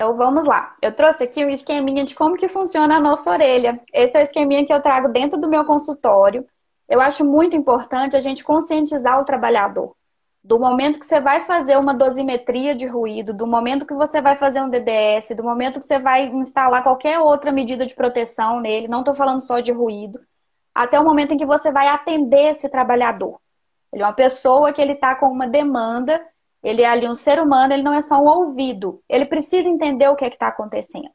Então 0.00 0.16
vamos 0.16 0.46
lá. 0.46 0.74
Eu 0.80 0.92
trouxe 0.92 1.24
aqui 1.24 1.44
um 1.44 1.50
esqueminha 1.50 2.06
de 2.06 2.14
como 2.14 2.34
que 2.34 2.48
funciona 2.48 2.96
a 2.96 3.00
nossa 3.00 3.30
orelha. 3.30 3.78
Esse 3.92 4.16
é 4.16 4.20
o 4.20 4.22
esqueminha 4.22 4.64
que 4.64 4.72
eu 4.72 4.80
trago 4.80 5.08
dentro 5.08 5.38
do 5.38 5.46
meu 5.46 5.62
consultório. 5.62 6.46
Eu 6.88 7.02
acho 7.02 7.22
muito 7.22 7.54
importante 7.54 8.16
a 8.16 8.20
gente 8.20 8.42
conscientizar 8.42 9.20
o 9.20 9.26
trabalhador 9.26 9.94
do 10.42 10.58
momento 10.58 10.98
que 10.98 11.04
você 11.04 11.20
vai 11.20 11.42
fazer 11.42 11.76
uma 11.76 11.92
dosimetria 11.92 12.74
de 12.74 12.86
ruído, 12.86 13.34
do 13.34 13.46
momento 13.46 13.86
que 13.86 13.92
você 13.92 14.22
vai 14.22 14.38
fazer 14.38 14.62
um 14.62 14.70
DDS, 14.70 15.36
do 15.36 15.44
momento 15.44 15.78
que 15.78 15.84
você 15.84 15.98
vai 15.98 16.28
instalar 16.28 16.82
qualquer 16.82 17.18
outra 17.18 17.52
medida 17.52 17.84
de 17.84 17.94
proteção 17.94 18.58
nele, 18.58 18.88
não 18.88 19.00
estou 19.00 19.12
falando 19.12 19.42
só 19.42 19.60
de 19.60 19.70
ruído, 19.70 20.18
até 20.74 20.98
o 20.98 21.04
momento 21.04 21.34
em 21.34 21.36
que 21.36 21.44
você 21.44 21.70
vai 21.70 21.88
atender 21.88 22.52
esse 22.52 22.70
trabalhador. 22.70 23.38
Ele 23.92 24.02
é 24.02 24.06
uma 24.06 24.14
pessoa 24.14 24.72
que 24.72 24.80
ele 24.80 24.92
está 24.92 25.14
com 25.14 25.26
uma 25.26 25.46
demanda, 25.46 26.18
ele 26.62 26.82
é 26.82 26.86
ali 26.86 27.08
um 27.08 27.14
ser 27.14 27.40
humano, 27.40 27.72
ele 27.72 27.82
não 27.82 27.94
é 27.94 28.02
só 28.02 28.20
um 28.20 28.28
ouvido. 28.28 29.02
Ele 29.08 29.24
precisa 29.24 29.68
entender 29.68 30.08
o 30.08 30.16
que 30.16 30.24
é 30.24 30.28
está 30.28 30.48
acontecendo. 30.48 31.10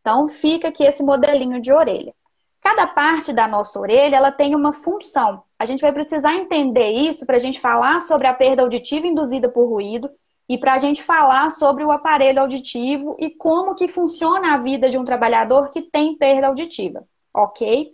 Então, 0.00 0.28
fica 0.28 0.68
aqui 0.68 0.84
esse 0.84 1.02
modelinho 1.02 1.60
de 1.60 1.72
orelha. 1.72 2.14
Cada 2.60 2.86
parte 2.86 3.32
da 3.32 3.46
nossa 3.46 3.78
orelha, 3.78 4.16
ela 4.16 4.32
tem 4.32 4.54
uma 4.54 4.72
função. 4.72 5.42
A 5.58 5.64
gente 5.64 5.80
vai 5.80 5.92
precisar 5.92 6.34
entender 6.34 6.90
isso 6.90 7.24
para 7.24 7.36
a 7.36 7.38
gente 7.38 7.60
falar 7.60 8.00
sobre 8.00 8.26
a 8.26 8.34
perda 8.34 8.62
auditiva 8.62 9.06
induzida 9.06 9.48
por 9.48 9.68
ruído 9.68 10.10
e 10.48 10.58
para 10.58 10.74
a 10.74 10.78
gente 10.78 11.02
falar 11.02 11.50
sobre 11.50 11.84
o 11.84 11.90
aparelho 11.90 12.40
auditivo 12.40 13.16
e 13.18 13.30
como 13.30 13.74
que 13.74 13.86
funciona 13.86 14.54
a 14.54 14.58
vida 14.58 14.88
de 14.88 14.98
um 14.98 15.04
trabalhador 15.04 15.70
que 15.70 15.82
tem 15.82 16.16
perda 16.16 16.48
auditiva, 16.48 17.06
ok? 17.34 17.92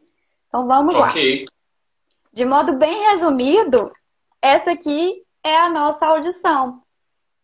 Então 0.48 0.66
vamos 0.66 0.94
okay. 0.94 1.40
lá. 1.40 1.50
De 2.32 2.44
modo 2.44 2.74
bem 2.74 3.10
resumido, 3.10 3.92
essa 4.40 4.72
aqui 4.72 5.22
é 5.42 5.56
a 5.56 5.68
nossa 5.68 6.06
audição. 6.06 6.83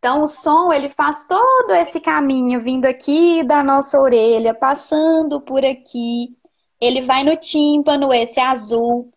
Então 0.01 0.23
o 0.23 0.27
som 0.27 0.73
ele 0.73 0.89
faz 0.89 1.27
todo 1.27 1.73
esse 1.75 2.01
caminho 2.01 2.59
vindo 2.59 2.87
aqui 2.87 3.45
da 3.45 3.63
nossa 3.63 4.01
orelha, 4.01 4.55
passando 4.55 5.43
por 5.43 5.63
aqui, 5.63 6.35
ele 6.81 7.03
vai 7.03 7.23
no 7.23 7.37
tímpano, 7.37 8.11
esse 8.11 8.41
azul. 8.41 9.13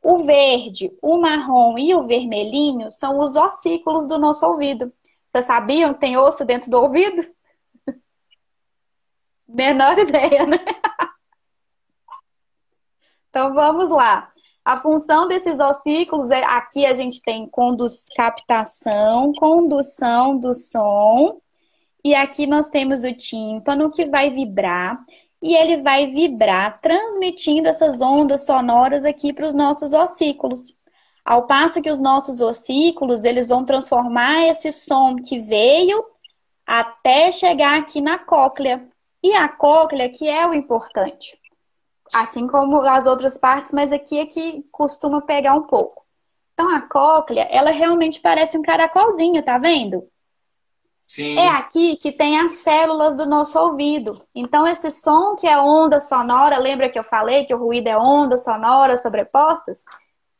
O 0.00 0.18
verde, 0.18 0.96
o 1.02 1.20
marrom 1.20 1.76
e 1.76 1.92
o 1.92 2.06
vermelhinho 2.06 2.88
são 2.88 3.18
os 3.18 3.34
ossículos 3.34 4.06
do 4.06 4.16
nosso 4.16 4.46
ouvido. 4.46 4.92
Vocês 5.26 5.44
sabiam 5.44 5.92
que 5.92 6.00
tem 6.00 6.16
osso 6.16 6.44
dentro 6.44 6.70
do 6.70 6.82
ouvido? 6.82 7.28
Menor 9.48 9.98
ideia, 9.98 10.46
né? 10.46 10.58
Então 13.30 13.52
vamos 13.52 13.90
lá. 13.90 14.32
A 14.68 14.76
função 14.76 15.26
desses 15.26 15.58
ossículos 15.58 16.30
é 16.30 16.44
aqui 16.44 16.84
a 16.84 16.92
gente 16.92 17.22
tem 17.22 17.48
conduz, 17.48 18.04
captação, 18.14 19.32
condução 19.32 20.38
do 20.38 20.52
som. 20.52 21.40
E 22.04 22.14
aqui 22.14 22.46
nós 22.46 22.68
temos 22.68 23.02
o 23.02 23.10
tímpano 23.14 23.90
que 23.90 24.04
vai 24.04 24.28
vibrar 24.28 25.02
e 25.42 25.56
ele 25.56 25.78
vai 25.78 26.08
vibrar 26.08 26.82
transmitindo 26.82 27.66
essas 27.66 28.02
ondas 28.02 28.44
sonoras 28.44 29.06
aqui 29.06 29.32
para 29.32 29.46
os 29.46 29.54
nossos 29.54 29.94
ossículos. 29.94 30.76
Ao 31.24 31.46
passo 31.46 31.80
que 31.80 31.90
os 31.90 32.02
nossos 32.02 32.42
ossículos, 32.42 33.24
eles 33.24 33.48
vão 33.48 33.64
transformar 33.64 34.48
esse 34.48 34.70
som 34.70 35.16
que 35.16 35.38
veio 35.38 36.04
até 36.66 37.32
chegar 37.32 37.78
aqui 37.78 38.02
na 38.02 38.18
cóclea. 38.18 38.86
E 39.22 39.32
a 39.32 39.48
cóclea 39.48 40.10
que 40.10 40.28
é 40.28 40.46
o 40.46 40.52
importante. 40.52 41.38
Assim 42.14 42.46
como 42.46 42.80
as 42.80 43.06
outras 43.06 43.36
partes, 43.38 43.72
mas 43.72 43.92
aqui 43.92 44.18
é 44.18 44.26
que 44.26 44.64
costuma 44.70 45.20
pegar 45.20 45.54
um 45.54 45.62
pouco. 45.62 46.04
Então 46.54 46.74
a 46.74 46.80
cóclea, 46.80 47.46
ela 47.50 47.70
realmente 47.70 48.20
parece 48.20 48.58
um 48.58 48.62
caracolzinho, 48.62 49.42
tá 49.42 49.58
vendo? 49.58 50.08
Sim. 51.06 51.38
É 51.38 51.48
aqui 51.48 51.96
que 51.96 52.12
tem 52.12 52.38
as 52.38 52.56
células 52.56 53.16
do 53.16 53.24
nosso 53.24 53.58
ouvido. 53.58 54.20
Então 54.34 54.66
esse 54.66 54.90
som 54.90 55.36
que 55.36 55.46
é 55.46 55.58
onda 55.58 56.00
sonora, 56.00 56.58
lembra 56.58 56.90
que 56.90 56.98
eu 56.98 57.04
falei 57.04 57.46
que 57.46 57.54
o 57.54 57.58
ruído 57.58 57.86
é 57.86 57.96
onda 57.96 58.36
sonora 58.38 58.98
sobrepostas? 58.98 59.84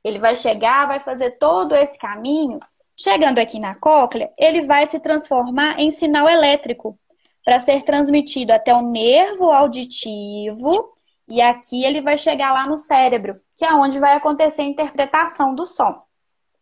Ele 0.04 0.18
vai 0.18 0.36
chegar, 0.36 0.86
vai 0.86 1.00
fazer 1.00 1.38
todo 1.38 1.74
esse 1.74 1.98
caminho. 1.98 2.60
Chegando 2.96 3.38
aqui 3.38 3.60
na 3.60 3.76
cóclea, 3.76 4.30
ele 4.36 4.62
vai 4.62 4.84
se 4.86 4.98
transformar 4.98 5.78
em 5.78 5.90
sinal 5.90 6.28
elétrico 6.28 6.98
para 7.44 7.60
ser 7.60 7.82
transmitido 7.82 8.52
até 8.52 8.74
o 8.74 8.82
nervo 8.82 9.50
auditivo 9.50 10.97
e 11.28 11.42
aqui 11.42 11.84
ele 11.84 12.00
vai 12.00 12.16
chegar 12.16 12.52
lá 12.52 12.66
no 12.66 12.78
cérebro, 12.78 13.40
que 13.56 13.64
é 13.64 13.72
onde 13.74 14.00
vai 14.00 14.14
acontecer 14.14 14.62
a 14.62 14.66
interpretação 14.66 15.54
do 15.54 15.66
som, 15.66 16.02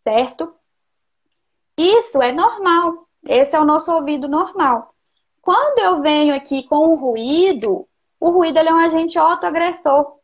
certo? 0.03 0.55
Isso 1.79 2.21
é 2.21 2.33
normal. 2.33 3.07
Esse 3.25 3.55
é 3.55 3.61
o 3.61 3.65
nosso 3.65 3.93
ouvido 3.93 4.29
normal. 4.29 4.95
Quando 5.41 5.79
eu 5.79 6.01
venho 6.03 6.35
aqui 6.35 6.65
com 6.65 6.89
o 6.89 6.97
ruído, 6.97 7.87
o 8.19 8.31
ruído 8.31 8.59
é 8.59 8.73
um 8.73 8.79
agente 8.79 9.19
autoagressor. 9.19 10.17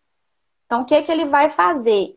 Então, 0.66 0.83
o 0.83 0.85
que, 0.85 1.00
que 1.02 1.12
ele 1.12 1.26
vai 1.26 1.48
fazer? 1.48 2.16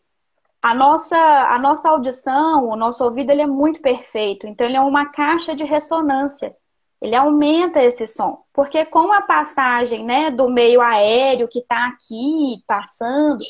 A 0.61 0.73
nossa, 0.73 1.17
a 1.17 1.59
nossa 1.59 1.89
audição, 1.89 2.67
o 2.67 2.75
nosso 2.75 3.03
ouvido, 3.03 3.31
ele 3.31 3.41
é 3.43 3.47
muito 3.47 3.81
perfeito. 3.81 4.47
Então, 4.47 4.65
ele 4.65 4.77
é 4.77 4.81
uma 4.81 5.11
caixa 5.11 5.53
de 5.55 5.63
ressonância 5.63 6.55
ele 7.01 7.15
aumenta 7.15 7.81
esse 7.81 8.07
som. 8.07 8.43
Porque 8.53 8.85
com 8.85 9.11
a 9.11 9.21
passagem 9.21 10.03
né, 10.03 10.31
do 10.31 10.49
meio 10.49 10.81
aéreo 10.81 11.47
que 11.47 11.59
está 11.59 11.87
aqui 11.87 12.63
passando 12.67 13.43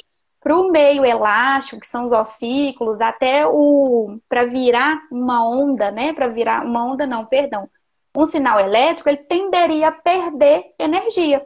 para 0.45 0.55
o 0.55 0.69
meio 0.69 1.03
elástico, 1.03 1.79
que 1.79 1.87
são 1.87 2.03
os 2.03 2.11
ossículos, 2.11 3.01
até 3.01 3.47
o 3.47 4.19
para 4.29 4.45
virar 4.45 5.01
uma 5.11 5.43
onda, 5.47 5.89
né? 5.89 6.13
Para 6.13 6.27
virar 6.27 6.63
uma 6.63 6.85
onda, 6.85 7.07
não, 7.07 7.25
perdão, 7.25 7.67
um 8.15 8.25
sinal 8.25 8.59
elétrico, 8.59 9.09
ele 9.09 9.17
tenderia 9.17 9.87
a 9.87 9.91
perder 9.91 10.73
energia. 10.77 11.45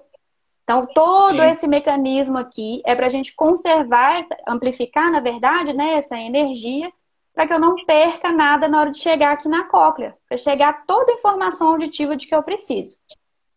Então, 0.64 0.86
todo 0.86 1.32
Sim. 1.32 1.48
esse 1.48 1.68
mecanismo 1.68 2.38
aqui 2.38 2.82
é 2.86 2.94
para 2.94 3.06
a 3.06 3.10
gente 3.10 3.34
conservar, 3.36 4.14
amplificar, 4.48 5.10
na 5.12 5.20
verdade, 5.20 5.74
né, 5.74 5.96
essa 5.96 6.18
energia 6.18 6.92
para 7.40 7.48
que 7.48 7.54
eu 7.54 7.60
não 7.60 7.74
perca 7.86 8.34
nada 8.34 8.68
na 8.68 8.82
hora 8.82 8.92
de 8.92 8.98
chegar 9.00 9.32
aqui 9.32 9.48
na 9.48 9.64
cóclea, 9.64 10.14
para 10.28 10.36
chegar 10.36 10.86
toda 10.86 11.10
a 11.10 11.16
informação 11.16 11.70
auditiva 11.70 12.14
de 12.14 12.28
que 12.28 12.36
eu 12.36 12.44
preciso, 12.44 12.98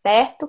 certo? 0.00 0.48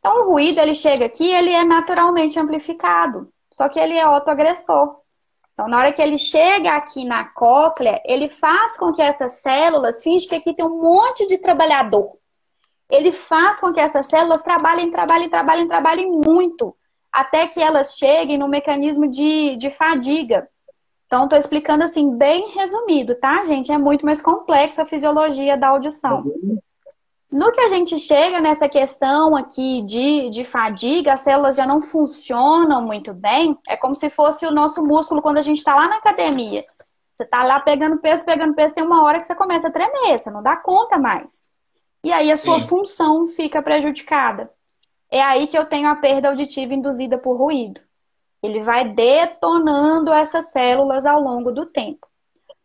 Então 0.00 0.22
o 0.22 0.24
ruído 0.24 0.58
ele 0.58 0.74
chega 0.74 1.04
aqui, 1.04 1.32
ele 1.32 1.52
é 1.52 1.62
naturalmente 1.64 2.40
amplificado, 2.40 3.32
só 3.56 3.68
que 3.68 3.78
ele 3.78 3.94
é 3.94 4.00
autoagressor. 4.00 4.96
Então 5.52 5.68
na 5.68 5.78
hora 5.78 5.92
que 5.92 6.02
ele 6.02 6.18
chega 6.18 6.72
aqui 6.72 7.04
na 7.04 7.28
cóclea, 7.28 8.02
ele 8.04 8.28
faz 8.28 8.76
com 8.76 8.92
que 8.92 9.00
essas 9.00 9.34
células, 9.34 10.02
finge 10.02 10.26
que 10.26 10.34
aqui 10.34 10.52
tem 10.52 10.66
um 10.66 10.82
monte 10.82 11.24
de 11.28 11.38
trabalhador. 11.38 12.18
Ele 12.90 13.12
faz 13.12 13.60
com 13.60 13.72
que 13.72 13.78
essas 13.78 14.06
células 14.06 14.42
trabalhem, 14.42 14.90
trabalhem, 14.90 15.28
trabalhem, 15.28 15.68
trabalhem 15.68 16.10
muito, 16.10 16.76
até 17.12 17.46
que 17.46 17.62
elas 17.62 17.96
cheguem 17.96 18.36
no 18.36 18.48
mecanismo 18.48 19.06
de, 19.06 19.54
de 19.54 19.70
fadiga, 19.70 20.48
então, 21.12 21.24
estou 21.24 21.38
explicando 21.38 21.84
assim, 21.84 22.16
bem 22.16 22.48
resumido, 22.48 23.14
tá, 23.14 23.42
gente? 23.42 23.70
É 23.70 23.76
muito 23.76 24.06
mais 24.06 24.22
complexa 24.22 24.80
a 24.80 24.86
fisiologia 24.86 25.58
da 25.58 25.68
audição. 25.68 26.24
No 27.30 27.52
que 27.52 27.60
a 27.60 27.68
gente 27.68 28.00
chega 28.00 28.40
nessa 28.40 28.66
questão 28.66 29.36
aqui 29.36 29.82
de, 29.82 30.30
de 30.30 30.42
fadiga, 30.42 31.12
as 31.12 31.20
células 31.20 31.54
já 31.54 31.66
não 31.66 31.82
funcionam 31.82 32.80
muito 32.80 33.12
bem. 33.12 33.58
É 33.68 33.76
como 33.76 33.94
se 33.94 34.08
fosse 34.08 34.46
o 34.46 34.50
nosso 34.50 34.82
músculo 34.82 35.20
quando 35.20 35.36
a 35.36 35.42
gente 35.42 35.58
está 35.58 35.74
lá 35.74 35.86
na 35.86 35.96
academia. 35.96 36.64
Você 37.12 37.24
está 37.24 37.44
lá 37.44 37.60
pegando 37.60 37.98
peso, 37.98 38.24
pegando 38.24 38.54
peso, 38.54 38.72
tem 38.72 38.82
uma 38.82 39.02
hora 39.02 39.18
que 39.18 39.26
você 39.26 39.34
começa 39.34 39.68
a 39.68 39.70
tremer, 39.70 40.18
você 40.18 40.30
não 40.30 40.42
dá 40.42 40.56
conta 40.56 40.98
mais. 40.98 41.46
E 42.02 42.10
aí 42.10 42.32
a 42.32 42.38
sua 42.38 42.58
Sim. 42.58 42.68
função 42.68 43.26
fica 43.26 43.60
prejudicada. 43.60 44.50
É 45.10 45.20
aí 45.20 45.46
que 45.46 45.58
eu 45.58 45.66
tenho 45.66 45.90
a 45.90 45.96
perda 45.96 46.28
auditiva 46.28 46.72
induzida 46.72 47.18
por 47.18 47.36
ruído. 47.36 47.82
Ele 48.42 48.62
vai 48.62 48.88
detonando 48.88 50.12
essas 50.12 50.46
células 50.50 51.06
ao 51.06 51.20
longo 51.20 51.52
do 51.52 51.66
tempo. 51.66 52.06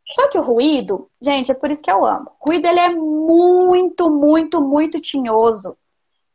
Só 0.05 0.29
que 0.29 0.37
o 0.37 0.41
ruído, 0.41 1.09
gente, 1.21 1.51
é 1.51 1.55
por 1.55 1.69
isso 1.69 1.81
que 1.81 1.91
eu 1.91 2.05
amo. 2.05 2.31
O 2.39 2.49
ruído 2.49 2.65
ele 2.65 2.79
é 2.79 2.89
muito, 2.89 4.09
muito, 4.09 4.61
muito 4.61 5.01
tinhoso. 5.01 5.77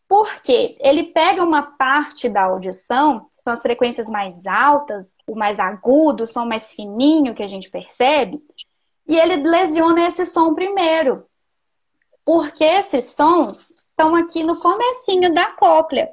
Porque 0.07 0.77
ele 0.81 1.05
pega 1.05 1.43
uma 1.43 1.63
parte 1.63 2.29
da 2.29 2.45
audição, 2.45 3.27
são 3.35 3.55
as 3.55 3.63
frequências 3.63 4.11
mais 4.11 4.47
altas, 4.47 5.15
o 5.27 5.35
mais 5.35 5.59
agudo, 5.59 6.25
o 6.25 6.27
som 6.27 6.45
mais 6.45 6.73
fininho 6.73 7.35
que 7.35 7.43
a 7.43 7.49
gente 7.49 7.71
percebe, 7.71 8.43
e 9.09 9.19
ele 9.19 9.37
lesiona 9.37 10.07
esse 10.07 10.27
som 10.27 10.53
primeiro. 10.53 11.25
Porque 12.25 12.63
esses 12.63 13.07
sons 13.07 13.71
estão 13.71 14.15
aqui 14.15 14.43
no 14.43 14.53
comecinho 14.59 15.33
da 15.33 15.47
cóclea. 15.53 16.11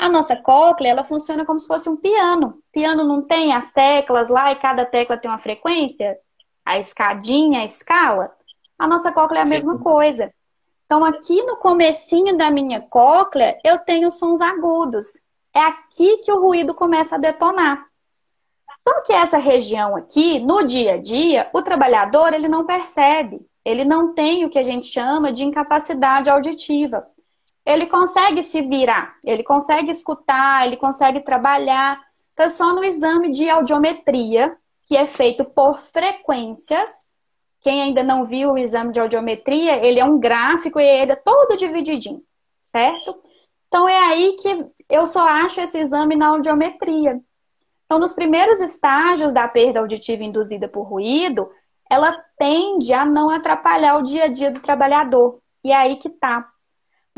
A 0.00 0.08
nossa 0.08 0.34
cóclea, 0.34 0.92
ela 0.92 1.04
funciona 1.04 1.44
como 1.44 1.60
se 1.60 1.68
fosse 1.68 1.86
um 1.86 1.94
piano. 1.94 2.58
Piano 2.72 3.04
não 3.04 3.20
tem 3.20 3.52
as 3.52 3.70
teclas 3.70 4.30
lá 4.30 4.50
e 4.50 4.56
cada 4.56 4.86
tecla 4.86 5.18
tem 5.18 5.30
uma 5.30 5.38
frequência? 5.38 6.16
A 6.64 6.78
escadinha, 6.78 7.60
a 7.60 7.64
escala? 7.66 8.32
A 8.78 8.88
nossa 8.88 9.12
cóclea 9.12 9.40
é 9.40 9.42
a 9.42 9.44
Sim. 9.44 9.56
mesma 9.56 9.78
coisa. 9.78 10.32
Então, 10.86 11.04
aqui 11.04 11.42
no 11.42 11.56
comecinho 11.56 12.34
da 12.34 12.50
minha 12.50 12.80
cóclea, 12.80 13.60
eu 13.62 13.78
tenho 13.80 14.08
sons 14.08 14.40
agudos. 14.40 15.18
É 15.54 15.60
aqui 15.60 16.16
que 16.24 16.32
o 16.32 16.40
ruído 16.40 16.72
começa 16.72 17.16
a 17.16 17.18
detonar. 17.18 17.84
Só 18.82 19.02
que 19.02 19.12
essa 19.12 19.36
região 19.36 19.94
aqui, 19.94 20.38
no 20.38 20.64
dia 20.64 20.94
a 20.94 20.96
dia, 20.96 21.50
o 21.52 21.60
trabalhador 21.60 22.32
ele 22.32 22.48
não 22.48 22.64
percebe. 22.64 23.46
Ele 23.62 23.84
não 23.84 24.14
tem 24.14 24.46
o 24.46 24.48
que 24.48 24.58
a 24.58 24.62
gente 24.62 24.86
chama 24.86 25.30
de 25.30 25.44
incapacidade 25.44 26.30
auditiva 26.30 27.06
ele 27.70 27.86
consegue 27.86 28.42
se 28.42 28.62
virar, 28.62 29.14
ele 29.24 29.44
consegue 29.44 29.90
escutar, 29.90 30.66
ele 30.66 30.76
consegue 30.76 31.20
trabalhar. 31.20 32.00
Então, 32.32 32.46
é 32.46 32.48
só 32.48 32.74
no 32.74 32.82
exame 32.82 33.30
de 33.30 33.48
audiometria, 33.48 34.56
que 34.88 34.96
é 34.96 35.06
feito 35.06 35.44
por 35.44 35.78
frequências. 35.78 37.08
Quem 37.60 37.82
ainda 37.82 38.02
não 38.02 38.24
viu 38.24 38.50
o 38.52 38.58
exame 38.58 38.90
de 38.90 38.98
audiometria, 38.98 39.84
ele 39.86 40.00
é 40.00 40.04
um 40.04 40.18
gráfico 40.18 40.80
e 40.80 40.84
ele 40.84 41.12
é 41.12 41.16
todo 41.16 41.56
divididinho, 41.56 42.22
certo? 42.64 43.22
Então, 43.68 43.88
é 43.88 43.98
aí 43.98 44.36
que 44.40 44.66
eu 44.88 45.06
só 45.06 45.28
acho 45.28 45.60
esse 45.60 45.78
exame 45.78 46.16
na 46.16 46.28
audiometria. 46.28 47.20
Então, 47.84 48.00
nos 48.00 48.14
primeiros 48.14 48.58
estágios 48.60 49.32
da 49.32 49.46
perda 49.46 49.78
auditiva 49.78 50.24
induzida 50.24 50.68
por 50.68 50.82
ruído, 50.82 51.48
ela 51.88 52.12
tende 52.36 52.92
a 52.92 53.04
não 53.04 53.30
atrapalhar 53.30 53.96
o 53.98 54.02
dia 54.02 54.24
a 54.24 54.28
dia 54.28 54.50
do 54.50 54.60
trabalhador. 54.60 55.40
E 55.62 55.70
é 55.70 55.76
aí 55.76 55.96
que 55.96 56.08
tá 56.08 56.49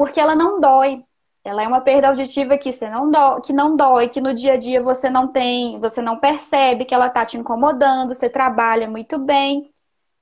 porque 0.03 0.19
ela 0.19 0.35
não 0.35 0.59
dói. 0.59 1.05
Ela 1.45 1.63
é 1.63 1.69
uma 1.69 1.81
perda 1.81 2.09
auditiva 2.09 2.59
que, 2.59 2.73
você 2.73 2.91
não 2.91 3.09
dói, 3.09 3.41
que 3.41 3.53
não 3.53 3.77
dói, 3.77 4.09
que 4.09 4.21
no 4.21 4.35
dia 4.35 4.55
a 4.55 4.57
dia 4.57 4.83
você 4.83 5.09
não 5.09 5.29
tem, 5.29 5.79
você 5.79 6.03
não 6.03 6.19
percebe 6.19 6.85
que 6.85 6.93
ela 6.93 7.07
está 7.07 7.25
te 7.25 7.37
incomodando, 7.37 8.13
você 8.13 8.29
trabalha 8.29 8.91
muito 8.91 9.17
bem. 9.17 9.73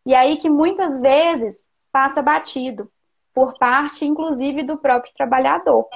E 0.04 0.14
aí 0.14 0.36
que 0.36 0.50
muitas 0.50 1.00
vezes 1.00 1.66
passa 1.90 2.20
batido, 2.20 2.90
por 3.32 3.56
parte, 3.56 4.04
inclusive, 4.04 4.64
do 4.64 4.76
próprio 4.76 5.14
trabalhador. 5.14 5.86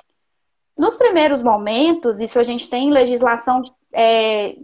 Nos 0.75 0.97
primeiros 0.97 1.43
momentos, 1.43 2.23
isso 2.23 2.41
a 2.41 2.43
gente 2.43 2.71
tem 2.71 2.89
em 2.89 2.91
legislação, 2.91 3.61
é, 3.93 4.57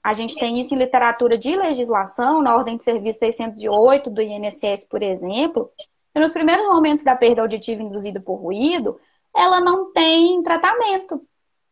a 0.00 0.12
gente 0.12 0.36
tem 0.36 0.60
isso 0.60 0.76
em 0.76 0.78
literatura 0.78 1.36
de 1.36 1.56
legislação, 1.56 2.40
na 2.40 2.54
Ordem 2.54 2.76
de 2.76 2.84
Serviço 2.84 3.18
608 3.18 4.10
do 4.10 4.22
INSS, 4.22 4.86
por 4.88 5.02
exemplo, 5.02 5.72
nos 6.18 6.32
primeiros 6.32 6.66
momentos 6.66 7.04
da 7.04 7.14
perda 7.14 7.42
auditiva 7.42 7.82
induzida 7.82 8.20
por 8.20 8.34
ruído, 8.34 8.98
ela 9.34 9.60
não 9.60 9.92
tem 9.92 10.42
tratamento. 10.42 11.22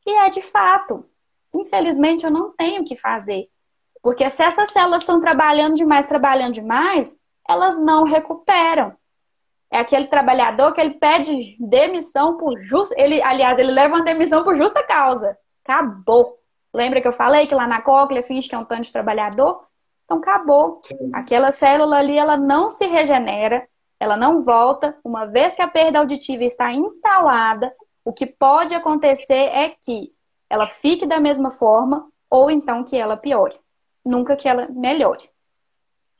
E 0.07 0.11
é 0.11 0.31
de 0.31 0.43
fato. 0.43 1.05
Infelizmente, 1.53 2.25
eu 2.25 2.31
não 2.31 2.53
tenho 2.53 2.83
o 2.83 2.85
que 2.85 2.97
fazer. 2.97 3.49
Porque 4.03 4.29
se 4.31 4.43
essas 4.43 4.71
células 4.71 5.01
estão 5.01 5.21
trabalhando 5.21 5.75
demais, 5.75 6.07
trabalhando 6.07 6.55
demais, 6.55 7.19
elas 7.49 7.79
não 7.79 8.05
recuperam. 8.05 8.97
É 9.71 9.79
aquele 9.79 10.07
trabalhador 10.07 10.73
que 10.73 10.81
ele 10.81 10.95
pede 10.95 11.57
demissão 11.59 12.37
por 12.37 12.59
justa. 12.63 12.95
Ele, 12.97 13.21
aliás, 13.23 13.59
ele 13.59 13.73
leva 13.73 13.97
uma 13.97 14.05
demissão 14.05 14.45
por 14.45 14.57
justa 14.57 14.83
causa. 14.83 15.37
Acabou. 15.65 16.39
Lembra 16.73 17.01
que 17.01 17.09
eu 17.09 17.13
falei 17.13 17.47
que 17.47 17.55
lá 17.55 17.67
na 17.67 17.83
cóclea 17.83 18.23
finge 18.23 18.49
que 18.49 18.55
é 18.55 18.59
um 18.59 18.65
tanto 18.65 18.83
de 18.83 18.93
trabalhador? 18.93 19.67
Então 20.05 20.19
acabou. 20.19 20.81
Aquela 21.13 21.53
célula 21.53 21.99
ali, 21.99 22.17
ela 22.17 22.37
não 22.37 22.71
se 22.71 22.87
regenera, 22.87 23.69
ela 24.01 24.17
não 24.17 24.43
volta. 24.43 24.97
Uma 25.05 25.27
vez 25.27 25.55
que 25.55 25.63
a 25.63 25.69
perda 25.69 25.99
auditiva 25.99 26.45
está 26.45 26.73
instalada, 26.73 27.73
o 28.05 28.13
que 28.13 28.27
pode 28.27 28.75
acontecer 28.75 29.35
é 29.35 29.71
que 29.71 30.13
ela 30.49 30.67
fique 30.67 31.07
da 31.07 31.21
mesma 31.21 31.51
forma 31.51 32.09
ou 32.31 32.51
então 32.51 32.85
que 32.85 32.97
ela 32.97 33.17
piore. 33.17 33.59
Nunca 34.05 34.37
que 34.37 34.49
ela 34.49 34.69
melhore. 34.69 35.29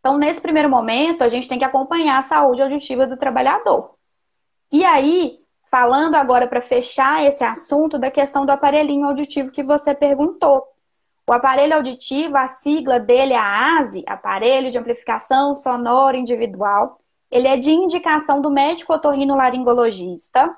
Então, 0.01 0.17
nesse 0.17 0.41
primeiro 0.41 0.69
momento, 0.69 1.23
a 1.23 1.29
gente 1.29 1.49
tem 1.49 1.59
que 1.59 1.65
acompanhar 1.65 2.19
a 2.19 2.23
saúde 2.23 2.63
auditiva 2.63 3.07
do 3.07 3.17
trabalhador. 3.17 3.95
E 4.71 4.85
aí, 4.85 5.39
falando 5.71 6.15
agora 6.15 6.47
para 6.47 6.61
fechar 6.61 7.25
esse 7.25 7.43
assunto 7.43 7.99
da 7.99 8.11
questão 8.11 8.45
do 8.45 8.51
aparelhinho 8.51 9.07
auditivo 9.07 9.53
que 9.53 9.63
você 9.63 9.95
perguntou. 9.95 10.65
O 11.29 11.33
aparelho 11.33 11.75
auditivo, 11.75 12.37
a 12.37 12.49
sigla 12.49 12.99
dele 12.99 13.35
é 13.35 13.39
a 13.39 13.79
ASI, 13.79 14.03
Aparelho 14.07 14.71
de 14.71 14.79
Amplificação 14.79 15.55
Sonora 15.55 16.17
Individual. 16.17 16.99
Ele 17.31 17.47
é 17.47 17.57
de 17.57 17.71
indicação 17.71 18.41
do 18.41 18.51
médico 18.51 18.93
otorrinolaringologista 18.93 20.57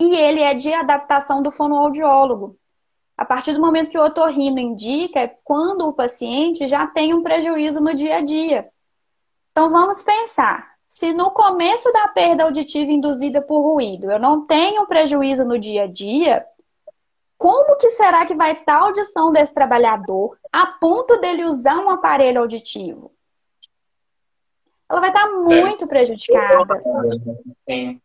e 0.00 0.16
ele 0.16 0.40
é 0.40 0.54
de 0.54 0.72
adaptação 0.72 1.42
do 1.42 1.50
fonoaudiólogo. 1.50 2.56
A 3.16 3.24
partir 3.24 3.52
do 3.52 3.60
momento 3.60 3.90
que 3.90 3.98
o 3.98 4.04
otorrino 4.04 4.58
indica, 4.60 5.20
é 5.20 5.36
quando 5.44 5.86
o 5.86 5.92
paciente 5.92 6.68
já 6.68 6.86
tem 6.86 7.12
um 7.12 7.22
prejuízo 7.22 7.80
no 7.80 7.92
dia 7.94 8.18
a 8.18 8.20
dia. 8.20 8.68
Então 9.50 9.68
vamos 9.68 10.02
pensar, 10.04 10.68
se 10.88 11.12
no 11.12 11.30
começo 11.32 11.92
da 11.92 12.08
perda 12.08 12.44
auditiva 12.44 12.92
induzida 12.92 13.42
por 13.42 13.60
ruído 13.60 14.10
eu 14.10 14.18
não 14.18 14.46
tenho 14.46 14.86
prejuízo 14.86 15.44
no 15.44 15.58
dia 15.58 15.82
a 15.82 15.86
dia, 15.86 16.46
como 17.36 17.76
que 17.76 17.90
será 17.90 18.24
que 18.24 18.34
vai 18.34 18.52
estar 18.52 18.74
a 18.74 18.84
audição 18.84 19.32
desse 19.32 19.52
trabalhador 19.52 20.38
a 20.52 20.66
ponto 20.66 21.18
dele 21.18 21.44
usar 21.44 21.76
um 21.78 21.90
aparelho 21.90 22.40
auditivo? 22.40 23.12
Ela 24.90 25.00
vai 25.00 25.10
estar 25.10 25.26
muito 25.28 25.86
prejudicada. 25.86 26.82
Sim. 27.68 28.00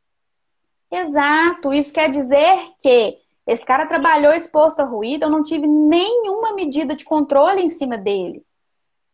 Exato. 0.91 1.73
Isso 1.73 1.93
quer 1.93 2.09
dizer 2.09 2.57
que 2.79 3.17
esse 3.47 3.65
cara 3.65 3.85
trabalhou 3.85 4.33
exposto 4.33 4.79
a 4.81 4.85
ruído, 4.85 5.23
eu 5.23 5.29
não 5.29 5.43
tive 5.43 5.67
nenhuma 5.67 6.53
medida 6.53 6.95
de 6.95 7.03
controle 7.03 7.61
em 7.61 7.67
cima 7.67 7.97
dele. 7.97 8.43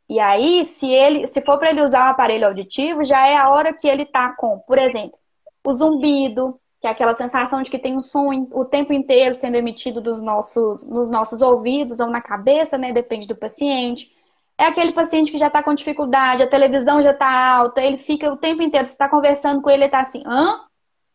E 0.08 0.20
aí, 0.20 0.66
se 0.66 0.88
ele, 0.88 1.28
se 1.28 1.42
for 1.42 1.58
para 1.58 1.70
ele 1.70 1.84
usar 1.84 2.08
um 2.08 2.12
aparelho 2.12 2.48
auditivo, 2.48 3.04
já 3.04 3.28
é 3.28 3.38
a 3.38 3.50
hora 3.50 3.74
que 3.74 3.88
ele 3.88 4.06
tá 4.06 4.32
com, 4.32 4.60
por 4.60 4.78
exemplo, 4.78 5.18
o 5.64 5.74
zumbido, 5.74 6.60
que 6.82 6.88
é 6.88 6.90
aquela 6.90 7.14
sensação 7.14 7.62
de 7.62 7.70
que 7.70 7.78
tem 7.78 7.96
um 7.96 8.02
som 8.02 8.48
o 8.52 8.66
tempo 8.66 8.92
inteiro 8.94 9.36
sendo 9.36 9.56
emitido 9.56 10.02
dos 10.02 10.22
nossos, 10.22 10.88
nos 10.88 11.10
nossos 11.10 11.42
ouvidos 11.42 12.00
ou 12.00 12.08
na 12.08 12.22
cabeça, 12.22 12.78
né? 12.78 12.92
Depende 12.92 13.28
do 13.28 13.36
paciente. 13.36 14.12
É 14.60 14.66
aquele 14.66 14.92
paciente 14.92 15.32
que 15.32 15.38
já 15.38 15.48
está 15.48 15.64
com 15.64 15.74
dificuldade, 15.74 16.44
a 16.44 16.50
televisão 16.50 17.02
já 17.02 17.12
está 17.12 17.56
alta, 17.56 17.82
ele 17.82 17.98
fica 17.98 18.30
o 18.30 18.36
tempo 18.36 18.62
inteiro, 18.62 18.86
você 18.86 18.92
está 18.92 19.08
conversando 19.08 19.62
com 19.62 19.70
ele, 19.70 19.84
ele 19.84 19.86
está 19.86 20.02
assim, 20.02 20.22
hã? 20.26 20.60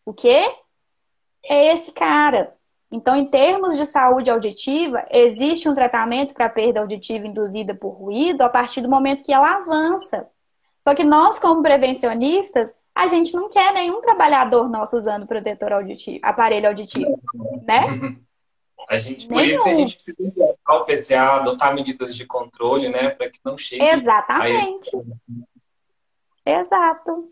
O 0.03 0.15
quê? 0.15 0.51
É 1.45 1.71
esse 1.75 1.93
cara. 1.93 2.55
Então, 2.91 3.15
em 3.15 3.27
termos 3.27 3.77
de 3.77 3.85
saúde 3.85 4.31
auditiva, 4.31 5.05
existe 5.11 5.69
um 5.69 5.75
tratamento 5.75 6.33
para 6.33 6.49
perda 6.49 6.81
auditiva 6.81 7.27
induzida 7.27 7.75
por 7.75 7.91
ruído 7.91 8.41
a 8.41 8.49
partir 8.49 8.81
do 8.81 8.89
momento 8.89 9.23
que 9.23 9.33
ela 9.33 9.57
avança. 9.57 10.27
Só 10.81 10.95
que 10.95 11.05
nós, 11.05 11.39
como 11.39 11.61
prevencionistas, 11.61 12.79
a 12.95 13.09
gente 13.09 13.35
não 13.35 13.51
quer 13.51 13.75
nenhum 13.75 14.01
trabalhador 14.01 14.71
nosso 14.71 14.97
usando 14.97 15.27
protetor 15.27 15.71
auditivo, 15.71 16.19
aparelho 16.23 16.69
auditivo, 16.69 17.21
né? 17.63 17.83
A 18.88 18.99
gente, 18.99 19.27
por 19.27 19.37
Nenhum. 19.37 19.53
isso 19.53 19.62
que 19.62 19.68
a 19.70 19.75
gente 19.75 19.94
precisa 19.94 20.23
adotar 20.29 20.77
o 20.77 20.85
PCA, 20.85 21.33
adotar 21.37 21.75
medidas 21.75 22.14
de 22.14 22.27
controle, 22.27 22.88
né? 22.88 23.11
Para 23.11 23.31
que 23.31 23.40
não 23.44 23.57
chegue. 23.57 23.85
Exatamente. 23.85 24.90
A... 26.47 26.61
Exato. 26.61 27.31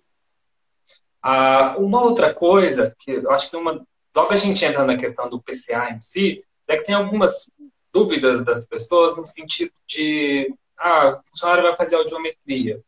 Ah, 1.23 1.77
uma 1.79 2.03
outra 2.03 2.33
coisa 2.35 2.97
que 2.99 3.13
eu 3.13 3.31
acho 3.31 3.51
que 3.51 3.57
uma 3.57 3.87
Logo 4.15 4.33
a 4.33 4.37
gente 4.37 4.65
entra 4.65 4.85
na 4.85 4.97
questão 4.97 5.29
do 5.29 5.41
PCA 5.41 5.91
em 5.91 6.01
si, 6.01 6.45
é 6.69 6.77
que 6.77 6.85
tem 6.85 6.95
algumas 6.95 7.51
dúvidas 7.93 8.45
das 8.45 8.67
pessoas 8.67 9.17
no 9.17 9.25
sentido 9.25 9.73
de, 9.87 10.55
ah, 10.79 11.19
o 11.19 11.29
funcionário 11.31 11.65
vai 11.65 11.77
fazer 11.77 11.97
audiometria. 11.97 12.83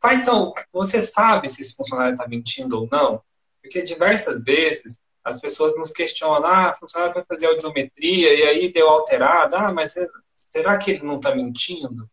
Quais 0.00 0.20
são, 0.20 0.52
você 0.72 1.02
sabe 1.02 1.48
se 1.48 1.62
esse 1.62 1.74
funcionário 1.74 2.14
está 2.14 2.26
mentindo 2.26 2.80
ou 2.80 2.88
não? 2.90 3.20
Porque 3.60 3.82
diversas 3.82 4.42
vezes 4.42 4.98
as 5.24 5.40
pessoas 5.40 5.76
nos 5.76 5.90
questionam, 5.90 6.46
ah, 6.46 6.74
funcionário 6.78 7.14
vai 7.14 7.24
fazer 7.24 7.46
audiometria 7.46 8.34
e 8.34 8.42
aí 8.42 8.72
deu 8.72 8.88
alterado, 8.88 9.56
ah, 9.56 9.72
mas 9.72 9.94
será 10.36 10.76
que 10.78 10.90
ele 10.90 11.04
não 11.04 11.16
está 11.16 11.34
mentindo? 11.34 12.08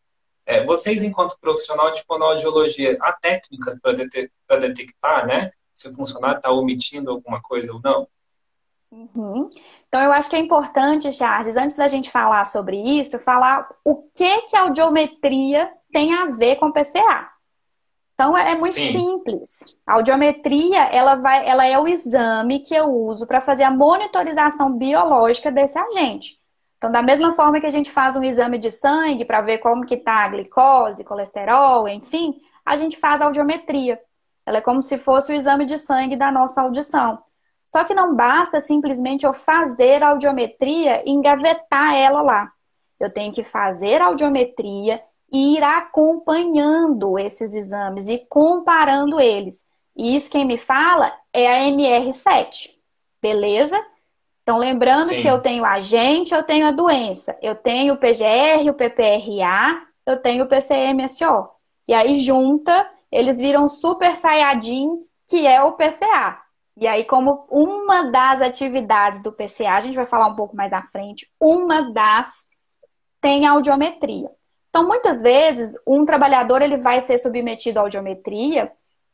É, 0.46 0.66
vocês, 0.66 1.04
enquanto 1.04 1.40
profissional 1.40 1.92
de 1.92 2.04
fonoaudiologia, 2.04 2.98
há 3.02 3.14
técnicas 3.14 3.80
para 3.80 4.60
detectar, 4.60 5.28
né? 5.28 5.52
se 5.80 5.88
o 5.88 5.96
funcionário 5.96 6.38
está 6.38 6.52
omitindo 6.52 7.10
alguma 7.10 7.42
coisa 7.42 7.74
ou 7.74 7.82
não? 7.82 8.08
Uhum. 8.92 9.50
Então, 9.88 10.02
eu 10.02 10.12
acho 10.12 10.30
que 10.30 10.36
é 10.36 10.40
importante, 10.40 11.12
Charles, 11.12 11.56
antes 11.56 11.78
da 11.78 11.88
gente 11.88 12.12
falar 12.12 12.44
sobre 12.46 12.78
isso, 12.78 13.20
falar 13.20 13.70
o 13.86 13.96
que, 14.14 14.42
que 14.42 14.56
a 14.58 14.64
audiometria 14.64 15.72
tem 15.92 16.14
a 16.14 16.26
ver 16.26 16.58
com 16.58 16.72
PCA. 16.72 17.30
Então, 18.20 18.38
é, 18.38 18.52
é 18.52 18.56
muito 18.56 18.74
Sim. 18.76 18.92
simples. 18.92 19.78
A 19.88 19.94
audiometria, 19.94 20.84
ela, 20.92 21.16
vai, 21.16 21.48
ela 21.48 21.66
é 21.66 21.80
o 21.80 21.88
exame 21.88 22.60
que 22.60 22.76
eu 22.76 22.94
uso 22.94 23.26
para 23.26 23.40
fazer 23.40 23.64
a 23.64 23.72
monitorização 23.72 24.74
biológica 24.74 25.50
desse 25.50 25.80
agente. 25.80 26.38
Então, 26.78 26.92
da 26.92 27.02
mesma 27.02 27.32
forma 27.32 27.62
que 27.62 27.66
a 27.66 27.70
gente 27.70 27.90
faz 27.90 28.18
um 28.18 28.24
exame 28.24 28.58
de 28.58 28.72
sangue 28.72 29.24
para 29.24 29.40
ver 29.40 29.60
como 29.60 29.86
que 29.86 29.96
está 29.96 30.26
a 30.26 30.28
glicose, 30.28 31.06
colesterol, 31.06 31.88
enfim, 31.88 32.36
a 32.66 32.76
gente 32.76 32.98
faz 32.98 33.22
a 33.22 33.26
audiometria. 33.26 33.98
Ela 34.46 34.58
é 34.58 34.62
como 34.62 34.82
se 34.82 34.98
fosse 34.98 35.32
o 35.32 35.36
exame 35.36 35.64
de 35.64 35.78
sangue 35.78 36.18
da 36.18 36.30
nossa 36.30 36.62
audição. 36.62 37.20
Só 37.64 37.86
que 37.86 37.94
não 37.94 38.18
basta 38.18 38.60
simplesmente 38.60 39.26
eu 39.26 39.32
fazer 39.32 40.04
a 40.04 40.10
audiometria 40.10 41.04
e 41.06 41.10
engavetar 41.10 41.96
ela 41.96 42.22
lá. 42.22 42.52
Eu 43.00 43.10
tenho 43.10 43.32
que 43.32 43.46
fazer 43.46 44.02
a 44.02 44.08
audiometria 44.08 45.02
e 45.32 45.58
ir 45.58 45.64
acompanhando 45.64 47.18
esses 47.18 47.54
exames 47.54 48.08
e 48.08 48.18
comparando 48.30 49.20
eles. 49.20 49.64
E 49.96 50.16
isso 50.16 50.32
quem 50.32 50.46
me 50.46 50.58
fala 50.58 51.12
é 51.34 51.48
a 51.48 51.70
MR7. 51.70 52.70
Beleza? 53.22 53.80
Então, 54.42 54.58
lembrando 54.58 55.08
Sim. 55.08 55.22
que 55.22 55.28
eu 55.28 55.42
tenho 55.42 55.64
a 55.64 55.80
gente, 55.80 56.34
eu 56.34 56.44
tenho 56.44 56.66
a 56.66 56.72
doença. 56.72 57.38
Eu 57.42 57.56
tenho 57.56 57.94
o 57.94 57.98
PGR, 57.98 58.70
o 58.70 58.74
PPRA, 58.74 59.82
eu 60.06 60.22
tenho 60.22 60.46
o 60.46 60.48
PCMSO. 60.48 61.50
E 61.88 61.94
aí 61.94 62.16
junta 62.16 62.90
eles 63.12 63.40
viram 63.40 63.68
Super 63.68 64.16
Saiyajin, 64.16 65.04
que 65.28 65.46
é 65.46 65.62
o 65.64 65.74
PCA. 65.74 66.40
E 66.78 66.88
aí, 66.88 67.04
como 67.04 67.46
uma 67.50 68.10
das 68.10 68.42
atividades 68.42 69.22
do 69.22 69.34
PCA, 69.34 69.74
a 69.74 69.80
gente 69.82 69.96
vai 69.96 70.06
falar 70.06 70.28
um 70.28 70.36
pouco 70.36 70.56
mais 70.56 70.72
à 70.72 70.82
frente, 70.82 71.30
uma 71.40 71.92
das 71.92 72.48
tem 73.20 73.46
audiometria. 73.46 74.32
Então, 74.70 74.88
muitas 74.88 75.22
vezes, 75.22 75.76
um 75.86 76.06
trabalhador 76.06 76.62
ele 76.62 76.78
vai 76.78 77.02
ser 77.02 77.18
submetido 77.18 77.80
à 77.80 77.82
audiometria 77.82 78.72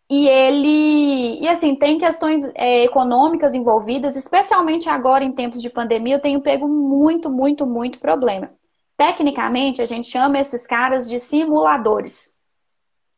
e 0.09 0.27
ele. 0.27 1.39
E 1.41 1.47
assim, 1.47 1.75
tem 1.75 1.97
questões 1.97 2.43
é, 2.53 2.83
econômicas 2.83 3.53
envolvidas, 3.53 4.15
especialmente 4.15 4.89
agora 4.89 5.23
em 5.23 5.31
tempos 5.31 5.61
de 5.61 5.69
pandemia, 5.69 6.15
eu 6.15 6.21
tenho 6.21 6.41
pego 6.41 6.67
muito, 6.67 7.29
muito, 7.29 7.65
muito 7.65 7.99
problema. 7.99 8.51
Tecnicamente, 8.97 9.81
a 9.81 9.85
gente 9.85 10.07
chama 10.07 10.39
esses 10.39 10.67
caras 10.67 11.07
de 11.07 11.19
simuladores. 11.19 12.33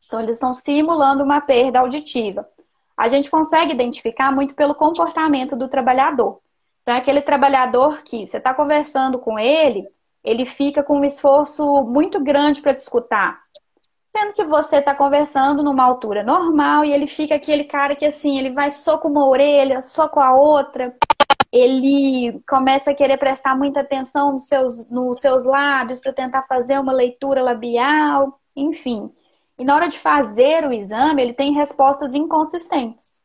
Então, 0.05 0.21
eles 0.21 0.37
estão 0.37 0.53
simulando 0.53 1.23
uma 1.23 1.41
perda 1.41 1.79
auditiva. 1.79 2.47
A 2.95 3.07
gente 3.07 3.29
consegue 3.29 3.73
identificar 3.73 4.31
muito 4.31 4.55
pelo 4.55 4.73
comportamento 4.73 5.55
do 5.55 5.67
trabalhador. 5.67 6.39
Então, 6.81 6.95
é 6.95 6.97
aquele 6.99 7.21
trabalhador 7.21 8.01
que 8.03 8.25
você 8.25 8.37
está 8.37 8.53
conversando 8.53 9.19
com 9.19 9.37
ele, 9.37 9.87
ele 10.27 10.45
fica 10.45 10.83
com 10.83 10.97
um 10.97 11.05
esforço 11.05 11.63
muito 11.85 12.21
grande 12.21 12.61
para 12.61 12.73
te 12.73 12.79
escutar. 12.79 13.39
Sendo 14.15 14.33
que 14.33 14.43
você 14.43 14.77
está 14.77 14.93
conversando 14.93 15.63
numa 15.63 15.85
altura 15.85 16.21
normal 16.21 16.83
e 16.83 16.91
ele 16.91 17.07
fica 17.07 17.35
aquele 17.35 17.63
cara 17.63 17.95
que, 17.95 18.05
assim, 18.05 18.37
ele 18.37 18.51
vai 18.51 18.69
só 18.69 18.97
com 18.97 19.07
uma 19.07 19.25
orelha, 19.25 19.81
só 19.81 20.09
com 20.09 20.19
a 20.19 20.33
outra. 20.35 20.93
Ele 21.49 22.41
começa 22.45 22.91
a 22.91 22.93
querer 22.93 23.17
prestar 23.17 23.57
muita 23.57 23.79
atenção 23.79 24.33
nos 24.33 24.47
seus, 24.49 24.89
nos 24.89 25.19
seus 25.19 25.45
lábios 25.45 26.01
para 26.01 26.11
tentar 26.11 26.43
fazer 26.43 26.77
uma 26.77 26.91
leitura 26.91 27.41
labial, 27.41 28.37
enfim. 28.53 29.09
E 29.57 29.63
na 29.63 29.75
hora 29.75 29.87
de 29.87 29.97
fazer 29.97 30.67
o 30.67 30.73
exame, 30.73 31.21
ele 31.21 31.33
tem 31.33 31.53
respostas 31.53 32.13
inconsistentes. 32.13 33.21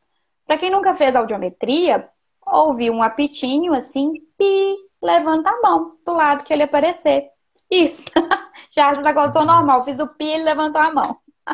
Para 0.47 0.57
quem 0.57 0.71
nunca 0.71 0.95
fez 0.95 1.17
audiometria, 1.17 2.09
ouve 2.47 2.89
um 2.91 3.03
apitinho 3.03 3.75
assim, 3.75 4.13
pi, 4.39 4.77
levanta 5.03 5.51
a 5.51 5.61
mão 5.61 5.97
do 6.05 6.13
lado 6.13 6.45
que 6.45 6.53
ele 6.53 6.63
aparecer. 6.63 7.29
Isso. 7.71 8.11
Já 8.71 8.93
na 8.93 9.13
condição 9.13 9.45
normal, 9.45 9.85
fiz 9.85 9.99
o 9.99 10.07
pi, 10.07 10.27
ele 10.27 10.45
levantou 10.45 10.81
a 10.81 10.93
mão. 10.93 11.19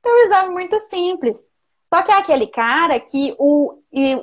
então, 0.00 0.12
um 0.12 0.22
exame 0.24 0.50
muito 0.50 0.78
simples. 0.80 1.48
Só 1.92 2.02
que 2.02 2.12
é 2.12 2.16
aquele 2.16 2.46
cara 2.46 3.00
que 3.00 3.34
o, 3.38 3.74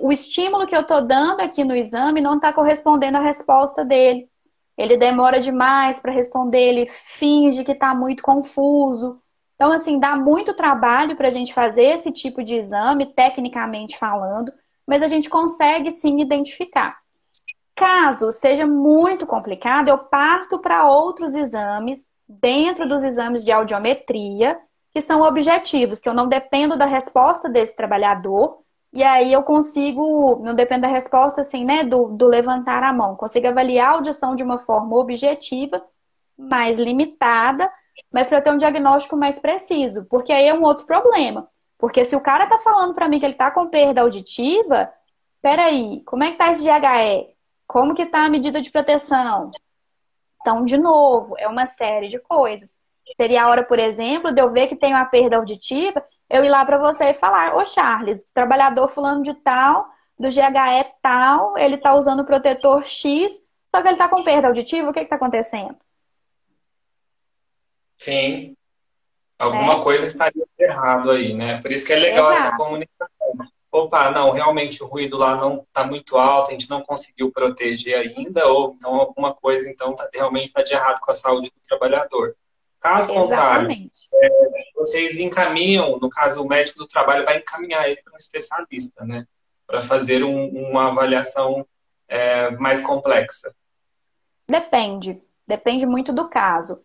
o 0.01 0.11
estímulo 0.11 0.67
que 0.67 0.75
eu 0.75 0.81
estou 0.81 1.01
dando 1.01 1.41
aqui 1.41 1.63
no 1.63 1.75
exame 1.75 2.21
não 2.21 2.35
está 2.35 2.53
correspondendo 2.53 3.17
à 3.17 3.21
resposta 3.21 3.83
dele. 3.83 4.29
ele 4.77 4.97
demora 4.97 5.39
demais 5.39 5.99
para 5.99 6.11
responder, 6.11 6.61
ele 6.61 6.87
finge 6.87 7.63
que 7.63 7.71
está 7.71 7.93
muito 7.95 8.21
confuso. 8.21 9.19
Então, 9.55 9.71
assim, 9.71 9.99
dá 9.99 10.15
muito 10.15 10.53
trabalho 10.53 11.15
para 11.15 11.27
a 11.27 11.31
gente 11.31 11.53
fazer 11.53 11.83
esse 11.83 12.11
tipo 12.11 12.43
de 12.43 12.55
exame, 12.55 13.13
tecnicamente 13.13 13.97
falando, 13.97 14.51
mas 14.85 15.01
a 15.01 15.07
gente 15.07 15.29
consegue 15.29 15.91
sim 15.91 16.21
identificar. 16.21 16.97
Caso 17.75 18.31
seja 18.31 18.65
muito 18.65 19.27
complicado, 19.27 19.89
eu 19.89 19.97
parto 19.97 20.59
para 20.59 20.87
outros 20.87 21.35
exames, 21.35 22.07
dentro 22.27 22.87
dos 22.87 23.03
exames 23.03 23.43
de 23.43 23.51
audiometria, 23.51 24.57
que 24.93 25.01
são 25.01 25.21
objetivos, 25.21 25.99
que 25.99 26.07
eu 26.07 26.13
não 26.13 26.27
dependo 26.27 26.77
da 26.77 26.85
resposta 26.85 27.49
desse 27.49 27.75
trabalhador, 27.75 28.59
e 28.93 29.03
aí 29.03 29.33
eu 29.33 29.43
consigo, 29.43 30.39
não 30.41 30.55
depende 30.55 30.83
da 30.83 30.87
resposta 30.87 31.41
assim, 31.41 31.65
né, 31.65 31.83
do, 31.83 32.07
do 32.07 32.27
levantar 32.27 32.81
a 32.81 32.93
mão, 32.93 33.15
consigo 33.15 33.47
avaliar 33.47 33.89
a 33.89 33.91
audição 33.95 34.35
de 34.35 34.43
uma 34.43 34.57
forma 34.57 34.95
objetiva, 34.95 35.83
mais 36.37 36.77
limitada, 36.79 37.69
mas 38.11 38.29
para 38.29 38.41
ter 38.41 38.51
um 38.51 38.57
diagnóstico 38.57 39.17
mais 39.17 39.37
preciso, 39.39 40.05
porque 40.05 40.31
aí 40.31 40.47
é 40.47 40.53
um 40.53 40.63
outro 40.63 40.85
problema. 40.85 41.49
Porque 41.77 42.05
se 42.05 42.15
o 42.15 42.21
cara 42.21 42.47
tá 42.47 42.57
falando 42.57 42.93
para 42.93 43.09
mim 43.09 43.19
que 43.19 43.25
ele 43.25 43.33
tá 43.35 43.51
com 43.51 43.67
perda 43.67 44.01
auditiva, 44.01 44.89
peraí, 45.41 46.01
como 46.05 46.23
é 46.23 46.31
que 46.31 46.37
tá 46.37 46.51
esse 46.51 46.63
GHE? 46.63 47.34
Como 47.67 47.95
que 47.95 48.05
tá 48.05 48.25
a 48.25 48.29
medida 48.29 48.61
de 48.61 48.71
proteção? 48.71 49.51
Então, 50.41 50.63
de 50.63 50.77
novo, 50.77 51.35
é 51.37 51.47
uma 51.47 51.65
série 51.65 52.07
de 52.07 52.19
coisas. 52.19 52.77
Seria 53.17 53.43
a 53.43 53.49
hora, 53.49 53.63
por 53.63 53.79
exemplo, 53.79 54.31
de 54.31 54.41
eu 54.41 54.51
ver 54.51 54.67
que 54.67 54.75
tem 54.75 54.93
uma 54.93 55.05
perda 55.05 55.37
auditiva, 55.37 56.03
eu 56.29 56.43
ir 56.43 56.49
lá 56.49 56.65
para 56.65 56.77
você 56.77 57.05
e 57.05 57.13
falar, 57.13 57.55
ô 57.55 57.65
Charles, 57.65 58.29
trabalhador 58.31 58.87
fulano 58.87 59.21
de 59.21 59.33
tal, 59.33 59.87
do 60.17 60.29
GHE 60.29 60.93
tal, 61.01 61.57
ele 61.57 61.77
tá 61.77 61.95
usando 61.95 62.21
o 62.21 62.25
protetor 62.25 62.83
X, 62.83 63.31
só 63.63 63.81
que 63.81 63.87
ele 63.87 63.97
tá 63.97 64.07
com 64.07 64.23
perda 64.23 64.47
auditiva, 64.47 64.89
o 64.89 64.93
que 64.93 65.01
que 65.01 65.09
tá 65.09 65.15
acontecendo? 65.15 65.75
Sim. 67.97 68.55
Alguma 69.37 69.81
é. 69.81 69.83
coisa 69.83 70.05
estaria 70.05 70.45
errado 70.57 71.11
aí, 71.11 71.33
né? 71.33 71.61
Por 71.61 71.71
isso 71.71 71.85
que 71.85 71.93
é 71.93 71.97
legal 71.97 72.31
Exato. 72.31 72.47
essa 72.47 72.57
comunicação. 72.57 73.14
Opa, 73.75 74.09
não, 74.09 74.31
realmente 74.31 74.81
o 74.81 74.87
ruído 74.87 75.17
lá 75.17 75.35
não 75.35 75.65
está 75.67 75.85
muito 75.85 76.17
alto, 76.17 76.47
a 76.47 76.53
gente 76.53 76.69
não 76.69 76.81
conseguiu 76.81 77.29
proteger 77.29 77.97
ainda, 77.99 78.47
ou 78.47 78.73
então 78.73 78.95
alguma 78.95 79.33
coisa 79.33 79.69
então 79.69 79.93
tá, 79.93 80.09
realmente 80.13 80.45
está 80.45 80.63
de 80.63 80.73
errado 80.73 81.01
com 81.01 81.11
a 81.11 81.15
saúde 81.15 81.49
do 81.49 81.61
trabalhador. 81.67 82.37
Caso 82.79 83.13
contrário, 83.13 83.69
é, 83.69 84.29
vocês 84.77 85.19
encaminham, 85.19 85.99
no 85.99 86.09
caso 86.09 86.41
o 86.41 86.47
médico 86.47 86.79
do 86.79 86.87
trabalho 86.87 87.25
vai 87.25 87.39
encaminhar 87.39 87.85
ele 87.89 88.01
para 88.01 88.13
um 88.13 88.17
especialista, 88.17 89.03
né? 89.03 89.27
Para 89.67 89.81
fazer 89.81 90.23
um, 90.23 90.69
uma 90.69 90.87
avaliação 90.87 91.67
é, 92.07 92.51
mais 92.51 92.79
complexa. 92.79 93.53
Depende, 94.47 95.21
depende 95.45 95.85
muito 95.85 96.13
do 96.13 96.29
caso. 96.29 96.81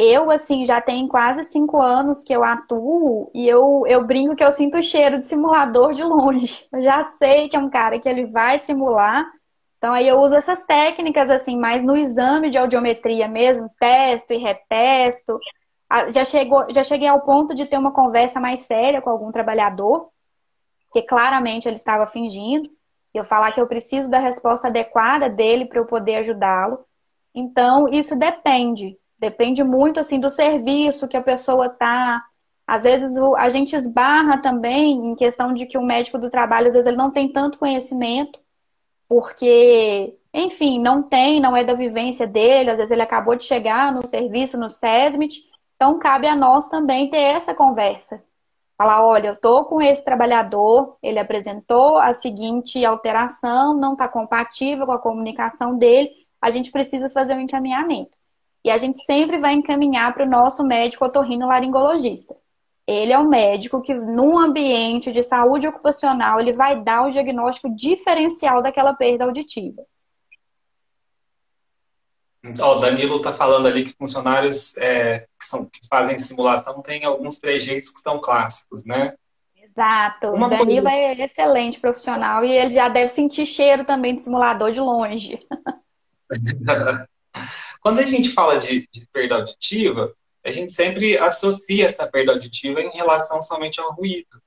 Eu, 0.00 0.30
assim, 0.30 0.64
já 0.64 0.80
tem 0.80 1.08
quase 1.08 1.42
cinco 1.42 1.80
anos 1.82 2.22
que 2.22 2.32
eu 2.32 2.44
atuo 2.44 3.28
e 3.34 3.48
eu, 3.48 3.84
eu 3.88 4.06
brinco 4.06 4.36
que 4.36 4.44
eu 4.44 4.52
sinto 4.52 4.78
o 4.78 4.82
cheiro 4.82 5.18
de 5.18 5.26
simulador 5.26 5.92
de 5.92 6.04
longe. 6.04 6.66
Eu 6.72 6.80
já 6.82 7.02
sei 7.02 7.48
que 7.48 7.56
é 7.56 7.58
um 7.58 7.68
cara 7.68 7.98
que 7.98 8.08
ele 8.08 8.26
vai 8.26 8.60
simular. 8.60 9.26
Então, 9.76 9.92
aí 9.92 10.06
eu 10.08 10.18
uso 10.20 10.34
essas 10.36 10.64
técnicas, 10.64 11.30
assim, 11.30 11.56
mais 11.56 11.82
no 11.84 11.96
exame 11.96 12.50
de 12.50 12.58
audiometria 12.58 13.28
mesmo, 13.28 13.70
testo 13.78 14.32
e 14.32 14.36
retesto. 14.36 15.38
Já, 16.08 16.24
chegou, 16.24 16.66
já 16.72 16.84
cheguei 16.84 17.08
ao 17.08 17.22
ponto 17.22 17.54
de 17.54 17.66
ter 17.66 17.78
uma 17.78 17.92
conversa 17.92 18.40
mais 18.40 18.60
séria 18.60 19.00
com 19.00 19.10
algum 19.10 19.32
trabalhador, 19.32 20.10
que 20.92 21.02
claramente 21.02 21.68
ele 21.68 21.76
estava 21.76 22.06
fingindo. 22.06 22.68
Eu 23.14 23.24
falar 23.24 23.52
que 23.52 23.60
eu 23.60 23.66
preciso 23.66 24.10
da 24.10 24.18
resposta 24.18 24.68
adequada 24.68 25.28
dele 25.30 25.66
para 25.66 25.78
eu 25.78 25.86
poder 25.86 26.16
ajudá-lo. 26.16 26.84
Então, 27.34 27.88
isso 27.88 28.16
depende. 28.16 28.97
Depende 29.18 29.64
muito 29.64 29.98
assim 29.98 30.20
do 30.20 30.30
serviço 30.30 31.08
que 31.08 31.16
a 31.16 31.22
pessoa 31.22 31.68
tá. 31.68 32.22
Às 32.66 32.84
vezes 32.84 33.18
a 33.36 33.48
gente 33.48 33.74
esbarra 33.74 34.40
também 34.40 34.92
em 34.92 35.16
questão 35.16 35.52
de 35.52 35.66
que 35.66 35.78
o 35.78 35.82
médico 35.82 36.18
do 36.18 36.30
trabalho, 36.30 36.68
às 36.68 36.74
vezes, 36.74 36.86
ele 36.86 36.96
não 36.96 37.10
tem 37.10 37.32
tanto 37.32 37.58
conhecimento, 37.58 38.38
porque, 39.08 40.16
enfim, 40.32 40.80
não 40.80 41.02
tem, 41.02 41.40
não 41.40 41.56
é 41.56 41.64
da 41.64 41.72
vivência 41.72 42.26
dele, 42.26 42.70
às 42.70 42.76
vezes 42.76 42.92
ele 42.92 43.02
acabou 43.02 43.34
de 43.34 43.44
chegar 43.44 43.92
no 43.92 44.06
serviço, 44.06 44.58
no 44.58 44.68
SESMIT, 44.68 45.48
então 45.74 45.98
cabe 45.98 46.28
a 46.28 46.36
nós 46.36 46.68
também 46.68 47.08
ter 47.10 47.18
essa 47.18 47.54
conversa. 47.54 48.22
Falar, 48.76 49.04
olha, 49.04 49.28
eu 49.28 49.36
tô 49.36 49.64
com 49.64 49.82
esse 49.82 50.04
trabalhador, 50.04 50.96
ele 51.02 51.18
apresentou 51.18 51.98
a 51.98 52.14
seguinte 52.14 52.84
alteração, 52.84 53.74
não 53.74 53.94
está 53.94 54.08
compatível 54.08 54.86
com 54.86 54.92
a 54.92 54.98
comunicação 54.98 55.76
dele, 55.76 56.10
a 56.40 56.50
gente 56.50 56.70
precisa 56.70 57.10
fazer 57.10 57.34
um 57.34 57.40
encaminhamento. 57.40 58.16
E 58.68 58.70
a 58.70 58.76
gente 58.76 59.02
sempre 59.02 59.38
vai 59.38 59.54
encaminhar 59.54 60.12
para 60.12 60.26
o 60.26 60.28
nosso 60.28 60.62
médico 60.62 61.02
otorrinolaringologista. 61.02 62.36
Ele 62.86 63.14
é 63.14 63.18
o 63.18 63.26
médico 63.26 63.80
que, 63.80 63.94
num 63.94 64.38
ambiente 64.38 65.10
de 65.10 65.22
saúde 65.22 65.66
ocupacional, 65.66 66.38
ele 66.38 66.52
vai 66.52 66.78
dar 66.78 67.06
o 67.06 67.10
diagnóstico 67.10 67.74
diferencial 67.74 68.62
daquela 68.62 68.92
perda 68.92 69.24
auditiva. 69.24 69.82
o 72.44 72.74
Danilo 72.74 73.16
está 73.16 73.32
falando 73.32 73.68
ali 73.68 73.84
que 73.84 73.96
funcionários 73.96 74.76
é, 74.76 75.20
que, 75.20 75.46
são, 75.46 75.64
que, 75.64 75.80
fazem 75.88 76.18
simulação 76.18 76.82
têm 76.82 77.06
alguns 77.06 77.40
trejeitos 77.40 77.90
que 77.90 78.02
são 78.02 78.20
clássicos, 78.20 78.84
né? 78.84 79.14
Exato. 79.56 80.28
o 80.28 80.48
Danilo 80.48 80.82
coisa... 80.82 80.90
é 80.90 81.24
excelente 81.24 81.80
profissional 81.80 82.44
e 82.44 82.52
ele 82.52 82.70
já 82.72 82.90
deve 82.90 83.08
sentir 83.08 83.46
cheiro 83.46 83.86
também 83.86 84.14
de 84.14 84.20
simulador 84.20 84.70
de 84.72 84.80
longe. 84.80 85.38
Quando 87.80 88.00
a 88.00 88.04
gente 88.04 88.30
fala 88.30 88.58
de, 88.58 88.88
de 88.92 89.06
perda 89.12 89.36
auditiva, 89.36 90.12
a 90.44 90.50
gente 90.50 90.72
sempre 90.72 91.18
associa 91.18 91.86
essa 91.86 92.06
perda 92.06 92.32
auditiva 92.32 92.80
em 92.80 92.90
relação 92.90 93.40
somente 93.42 93.80
ao 93.80 93.92
ruído. 93.92 94.40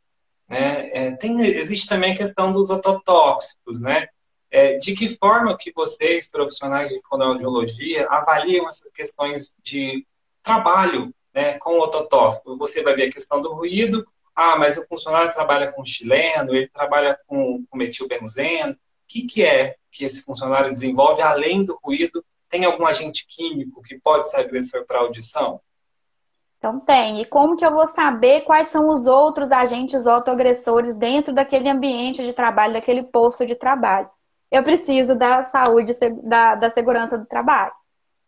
Né? 0.48 0.90
É, 0.94 1.12
tem, 1.12 1.40
existe 1.42 1.88
também 1.88 2.14
a 2.14 2.18
questão 2.18 2.52
dos 2.52 2.70
ototóxicos, 2.70 3.80
né? 3.80 4.08
É, 4.54 4.78
de 4.78 4.94
que 4.94 5.08
forma 5.08 5.58
que 5.58 5.72
vocês, 5.74 6.30
profissionais 6.30 6.90
de 6.90 7.00
fonoaudiologia, 7.08 8.06
avaliam 8.10 8.68
essas 8.68 8.92
questões 8.92 9.56
de 9.64 10.06
trabalho 10.44 11.14
né, 11.34 11.58
com 11.58 11.76
o 11.76 11.82
ototóxico? 11.82 12.58
Você 12.58 12.84
vai 12.84 12.94
ver 12.94 13.04
a 13.04 13.12
questão 13.12 13.40
do 13.40 13.54
ruído, 13.54 14.06
ah, 14.36 14.58
mas 14.58 14.78
o 14.78 14.86
funcionário 14.88 15.32
trabalha 15.32 15.72
com 15.72 15.86
chileno, 15.86 16.54
ele 16.54 16.68
trabalha 16.68 17.18
com, 17.28 17.66
com 17.70 17.78
metilbenzeno. 17.78 18.74
O 18.74 18.78
que, 19.08 19.26
que 19.26 19.42
é 19.42 19.76
que 19.90 20.04
esse 20.04 20.22
funcionário 20.24 20.74
desenvolve 20.74 21.22
além 21.22 21.64
do 21.64 21.80
ruído 21.82 22.22
tem 22.52 22.66
algum 22.66 22.86
agente 22.86 23.26
químico 23.28 23.82
que 23.82 23.98
pode 23.98 24.30
ser 24.30 24.42
agressor 24.42 24.86
para 24.86 25.00
audição? 25.00 25.62
Então 26.58 26.80
tem. 26.80 27.22
E 27.22 27.26
como 27.26 27.56
que 27.56 27.66
eu 27.66 27.72
vou 27.72 27.88
saber 27.88 28.42
quais 28.42 28.68
são 28.68 28.90
os 28.90 29.08
outros 29.08 29.52
agentes 29.52 30.06
autoagressores 30.06 30.96
dentro 30.96 31.34
daquele 31.34 31.68
ambiente 31.68 32.24
de 32.24 32.34
trabalho, 32.34 32.74
daquele 32.74 33.02
posto 33.02 33.46
de 33.46 33.56
trabalho? 33.56 34.08
Eu 34.52 34.64
preciso 34.64 35.16
da 35.16 35.44
saúde, 35.44 35.94
da, 36.24 36.56
da 36.56 36.70
segurança 36.70 37.18
do 37.18 37.26
trabalho. 37.26 37.72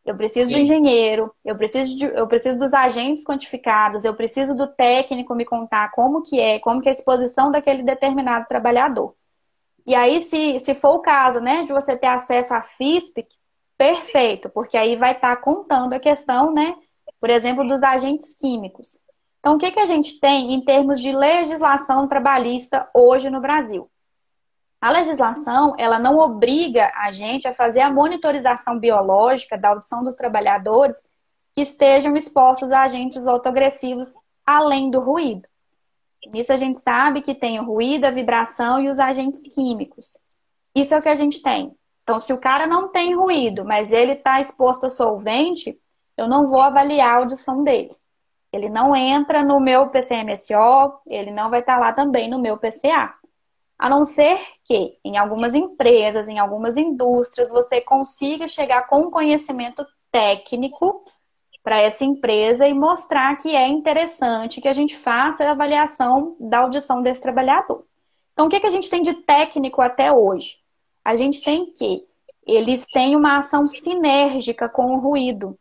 Eu 0.05 0.17
preciso 0.17 0.47
Sim. 0.47 0.55
do 0.55 0.59
engenheiro, 0.61 1.34
eu 1.45 1.55
preciso, 1.55 1.95
de, 1.95 2.05
eu 2.05 2.28
preciso 2.28 2.57
dos 2.57 2.74
agentes 2.74 3.24
quantificados, 3.24 4.03
eu 4.03 4.13
preciso 4.15 4.53
do 4.55 4.67
técnico 4.67 5.34
me 5.34 5.45
contar 5.45 5.91
como 5.91 6.21
que 6.21 6.39
é, 6.39 6.59
como 6.59 6.82
que 6.82 6.89
é 6.89 6.91
a 6.91 6.93
exposição 6.93 7.51
daquele 7.51 7.84
determinado 7.84 8.45
trabalhador. 8.47 9.15
E 9.86 9.95
aí, 9.95 10.19
se, 10.19 10.59
se 10.59 10.74
for 10.74 10.95
o 10.95 11.01
caso, 11.01 11.39
né, 11.39 11.63
de 11.63 11.71
você 11.71 11.95
ter 11.95 12.07
acesso 12.07 12.53
à 12.53 12.61
FISP, 12.61 13.26
Perfeito, 13.84 14.49
porque 14.49 14.77
aí 14.77 14.95
vai 14.95 15.11
estar 15.11 15.36
tá 15.36 15.41
contando 15.41 15.91
a 15.91 15.99
questão, 15.99 16.53
né, 16.53 16.73
por 17.19 17.29
exemplo, 17.29 17.67
dos 17.67 17.84
agentes 17.84 18.34
químicos. 18.34 18.97
Então, 19.41 19.55
o 19.55 19.57
que, 19.57 19.71
que 19.71 19.81
a 19.81 19.86
gente 19.86 20.21
tem 20.21 20.53
em 20.53 20.63
termos 20.63 21.01
de 21.01 21.11
legislação 21.11 22.07
trabalhista 22.07 22.89
hoje 22.93 23.29
no 23.29 23.41
Brasil? 23.41 23.91
A 24.79 24.89
legislação, 24.89 25.75
ela 25.77 25.99
não 25.99 26.17
obriga 26.17 26.93
a 26.95 27.11
gente 27.11 27.45
a 27.45 27.51
fazer 27.51 27.81
a 27.81 27.91
monitorização 27.91 28.79
biológica 28.79 29.57
da 29.57 29.71
audição 29.71 30.01
dos 30.01 30.15
trabalhadores 30.15 31.05
que 31.51 31.59
estejam 31.59 32.15
expostos 32.15 32.71
a 32.71 32.84
agentes 32.84 33.27
autoagressivos 33.27 34.13
além 34.45 34.91
do 34.91 35.01
ruído. 35.01 35.45
Nisso 36.27 36.53
a 36.53 36.57
gente 36.57 36.79
sabe 36.79 37.21
que 37.21 37.36
tem 37.36 37.59
o 37.59 37.65
ruído, 37.65 38.05
a 38.05 38.11
vibração 38.11 38.79
e 38.79 38.88
os 38.88 38.97
agentes 38.97 39.41
químicos. 39.53 40.17
Isso 40.73 40.93
é 40.93 40.97
o 40.97 41.03
que 41.03 41.09
a 41.09 41.15
gente 41.15 41.41
tem. 41.41 41.75
Então, 42.03 42.19
se 42.19 42.33
o 42.33 42.37
cara 42.37 42.67
não 42.67 42.89
tem 42.89 43.15
ruído, 43.15 43.63
mas 43.63 43.91
ele 43.91 44.11
está 44.11 44.39
exposto 44.39 44.85
a 44.85 44.89
solvente, 44.89 45.79
eu 46.17 46.27
não 46.27 46.47
vou 46.47 46.61
avaliar 46.61 47.15
a 47.15 47.17
audição 47.19 47.63
dele. 47.63 47.95
Ele 48.51 48.69
não 48.69 48.95
entra 48.95 49.43
no 49.43 49.59
meu 49.59 49.89
PCMSO, 49.89 51.01
ele 51.07 51.31
não 51.31 51.49
vai 51.49 51.61
estar 51.61 51.75
tá 51.75 51.79
lá 51.79 51.93
também 51.93 52.29
no 52.29 52.39
meu 52.39 52.57
PCA. 52.57 53.15
A 53.79 53.89
não 53.89 54.03
ser 54.03 54.37
que 54.63 54.97
em 55.03 55.17
algumas 55.17 55.55
empresas, 55.55 56.27
em 56.27 56.37
algumas 56.37 56.77
indústrias, 56.77 57.49
você 57.49 57.81
consiga 57.81 58.47
chegar 58.47 58.87
com 58.87 59.09
conhecimento 59.09 59.85
técnico 60.11 61.03
para 61.63 61.79
essa 61.79 62.05
empresa 62.05 62.67
e 62.67 62.73
mostrar 62.73 63.35
que 63.37 63.55
é 63.55 63.67
interessante 63.67 64.61
que 64.61 64.67
a 64.67 64.73
gente 64.73 64.95
faça 64.95 65.47
a 65.47 65.51
avaliação 65.51 66.35
da 66.39 66.59
audição 66.59 67.01
desse 67.01 67.21
trabalhador. 67.21 67.85
Então, 68.33 68.47
o 68.47 68.49
que, 68.49 68.59
que 68.59 68.67
a 68.67 68.71
gente 68.71 68.89
tem 68.89 69.01
de 69.01 69.13
técnico 69.13 69.81
até 69.81 70.11
hoje? 70.11 70.62
A 71.03 71.15
gente 71.15 71.43
tem 71.43 71.71
que 71.71 72.05
eles 72.45 72.85
têm 72.87 73.15
uma 73.15 73.37
ação 73.37 73.65
sinérgica 73.65 74.67
com 74.67 74.95
o 74.95 74.99
ruído. 74.99 75.57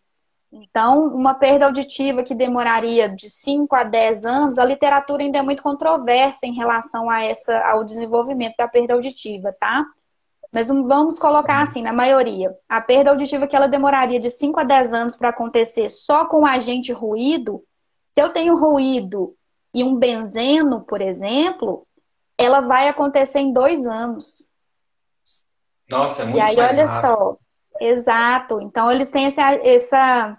Então, 0.53 1.07
uma 1.07 1.33
perda 1.35 1.65
auditiva 1.65 2.23
que 2.23 2.35
demoraria 2.35 3.09
de 3.09 3.31
5 3.31 3.75
a 3.75 3.85
10 3.85 4.25
anos, 4.27 4.59
a 4.59 4.65
literatura 4.65 5.23
ainda 5.23 5.39
é 5.39 5.43
muito 5.43 5.63
controversa 5.63 6.47
em 6.47 6.53
relação 6.53 7.09
a 7.09 7.23
essa, 7.23 7.59
ao 7.61 7.85
desenvolvimento 7.85 8.57
da 8.59 8.69
perda 8.69 8.93
auditiva, 8.93 9.55
tá? 9.59 9.87
Mas 10.53 10.69
vamos 10.69 11.19
colocar 11.19 11.63
assim, 11.63 11.81
na 11.81 11.95
maioria, 11.95 12.55
a 12.69 12.83
perda 12.83 13.11
auditiva 13.11 13.47
que 13.47 13.57
ela 13.57 13.67
demoraria 13.67 14.21
de 14.21 14.29
5 14.29 14.61
a 14.61 14.65
10 14.65 14.93
anos 14.93 15.17
para 15.17 15.31
acontecer 15.31 15.89
só 15.89 16.27
com 16.27 16.43
o 16.43 16.47
agente 16.47 16.93
ruído, 16.93 17.65
se 18.05 18.21
eu 18.21 18.29
tenho 18.29 18.55
ruído 18.59 19.35
e 19.73 19.83
um 19.83 19.97
benzeno, 19.97 20.83
por 20.83 21.01
exemplo, 21.01 21.87
ela 22.37 22.61
vai 22.61 22.89
acontecer 22.89 23.39
em 23.39 23.55
dois 23.55 23.87
anos. 23.87 24.47
Nossa, 25.93 26.23
é 26.23 26.25
muito 26.25 26.39
E 26.39 26.41
aí, 26.41 26.57
olha 26.59 26.87
rápido. 26.87 27.01
só. 27.01 27.37
Exato. 27.81 28.61
Então, 28.61 28.91
eles 28.91 29.11
têm 29.11 29.27
essa, 29.27 29.55
essa, 29.55 30.39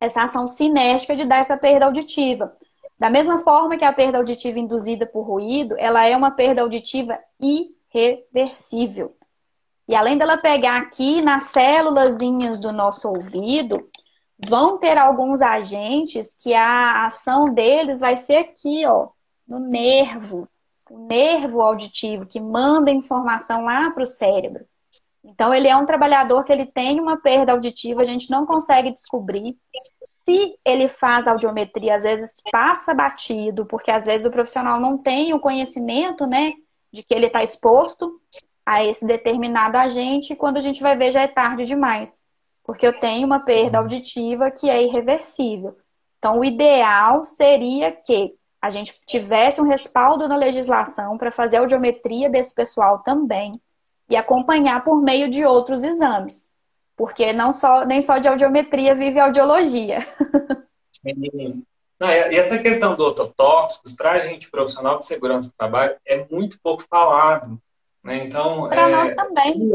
essa 0.00 0.22
ação 0.22 0.46
cinética 0.46 1.14
de 1.14 1.24
dar 1.24 1.38
essa 1.38 1.56
perda 1.56 1.86
auditiva. 1.86 2.56
Da 2.98 3.10
mesma 3.10 3.38
forma 3.38 3.76
que 3.76 3.84
a 3.84 3.92
perda 3.92 4.18
auditiva 4.18 4.58
induzida 4.58 5.06
por 5.06 5.22
ruído, 5.22 5.74
ela 5.78 6.06
é 6.06 6.16
uma 6.16 6.30
perda 6.30 6.62
auditiva 6.62 7.18
irreversível. 7.38 9.14
E 9.88 9.94
além 9.94 10.18
dela 10.18 10.36
pegar 10.36 10.78
aqui 10.78 11.20
nas 11.20 11.44
célulazinhas 11.44 12.58
do 12.58 12.72
nosso 12.72 13.08
ouvido, 13.08 13.88
vão 14.38 14.78
ter 14.78 14.98
alguns 14.98 15.40
agentes 15.40 16.36
que 16.40 16.54
a 16.54 17.06
ação 17.06 17.46
deles 17.46 18.00
vai 18.00 18.16
ser 18.16 18.36
aqui, 18.36 18.84
ó, 18.86 19.08
no 19.46 19.60
nervo, 19.60 20.48
o 20.90 21.06
nervo 21.06 21.60
auditivo 21.60 22.26
que 22.26 22.40
manda 22.40 22.90
informação 22.90 23.64
lá 23.64 23.90
para 23.90 24.02
o 24.02 24.06
cérebro. 24.06 24.64
Então 25.26 25.52
ele 25.52 25.66
é 25.66 25.76
um 25.76 25.84
trabalhador 25.84 26.44
que 26.44 26.52
ele 26.52 26.66
tem 26.66 27.00
uma 27.00 27.16
perda 27.16 27.52
auditiva, 27.52 28.00
a 28.00 28.04
gente 28.04 28.30
não 28.30 28.46
consegue 28.46 28.92
descobrir. 28.92 29.56
Se 30.04 30.54
ele 30.64 30.88
faz 30.88 31.26
audiometria, 31.26 31.96
às 31.96 32.04
vezes 32.04 32.32
passa 32.50 32.94
batido, 32.94 33.66
porque 33.66 33.90
às 33.90 34.06
vezes 34.06 34.26
o 34.26 34.30
profissional 34.30 34.80
não 34.80 34.96
tem 34.96 35.34
o 35.34 35.40
conhecimento, 35.40 36.26
né, 36.26 36.52
de 36.92 37.02
que 37.02 37.12
ele 37.12 37.26
está 37.26 37.42
exposto 37.42 38.20
a 38.64 38.84
esse 38.84 39.04
determinado 39.04 39.76
agente, 39.76 40.32
e 40.32 40.36
quando 40.36 40.56
a 40.56 40.60
gente 40.60 40.80
vai 40.80 40.96
ver 40.96 41.10
já 41.10 41.22
é 41.22 41.28
tarde 41.28 41.64
demais 41.64 42.20
porque 42.66 42.84
eu 42.84 42.96
tenho 42.96 43.24
uma 43.24 43.40
perda 43.40 43.78
auditiva 43.78 44.50
que 44.50 44.68
é 44.68 44.82
irreversível. 44.82 45.76
Então, 46.18 46.40
o 46.40 46.44
ideal 46.44 47.24
seria 47.24 47.92
que 47.92 48.34
a 48.60 48.70
gente 48.70 49.00
tivesse 49.06 49.60
um 49.60 49.68
respaldo 49.68 50.26
na 50.26 50.36
legislação 50.36 51.16
para 51.16 51.30
fazer 51.30 51.58
audiometria 51.58 52.28
desse 52.28 52.52
pessoal 52.52 52.98
também 52.98 53.52
e 54.08 54.16
acompanhar 54.16 54.84
por 54.84 55.02
meio 55.02 55.28
de 55.28 55.44
outros 55.44 55.82
exames. 55.82 56.46
Porque 56.96 57.32
não 57.32 57.52
só, 57.52 57.84
nem 57.84 58.00
só 58.00 58.18
de 58.18 58.28
audiometria 58.28 58.94
vive 58.94 59.18
a 59.18 59.24
audiologia. 59.24 59.98
Sim. 60.92 61.62
Não, 61.98 62.08
e 62.08 62.36
essa 62.36 62.58
questão 62.58 62.94
do 62.94 63.04
ototóxicos, 63.04 63.92
para 63.92 64.12
a 64.12 64.26
gente 64.26 64.50
profissional 64.50 64.98
de 64.98 65.06
segurança 65.06 65.50
do 65.50 65.56
trabalho, 65.56 65.96
é 66.06 66.26
muito 66.30 66.58
pouco 66.62 66.82
falado. 66.82 67.58
Né? 68.04 68.24
Então, 68.24 68.68
Para 68.68 68.88
é, 68.88 68.92
nós 68.92 69.14
também. 69.14 69.70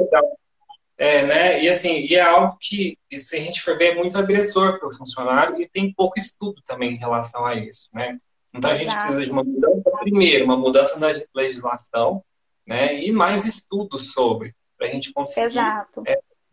É, 0.98 1.26
né? 1.26 1.64
E 1.64 1.70
assim, 1.70 2.06
e 2.08 2.16
é 2.16 2.22
algo 2.22 2.58
que, 2.62 2.98
se 3.12 3.38
a 3.38 3.42
gente 3.42 3.62
for 3.62 3.76
ver, 3.76 3.94
é 3.94 3.96
muito 3.96 4.18
agressor 4.18 4.78
para 4.78 4.88
o 4.88 4.96
funcionário 4.96 5.60
e 5.60 5.68
tem 5.68 5.92
pouco 5.92 6.20
estudo 6.20 6.62
também 6.64 6.94
em 6.94 6.98
relação 6.98 7.44
a 7.44 7.56
isso, 7.56 7.90
né? 7.92 8.18
Então 8.54 8.70
a 8.70 8.76
gente 8.76 8.90
Exato. 8.90 9.06
precisa 9.06 9.26
de 9.26 9.32
uma 9.32 9.44
mudança, 9.44 9.92
primeiro, 10.00 10.46
uma 10.46 10.58
mudança 10.58 11.00
na 11.00 11.08
legislação, 11.34 12.24
né? 12.66 13.02
E 13.02 13.12
mais 13.12 13.46
estudos 13.46 14.12
sobre, 14.14 14.56
para 14.78 14.88
a 14.88 14.92
gente 14.92 15.14
conseguir 15.14 15.48
Exato. 15.48 16.04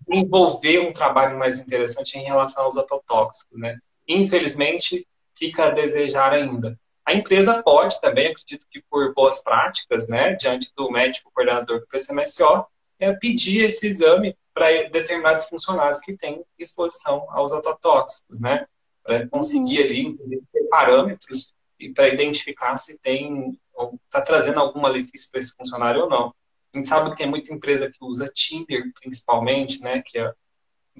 envolver 0.09 0.81
um 0.81 0.93
trabalho 0.93 1.39
mais 1.39 1.61
interessante 1.61 2.19
em 2.19 2.25
relação 2.25 2.65
aos 2.65 2.77
ototóxicos, 2.77 3.59
né? 3.59 3.79
Infelizmente, 4.07 5.07
fica 5.37 5.67
a 5.67 5.71
desejar 5.71 6.33
ainda. 6.33 6.79
A 7.05 7.15
empresa 7.15 7.63
pode 7.63 8.01
também, 8.01 8.27
acredito 8.27 8.67
que 8.71 8.83
por 8.91 9.15
boas 9.15 9.43
práticas, 9.43 10.09
né, 10.09 10.35
diante 10.35 10.71
do 10.77 10.91
médico 10.91 11.31
coordenador 11.33 11.81
do 11.81 11.87
PCMSO, 11.87 12.67
é 12.99 13.13
pedir 13.13 13.65
esse 13.65 13.87
exame 13.87 14.37
para 14.53 14.89
determinados 14.89 15.47
funcionários 15.47 16.01
que 16.01 16.17
têm 16.17 16.45
exposição 16.59 17.27
aos 17.31 17.53
ototóxicos, 17.53 18.41
né? 18.41 18.67
Para 19.03 19.27
conseguir 19.29 19.85
ali 19.85 20.19
ter 20.53 20.65
parâmetros 20.69 21.55
e 21.79 21.93
para 21.93 22.09
identificar 22.09 22.77
se 22.77 22.99
tem 22.99 23.59
está 24.07 24.21
trazendo 24.21 24.59
algum 24.59 24.81
malefício 24.81 25.31
para 25.31 25.41
esse 25.41 25.55
funcionário 25.55 26.03
ou 26.03 26.09
não. 26.09 26.35
A 26.75 26.77
gente 26.77 26.89
sabe 26.89 27.11
que 27.11 27.17
tem 27.17 27.29
muita 27.29 27.55
empresa 27.55 27.91
que 27.91 28.05
usa 28.05 28.31
Tinder, 28.35 28.91
principalmente, 29.01 29.81
né? 29.81 30.03
Que 30.05 30.19
é 30.19 30.33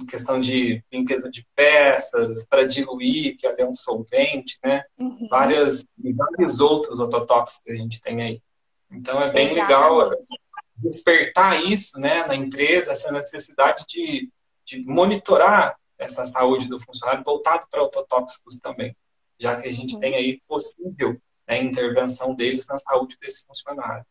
questão 0.09 0.41
de 0.41 0.83
limpeza 0.93 1.29
de 1.31 1.47
peças, 1.57 2.47
para 2.47 2.67
diluir, 2.67 3.37
que 3.37 3.47
é 3.47 3.67
um 3.67 3.75
solvente, 3.75 4.59
né? 4.65 4.85
Uhum. 4.97 5.27
Várias, 5.29 5.85
vários 5.99 6.61
outros 6.61 6.99
ototóxicos 7.01 7.63
que 7.65 7.73
a 7.73 7.77
gente 7.77 8.01
tem 8.01 8.23
aí. 8.23 8.43
Então 8.91 9.21
é 9.21 9.31
bem 9.31 9.53
legal 9.53 10.01
Exatamente. 10.01 10.41
despertar 10.77 11.65
isso 11.65 11.99
né, 12.01 12.27
na 12.27 12.35
empresa, 12.35 12.93
essa 12.93 13.13
necessidade 13.13 13.85
de, 13.89 14.31
de 14.65 14.85
monitorar 14.85 15.77
essa 15.99 16.25
saúde 16.25 16.69
do 16.69 16.79
funcionário 16.79 17.25
voltado 17.25 17.67
para 17.71 17.83
ototóxicos 17.83 18.59
também, 18.59 18.97
já 19.39 19.61
que 19.61 19.69
a 19.69 19.73
gente 19.73 19.95
Uhum. 19.95 20.01
tem 20.01 20.15
aí 20.15 20.41
possível 20.47 21.21
né, 21.49 21.63
intervenção 21.63 22.35
deles 22.35 22.67
na 22.67 22.79
saúde 22.79 23.17
desse 23.21 23.47
funcionário. 23.47 24.05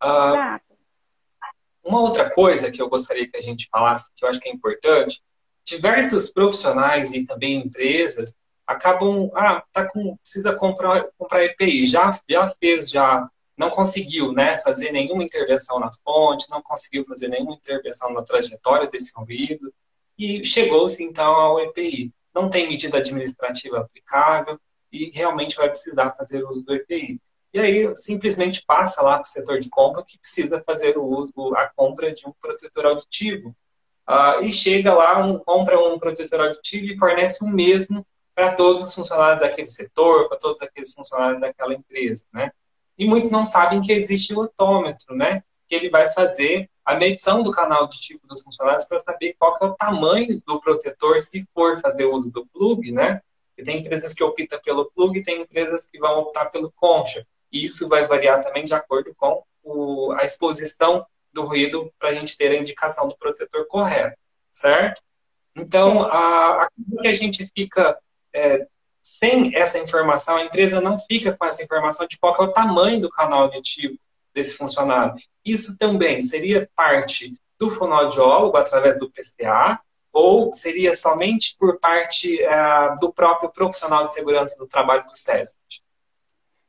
Ah, 0.00 0.60
uma 1.82 2.00
outra 2.00 2.30
coisa 2.30 2.70
que 2.70 2.80
eu 2.80 2.88
gostaria 2.88 3.28
que 3.28 3.36
a 3.36 3.42
gente 3.42 3.68
falasse, 3.70 4.10
que 4.16 4.24
eu 4.24 4.28
acho 4.28 4.40
que 4.40 4.48
é 4.48 4.52
importante, 4.52 5.22
diversos 5.64 6.30
profissionais 6.30 7.12
e 7.12 7.24
também 7.24 7.58
empresas 7.58 8.34
acabam, 8.66 9.30
ah, 9.34 9.62
tá 9.72 9.86
com, 9.86 10.16
precisa 10.16 10.54
comprar, 10.54 11.06
comprar 11.18 11.44
EPI, 11.44 11.86
já, 11.86 12.10
já 12.28 12.48
fez, 12.48 12.88
já 12.88 13.28
não 13.56 13.70
conseguiu, 13.70 14.32
né, 14.32 14.58
fazer 14.58 14.90
nenhuma 14.90 15.22
intervenção 15.22 15.78
na 15.78 15.90
fonte, 15.92 16.50
não 16.50 16.62
conseguiu 16.62 17.04
fazer 17.04 17.28
nenhuma 17.28 17.54
intervenção 17.54 18.12
na 18.12 18.22
trajetória 18.22 18.88
desse 18.88 19.12
ruído 19.16 19.72
e 20.18 20.44
chegou-se 20.44 21.02
então 21.02 21.32
ao 21.34 21.60
EPI. 21.60 22.12
Não 22.34 22.50
tem 22.50 22.68
medida 22.68 22.98
administrativa 22.98 23.80
aplicável 23.80 24.58
e 24.92 25.10
realmente 25.12 25.56
vai 25.56 25.68
precisar 25.68 26.14
fazer 26.14 26.44
uso 26.44 26.64
do 26.64 26.74
EPI. 26.74 27.20
E 27.52 27.60
aí 27.60 27.94
simplesmente 27.94 28.64
passa 28.66 29.00
lá 29.00 29.14
para 29.14 29.22
o 29.22 29.26
setor 29.26 29.58
de 29.58 29.70
compra 29.70 30.04
que 30.04 30.18
precisa 30.18 30.62
fazer 30.64 30.98
o 30.98 31.04
uso, 31.04 31.54
a 31.54 31.68
compra 31.68 32.12
de 32.12 32.26
um 32.26 32.32
protetor 32.32 32.86
auditivo. 32.86 33.54
Uh, 34.08 34.42
e 34.42 34.52
chega 34.52 34.92
lá, 34.92 35.24
um, 35.24 35.38
compra 35.38 35.78
um 35.80 35.98
protetor 35.98 36.40
auditivo 36.40 36.86
e 36.86 36.98
fornece 36.98 37.44
o 37.44 37.48
mesmo 37.48 38.04
para 38.34 38.54
todos 38.54 38.82
os 38.82 38.94
funcionários 38.94 39.40
daquele 39.40 39.68
setor, 39.68 40.28
para 40.28 40.36
todos 40.36 40.60
aqueles 40.60 40.92
funcionários 40.92 41.40
daquela 41.40 41.72
empresa, 41.72 42.26
né? 42.32 42.50
E 42.98 43.06
muitos 43.06 43.30
não 43.30 43.46
sabem 43.46 43.80
que 43.80 43.92
existe 43.92 44.34
o 44.34 44.40
otômetro, 44.40 45.14
né? 45.14 45.42
Que 45.68 45.76
ele 45.76 45.88
vai 45.88 46.08
fazer 46.08 46.68
a 46.84 46.94
medição 46.94 47.42
do 47.42 47.50
canal 47.50 47.82
auditivo 47.82 48.20
dos 48.26 48.42
funcionários 48.42 48.86
para 48.86 48.98
saber 48.98 49.34
qual 49.38 49.56
é 49.60 49.64
o 49.64 49.74
tamanho 49.74 50.40
do 50.46 50.60
protetor 50.60 51.20
se 51.20 51.46
for 51.54 51.80
fazer 51.80 52.04
uso 52.04 52.30
do 52.30 52.46
plug, 52.46 52.92
né? 52.92 53.20
E 53.56 53.62
tem 53.62 53.78
empresas 53.78 54.12
que 54.12 54.22
optam 54.22 54.60
pelo 54.62 54.90
plug 54.90 55.18
e 55.18 55.22
tem 55.22 55.40
empresas 55.40 55.88
que 55.88 55.98
vão 55.98 56.20
optar 56.20 56.46
pelo 56.46 56.70
concha. 56.72 57.26
E 57.50 57.64
isso 57.64 57.88
vai 57.88 58.06
variar 58.06 58.42
também 58.42 58.64
de 58.64 58.74
acordo 58.74 59.14
com 59.16 59.42
o, 59.62 60.12
a 60.12 60.24
exposição 60.24 61.06
do 61.32 61.42
ruído 61.42 61.90
para 61.98 62.10
a 62.10 62.12
gente 62.12 62.36
ter 62.36 62.48
a 62.48 62.60
indicação 62.60 63.08
do 63.08 63.16
protetor 63.16 63.66
correto, 63.66 64.16
certo? 64.52 65.00
Então, 65.56 66.02
a, 66.02 66.64
a 66.64 66.68
que 67.00 67.08
a 67.08 67.12
gente 67.12 67.46
fica 67.54 67.96
é, 68.34 68.66
sem 69.00 69.54
essa 69.56 69.78
informação, 69.78 70.36
a 70.36 70.42
empresa 70.42 70.80
não 70.80 70.98
fica 70.98 71.32
com 71.32 71.44
essa 71.44 71.62
informação 71.62 72.06
de 72.06 72.18
qual 72.18 72.34
é 72.36 72.42
o 72.42 72.52
tamanho 72.52 73.00
do 73.00 73.08
canal 73.08 73.42
auditivo 73.42 73.96
desse 74.34 74.56
funcionário. 74.56 75.14
Isso 75.44 75.78
também 75.78 76.20
seria 76.22 76.68
parte 76.74 77.34
do 77.58 77.70
fonoaudiólogo 77.70 78.56
através 78.56 78.98
do 78.98 79.10
PCA 79.10 79.78
ou 80.12 80.54
seria 80.54 80.94
somente 80.94 81.56
por 81.58 81.78
parte 81.80 82.40
uh, 82.44 82.96
do 83.00 83.12
próprio 83.12 83.50
profissional 83.50 84.04
de 84.04 84.14
segurança 84.14 84.56
do 84.56 84.66
trabalho 84.66 85.04
do 85.06 85.16
SESC? 85.16 85.56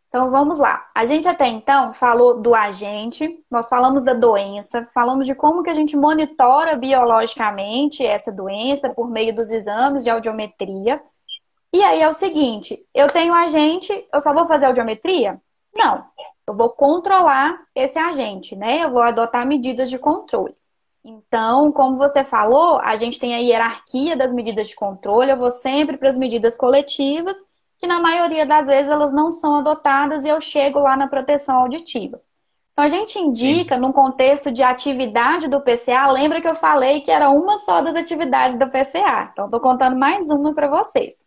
Então 0.07 0.32
vamos 0.32 0.59
lá. 0.59 0.88
A 0.95 1.03
gente 1.05 1.28
até 1.28 1.45
então 1.47 1.93
falou 1.93 2.41
do 2.41 2.55
agente, 2.55 3.43
nós 3.51 3.68
falamos 3.68 4.01
da 4.01 4.13
doença, 4.13 4.86
falamos 4.86 5.26
de 5.26 5.36
como 5.36 5.61
que 5.61 5.70
a 5.70 5.74
gente 5.74 5.97
monitora 5.97 6.76
biologicamente 6.76 8.03
essa 8.05 8.32
doença 8.32 8.89
por 8.89 9.09
meio 9.09 9.36
dos 9.36 9.51
exames 9.51 10.05
de 10.05 10.09
audiometria. 10.09 11.01
E 11.74 11.84
aí 11.84 12.01
é 12.01 12.07
o 12.07 12.13
seguinte, 12.13 12.82
eu 12.95 13.07
tenho 13.07 13.34
agente, 13.34 14.07
eu 14.11 14.22
só 14.22 14.34
vou 14.34 14.47
fazer 14.47 14.68
audiometria? 14.68 15.39
Não. 15.76 16.05
Eu 16.48 16.56
vou 16.56 16.70
controlar 16.70 17.60
esse 17.74 17.98
agente, 17.98 18.56
né? 18.56 18.84
Eu 18.84 18.91
vou 18.91 19.02
adotar 19.02 19.48
medidas 19.48 19.89
de 19.89 19.98
controle. 19.98 20.56
Então, 21.04 21.72
como 21.72 21.98
você 21.98 22.24
falou, 22.24 22.80
a 22.80 22.96
gente 22.96 23.20
tem 23.20 23.36
a 23.36 23.38
hierarquia 23.38 24.16
das 24.16 24.34
medidas 24.34 24.70
de 24.70 24.76
controle, 24.76 25.32
eu 25.32 25.39
vou 25.39 25.52
sempre 25.52 25.98
para 25.98 26.10
as 26.10 26.18
medidas 26.18 26.58
coletivas 26.58 27.38
que 27.78 27.86
na 27.86 28.00
maioria 28.00 28.46
das 28.46 28.66
vezes 28.66 28.89
elas 28.91 29.14
não 29.14 29.32
são 29.32 29.56
adotadas 29.56 30.26
e 30.26 30.30
eu 30.30 30.39
chego 30.41 30.80
lá 30.80 30.96
na 30.96 31.08
proteção 31.08 31.60
auditiva. 31.60 32.22
Então, 32.72 32.84
a 32.84 32.88
gente 32.88 33.18
indica, 33.20 33.76
Sim. 33.76 33.82
num 33.82 33.91
contexto 33.91 34.52
de 34.52 34.62
atividade 34.62 35.48
do 35.48 35.62
PCA, 35.62 36.10
lembra 36.10 36.41
que 36.41 36.48
eu 36.48 36.56
falei 36.56 37.02
que 37.02 37.12
era 37.12 37.30
uma 37.30 37.58
só 37.58 37.82
das 37.82 37.96
atividades 37.96 38.58
do 38.58 38.68
PCA. 38.68 39.30
Então, 39.32 39.46
estou 39.46 39.60
contando 39.62 39.96
mais 39.96 40.30
uma 40.30 40.54
para 40.54 40.68
vocês. 40.68 41.24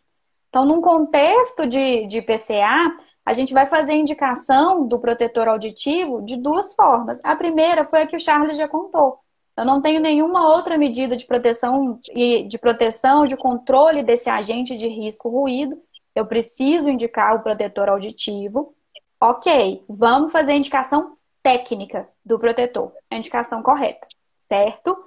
Então, 0.49 0.65
num 0.65 0.81
contexto 0.81 1.65
de, 1.65 2.05
de 2.07 2.21
PCA, 2.21 2.91
a 3.29 3.33
gente 3.33 3.53
vai 3.53 3.67
fazer 3.67 3.93
indicação 3.93 4.87
do 4.87 4.97
protetor 4.97 5.47
auditivo 5.47 6.19
de 6.23 6.35
duas 6.35 6.73
formas. 6.73 7.19
A 7.23 7.35
primeira 7.35 7.85
foi 7.85 8.01
a 8.01 8.07
que 8.07 8.15
o 8.15 8.19
Charles 8.19 8.57
já 8.57 8.67
contou. 8.67 9.19
Eu 9.55 9.63
não 9.63 9.79
tenho 9.79 10.01
nenhuma 10.01 10.49
outra 10.49 10.79
medida 10.79 11.15
de 11.15 11.27
proteção 11.27 11.99
de 12.01 12.57
proteção, 12.57 13.27
de 13.27 13.37
controle 13.37 14.01
desse 14.01 14.31
agente 14.31 14.75
de 14.75 14.87
risco 14.87 15.29
ruído. 15.29 15.79
Eu 16.15 16.25
preciso 16.25 16.89
indicar 16.89 17.35
o 17.35 17.43
protetor 17.43 17.87
auditivo. 17.87 18.73
Ok, 19.21 19.85
vamos 19.87 20.31
fazer 20.31 20.53
a 20.53 20.57
indicação 20.57 21.15
técnica 21.43 22.09
do 22.25 22.39
protetor, 22.39 22.91
a 23.11 23.15
indicação 23.15 23.61
correta, 23.61 24.07
certo? 24.35 24.97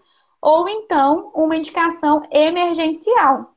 Ou 0.41 0.69
então 0.69 1.33
uma 1.35 1.57
indicação 1.57 2.23
emergencial. 2.31 3.52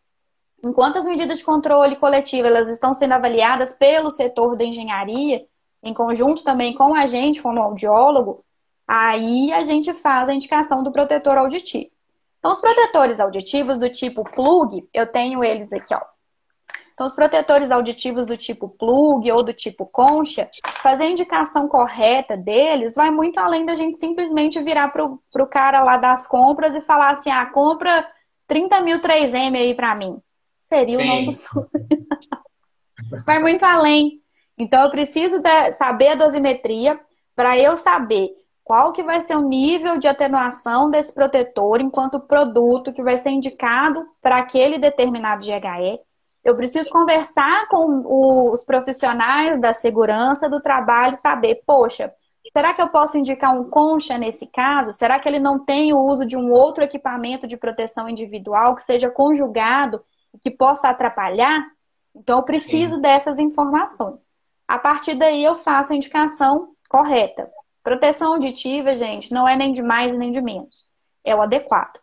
Enquanto 0.66 0.97
as 0.97 1.05
medidas 1.05 1.38
de 1.38 1.45
controle 1.45 1.95
coletivo 1.95 2.47
elas 2.47 2.68
estão 2.68 2.91
sendo 2.91 3.13
avaliadas 3.13 3.76
pelo 3.76 4.09
setor 4.09 4.57
da 4.57 4.66
engenharia, 4.66 5.45
em 5.84 5.93
conjunto 5.93 6.43
também 6.43 6.74
com 6.74 6.89
o 6.89 6.95
agente 6.95 7.39
fonoaudiólogo, 7.39 8.43
aí 8.88 9.53
a 9.53 9.63
gente 9.63 9.93
faz 9.93 10.28
a 10.28 10.34
indicação 10.34 10.82
do 10.82 10.91
protetor 10.91 11.38
auditivo. 11.38 11.91
Então, 12.39 12.51
os 12.51 12.59
protetores 12.59 13.20
auditivos 13.20 13.78
do 13.78 13.91
tipo 13.91 14.24
plug, 14.24 14.88
eu 14.91 15.05
tenho 15.05 15.43
eles 15.43 15.72
aqui, 15.72 15.93
ó. 15.93 16.01
Então, 16.95 17.05
os 17.05 17.13
protetores 17.13 17.70
auditivos 17.70 18.26
do 18.26 18.36
tipo 18.36 18.68
plug 18.68 19.32
ou 19.32 19.43
do 19.43 19.53
tipo 19.53 19.86
concha, 19.86 20.49
fazer 20.82 21.03
a 21.03 21.09
indicação 21.09 21.68
correta 21.68 22.36
deles 22.36 22.95
vai 22.95 23.11
muito 23.11 23.39
além 23.39 23.68
da 23.68 23.76
gente 23.76 23.97
simplesmente 23.97 24.59
virar 24.61 24.88
para 24.88 25.03
o 25.03 25.47
cara 25.47 25.84
lá 25.84 25.97
das 25.97 26.26
compras 26.26 26.74
e 26.74 26.82
falar 26.82 27.11
assim: 27.11 27.30
ah, 27.30 27.45
compra 27.47 28.07
30 28.47 28.82
mil 28.82 28.99
3M 28.99 29.55
aí 29.55 29.76
para 29.76 29.93
mim. 29.93 30.20
Seria 30.66 30.97
Sim. 30.97 31.03
o 31.03 31.13
nosso 31.13 31.32
sonho. 31.32 31.70
vai 33.26 33.39
muito 33.39 33.63
além. 33.63 34.22
Então, 34.57 34.84
eu 34.84 34.89
preciso 34.89 35.41
saber 35.74 36.09
a 36.09 36.16
dosimetria 36.16 36.99
para 37.36 37.57
eu 37.57 37.76
saber 37.76 38.30
qual 38.63 38.91
que 38.91 39.03
vai 39.03 39.22
ser 39.22 39.36
o 39.36 39.47
nível 39.47 39.97
de 39.97 40.07
atenuação 40.07 40.89
desse 40.89 41.13
protetor 41.13 41.82
enquanto 41.82 42.20
produto 42.20 42.93
que 42.93 43.03
vai 43.03 43.18
ser 43.18 43.32
indicado 43.32 44.05
para 44.22 44.38
aquele 44.38 44.80
determinado 44.80 45.45
GHE 45.45 45.99
eu 46.45 46.55
preciso 46.55 46.91
conversar 46.91 47.68
com 47.68 48.51
os 48.51 48.63
profissionais 48.63 49.59
da 49.59 49.74
segurança 49.74 50.47
do 50.47 50.61
trabalho 50.61 51.16
saber, 51.16 51.63
poxa, 51.66 52.13
será 52.53 52.72
que 52.72 52.82
eu 52.82 52.89
posso 52.89 53.18
indicar 53.18 53.59
um 53.59 53.68
concha 53.68 54.16
nesse 54.16 54.45
caso? 54.45 54.91
Será 54.91 55.18
que 55.18 55.28
ele 55.28 55.39
não 55.39 55.66
tem 55.66 55.91
o 55.91 55.97
uso 55.97 56.24
de 56.24 56.38
um 56.38 56.51
outro 56.51 56.84
equipamento 56.84 57.47
de 57.47 57.57
proteção 57.57 58.07
individual 58.07 58.76
que 58.76 58.84
seja 58.84 59.09
conjugado 59.09 60.03
que 60.46 60.52
possa 60.52 60.89
atrapalhar? 60.89 61.66
Então, 62.16 62.38
eu 62.38 62.43
preciso 62.43 62.98
Sim. 62.98 63.02
dessas 63.02 63.39
informações. 63.39 64.22
A 64.68 64.78
partir 64.78 65.16
daí, 65.16 65.43
eu 65.43 65.56
faço 65.56 65.91
a 65.91 65.96
indicação 65.96 66.70
correta. 66.88 67.50
Proteção 67.84 68.34
auditiva, 68.34 68.93
gente, 68.93 69.34
não 69.34 69.48
é 69.48 69.56
nem 69.56 69.72
de 69.72 69.82
mais 69.82 70.16
nem 70.16 70.32
de 70.32 70.39
menos. 70.39 70.86
É 71.24 71.36
o 71.36 71.41
adequado. 71.41 72.00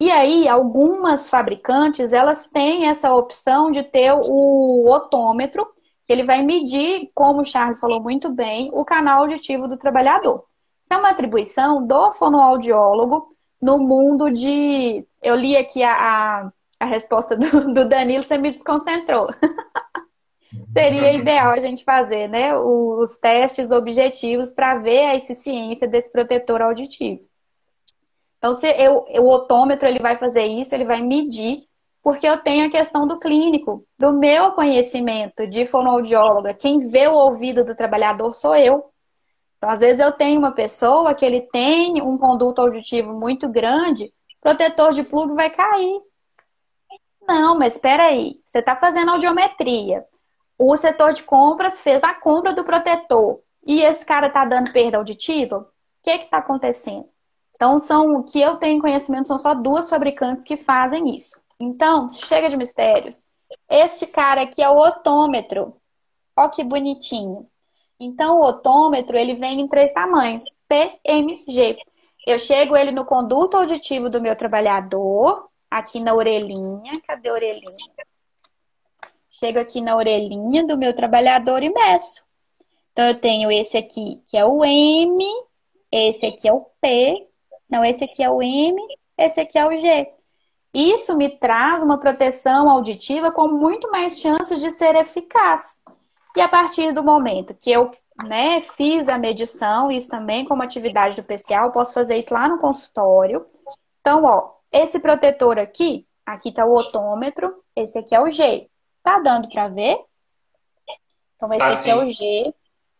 E 0.00 0.10
aí, 0.10 0.48
algumas 0.48 1.30
fabricantes, 1.30 2.12
elas 2.12 2.48
têm 2.48 2.88
essa 2.88 3.14
opção 3.14 3.70
de 3.70 3.84
ter 3.84 4.12
o 4.28 4.90
otômetro, 4.90 5.64
que 6.04 6.12
ele 6.12 6.24
vai 6.24 6.42
medir, 6.42 7.10
como 7.14 7.42
o 7.42 7.44
Charles 7.44 7.78
falou 7.78 8.02
muito 8.02 8.28
bem, 8.28 8.68
o 8.74 8.84
canal 8.84 9.22
auditivo 9.22 9.68
do 9.68 9.78
trabalhador. 9.78 10.44
Isso 10.84 10.92
é 10.92 10.96
uma 10.96 11.10
atribuição 11.10 11.86
do 11.86 12.10
fonoaudiólogo 12.12 13.28
no 13.62 13.78
mundo 13.78 14.28
de... 14.30 15.06
Eu 15.22 15.36
li 15.36 15.56
aqui 15.56 15.82
a, 15.84 15.92
a, 15.94 16.52
a 16.78 16.84
resposta 16.84 17.36
do, 17.36 17.72
do 17.72 17.88
Danilo, 17.88 18.22
você 18.22 18.38
me 18.38 18.50
desconcentrou. 18.50 19.28
Seria 20.72 21.12
ideal 21.12 21.52
a 21.52 21.60
gente 21.60 21.84
fazer, 21.84 22.28
né, 22.28 22.56
os 22.56 23.18
testes 23.18 23.70
objetivos 23.70 24.52
para 24.52 24.78
ver 24.78 25.06
a 25.06 25.16
eficiência 25.16 25.88
desse 25.88 26.12
protetor 26.12 26.62
auditivo. 26.62 27.20
Então, 28.38 28.54
se 28.54 28.68
eu, 28.68 29.04
o 29.20 29.28
otômetro 29.28 29.88
ele 29.88 29.98
vai 29.98 30.16
fazer 30.16 30.44
isso, 30.46 30.74
ele 30.74 30.84
vai 30.84 31.02
medir, 31.02 31.64
porque 32.02 32.28
eu 32.28 32.38
tenho 32.38 32.66
a 32.66 32.70
questão 32.70 33.06
do 33.06 33.18
clínico, 33.18 33.84
do 33.98 34.12
meu 34.12 34.52
conhecimento 34.52 35.46
de 35.46 35.66
fonoaudióloga. 35.66 36.54
Quem 36.54 36.78
vê 36.78 37.08
o 37.08 37.14
ouvido 37.14 37.64
do 37.64 37.74
trabalhador 37.74 38.32
sou 38.34 38.54
eu. 38.54 38.84
Então, 39.56 39.70
às 39.70 39.80
vezes 39.80 40.00
eu 40.00 40.12
tenho 40.12 40.38
uma 40.38 40.52
pessoa 40.52 41.14
que 41.14 41.24
ele 41.24 41.40
tem 41.50 42.00
um 42.00 42.16
conduto 42.16 42.60
auditivo 42.60 43.12
muito 43.12 43.48
grande, 43.48 44.12
protetor 44.40 44.92
de 44.92 45.02
plug 45.02 45.34
vai 45.34 45.50
cair. 45.50 46.00
Não, 47.26 47.58
mas 47.58 47.74
espera 47.74 48.04
aí, 48.04 48.40
você 48.44 48.60
está 48.60 48.76
fazendo 48.76 49.10
audiometria. 49.10 50.04
O 50.58 50.76
setor 50.76 51.12
de 51.12 51.22
compras 51.22 51.80
fez 51.80 52.02
a 52.02 52.14
compra 52.14 52.52
do 52.52 52.64
protetor 52.64 53.40
e 53.66 53.82
esse 53.82 54.06
cara 54.06 54.28
está 54.28 54.44
dando 54.44 54.72
perda 54.72 54.96
auditiva? 54.96 55.58
O 55.58 55.66
que 56.02 56.10
está 56.10 56.38
acontecendo? 56.38 57.08
Então, 57.54 57.78
são 57.78 58.22
que 58.22 58.40
eu 58.40 58.56
tenho 58.56 58.80
conhecimento, 58.80 59.28
são 59.28 59.38
só 59.38 59.54
duas 59.54 59.88
fabricantes 59.88 60.44
que 60.44 60.56
fazem 60.56 61.14
isso. 61.16 61.40
Então, 61.58 62.08
chega 62.08 62.48
de 62.48 62.56
mistérios. 62.56 63.26
Este 63.68 64.06
cara 64.06 64.42
aqui 64.42 64.62
é 64.62 64.68
o 64.68 64.76
otômetro. 64.76 65.74
Ó 66.36 66.48
que 66.48 66.62
bonitinho. 66.62 67.48
Então, 67.98 68.38
o 68.38 68.44
otômetro, 68.44 69.16
ele 69.16 69.34
vem 69.34 69.60
em 69.60 69.68
três 69.68 69.92
tamanhos. 69.92 70.44
PMG. 70.68 71.78
Eu 72.26 72.38
chego 72.38 72.76
ele 72.76 72.92
no 72.92 73.06
conduto 73.06 73.56
auditivo 73.56 74.10
do 74.10 74.20
meu 74.20 74.36
trabalhador, 74.36 75.48
aqui 75.70 76.00
na 76.00 76.14
orelhinha. 76.14 77.00
Cadê 77.06 77.28
a 77.28 77.32
orelhinha? 77.32 77.94
Chego 79.30 79.58
aqui 79.58 79.80
na 79.80 79.96
orelhinha 79.96 80.64
do 80.64 80.78
meu 80.78 80.94
trabalhador 80.94 81.62
e 81.62 81.72
meço. 81.72 82.24
Então, 82.92 83.06
eu 83.08 83.20
tenho 83.20 83.50
esse 83.50 83.76
aqui, 83.76 84.22
que 84.26 84.36
é 84.36 84.44
o 84.44 84.64
M, 84.64 85.22
esse 85.92 86.24
aqui 86.24 86.48
é 86.48 86.52
o 86.52 86.62
P 86.80 87.26
não, 87.68 87.84
esse 87.84 88.04
aqui 88.04 88.22
é 88.22 88.30
o 88.30 88.40
M, 88.40 88.80
esse 89.18 89.40
aqui 89.40 89.58
é 89.58 89.66
o 89.66 89.78
G. 89.78 90.08
Isso 90.72 91.16
me 91.16 91.28
traz 91.38 91.82
uma 91.82 91.98
proteção 91.98 92.68
auditiva 92.68 93.32
com 93.32 93.48
muito 93.48 93.90
mais 93.90 94.20
chances 94.20 94.60
de 94.60 94.70
ser 94.70 94.94
eficaz. 94.94 95.78
E 96.36 96.40
a 96.40 96.48
partir 96.48 96.92
do 96.92 97.02
momento 97.02 97.54
que 97.54 97.70
eu 97.70 97.90
né, 98.26 98.60
fiz 98.60 99.08
a 99.08 99.18
medição, 99.18 99.90
isso 99.90 100.08
também 100.08 100.44
como 100.44 100.62
atividade 100.62 101.16
do 101.16 101.24
PCA, 101.24 101.64
eu 101.64 101.72
posso 101.72 101.94
fazer 101.94 102.18
isso 102.18 102.32
lá 102.32 102.48
no 102.48 102.58
consultório. 102.58 103.44
Então, 104.00 104.24
ó, 104.24 104.52
esse 104.82 104.98
protetor 104.98 105.58
aqui, 105.58 106.06
aqui 106.24 106.52
tá 106.52 106.64
o 106.64 106.76
otômetro, 106.76 107.62
esse 107.74 107.98
aqui 107.98 108.14
é 108.14 108.20
o 108.20 108.30
G. 108.30 108.68
Tá 109.02 109.18
dando 109.20 109.48
para 109.48 109.68
ver? 109.68 109.98
Então, 111.36 111.52
esse 111.52 111.58
tá 111.58 111.68
aqui 111.68 111.76
sim. 111.76 111.90
é 111.90 111.96
o 111.96 112.10
G. 112.10 112.54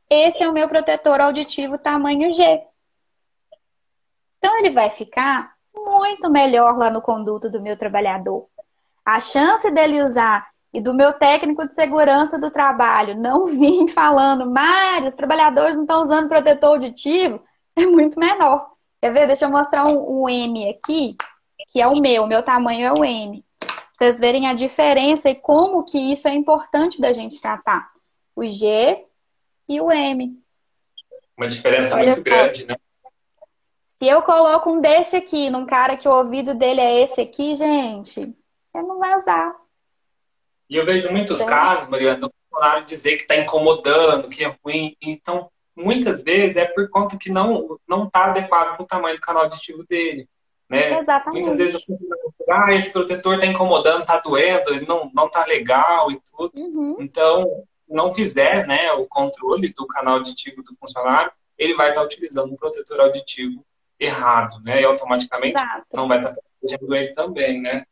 Esse 0.08 0.42
é 0.42 0.48
o 0.48 0.52
meu 0.52 0.68
protetor 0.68 1.20
auditivo 1.20 1.78
tamanho 1.78 2.32
G. 2.32 2.62
Então, 4.38 4.58
ele 4.58 4.70
vai 4.70 4.90
ficar 4.90 5.54
muito 5.74 6.30
melhor 6.30 6.76
lá 6.76 6.90
no 6.90 7.02
conduto 7.02 7.50
do 7.50 7.60
meu 7.60 7.76
trabalhador. 7.76 8.46
A 9.04 9.20
chance 9.20 9.70
dele 9.70 10.02
usar 10.02 10.48
e 10.72 10.80
do 10.80 10.92
meu 10.92 11.12
técnico 11.12 11.66
de 11.66 11.74
segurança 11.74 12.38
do 12.38 12.50
trabalho 12.50 13.16
não 13.16 13.46
vir 13.46 13.88
falando, 13.88 14.50
Mário, 14.50 15.06
os 15.06 15.14
trabalhadores 15.14 15.74
não 15.74 15.82
estão 15.82 16.02
usando 16.02 16.28
protetor 16.28 16.70
auditivo, 16.70 17.42
é 17.76 17.86
muito 17.86 18.18
menor. 18.18 18.70
Quer 19.00 19.12
ver? 19.12 19.26
Deixa 19.26 19.44
eu 19.44 19.50
mostrar 19.50 19.86
um, 19.86 20.22
um 20.22 20.28
M 20.28 20.68
aqui, 20.68 21.16
que 21.66 21.80
é 21.80 21.86
o 21.86 22.00
meu, 22.00 22.24
o 22.24 22.26
meu 22.26 22.42
tamanho 22.42 22.86
é 22.86 22.92
o 22.92 23.04
M. 23.04 23.44
Vocês 23.96 24.18
verem 24.18 24.46
a 24.46 24.54
diferença 24.54 25.30
e 25.30 25.34
como 25.34 25.84
que 25.84 25.98
isso 25.98 26.28
é 26.28 26.34
importante 26.34 27.00
da 27.00 27.12
gente 27.12 27.40
tratar. 27.40 27.90
O 28.34 28.46
G 28.46 29.04
e 29.68 29.80
o 29.80 29.90
M. 29.90 30.38
Uma 31.36 31.48
diferença 31.48 31.94
Olha 31.94 32.04
muito 32.06 32.18
só. 32.18 32.24
grande, 32.24 32.66
né? 32.66 32.76
Se 33.98 34.06
eu 34.06 34.20
coloco 34.22 34.70
um 34.70 34.80
desse 34.80 35.16
aqui 35.16 35.48
num 35.48 35.64
cara 35.64 35.96
que 35.96 36.06
o 36.06 36.12
ouvido 36.12 36.54
dele 36.54 36.80
é 36.80 37.02
esse 37.02 37.20
aqui, 37.20 37.56
gente, 37.56 38.20
ele 38.20 38.86
não 38.86 38.98
vai 38.98 39.16
usar. 39.16 39.56
E 40.68 40.76
eu 40.76 40.84
vejo 40.84 41.10
muitos 41.10 41.40
então... 41.40 41.52
casos, 41.52 41.88
Mariana, 41.88 42.20
do 42.20 42.32
funcionário 42.50 42.84
dizer 42.84 43.16
que 43.16 43.22
está 43.22 43.36
incomodando, 43.36 44.28
que 44.28 44.44
é 44.44 44.54
ruim. 44.62 44.94
Então, 45.00 45.50
muitas 45.74 46.22
vezes 46.22 46.56
é 46.56 46.66
por 46.66 46.90
conta 46.90 47.16
que 47.18 47.30
não 47.30 47.78
não 47.88 48.06
está 48.06 48.26
adequado 48.26 48.76
com 48.76 48.82
o 48.82 48.86
tamanho 48.86 49.16
do 49.16 49.22
canal 49.22 49.44
auditivo 49.44 49.84
dele. 49.88 50.28
Né? 50.68 50.98
Exatamente. 50.98 51.46
Muitas 51.46 51.58
vezes 51.58 51.84
eu 51.88 51.96
ah, 52.48 52.70
esse 52.70 52.92
protetor 52.92 53.34
está 53.34 53.46
incomodando, 53.46 54.02
está 54.02 54.18
doendo, 54.18 54.72
ele 54.72 54.86
não, 54.86 55.10
não 55.12 55.28
tá 55.28 55.44
legal 55.44 56.10
e 56.12 56.20
tudo. 56.20 56.52
Uhum. 56.54 56.96
Então, 57.00 57.64
não 57.88 58.12
fizer 58.12 58.66
né, 58.66 58.92
o 58.92 59.06
controle 59.06 59.72
do 59.72 59.86
canal 59.86 60.14
auditivo 60.14 60.62
do 60.62 60.76
funcionário, 60.78 61.30
ele 61.58 61.74
vai 61.74 61.88
estar 61.88 62.00
tá 62.00 62.06
utilizando 62.06 62.52
um 62.52 62.56
protetor 62.56 63.00
auditivo 63.00 63.64
errado, 63.98 64.60
né? 64.62 64.82
E 64.82 64.84
automaticamente 64.84 65.56
Exato. 65.56 65.86
não 65.94 66.06
vai 66.06 66.18
estar 66.18 66.34
protegendo 66.34 66.94
ele 66.94 67.14
também, 67.14 67.60
né? 67.60 67.84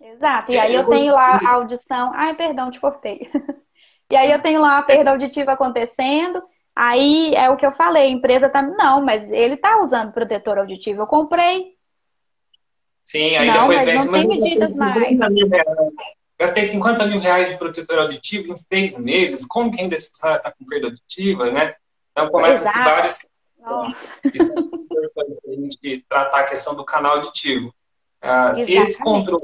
Exato. 0.00 0.52
E, 0.52 0.58
aí 0.58 0.74
eu 0.74 0.88
tenho 0.88 1.14
lá 1.14 1.40
a 1.42 1.54
audição. 1.54 2.12
Ai, 2.14 2.34
perdão, 2.34 2.70
te 2.70 2.80
cortei. 2.80 3.30
e 4.10 4.16
aí 4.16 4.30
eu 4.30 4.42
tenho 4.42 4.60
lá 4.60 4.78
a 4.78 4.82
perda 4.82 5.12
auditiva 5.12 5.52
acontecendo. 5.52 6.42
Aí 6.74 7.34
é 7.34 7.48
o 7.48 7.56
que 7.56 7.64
eu 7.64 7.72
falei, 7.72 8.02
a 8.02 8.10
empresa 8.10 8.48
tá. 8.48 8.60
Não, 8.60 9.02
mas 9.02 9.30
ele 9.30 9.56
tá 9.56 9.80
usando 9.80 10.12
protetor 10.12 10.58
auditivo. 10.58 11.02
Eu 11.02 11.06
comprei. 11.06 11.75
Sim, 13.06 13.36
aí 13.36 13.46
não, 13.46 13.68
depois 13.68 13.84
vem 13.84 13.94
não 13.94 14.12
tem 14.12 14.26
medidas 14.26 14.74
mais. 14.74 15.18
Gastei 16.36 16.66
50 16.66 17.06
mil 17.06 17.20
reais 17.20 17.48
de 17.48 17.56
protetor 17.56 18.00
auditivo 18.00 18.52
em 18.52 18.56
seis 18.56 18.98
meses. 18.98 19.46
Como 19.46 19.70
que 19.70 19.80
ainda 19.80 19.94
está 19.94 20.38
com 20.58 20.66
perda 20.66 20.88
auditiva, 20.88 21.52
né? 21.52 21.76
Então 22.10 22.28
começa-se 22.30 22.76
vários. 22.76 23.24
Isso 24.34 24.52
é 24.52 24.60
importante 25.06 25.38
a 25.46 25.52
gente 25.52 26.04
tratar 26.08 26.40
a 26.40 26.44
questão 26.44 26.74
do 26.74 26.84
canal 26.84 27.18
auditivo. 27.18 27.72
Uh, 28.22 28.56
se 28.56 28.74
esse 28.74 29.00
controle, 29.00 29.40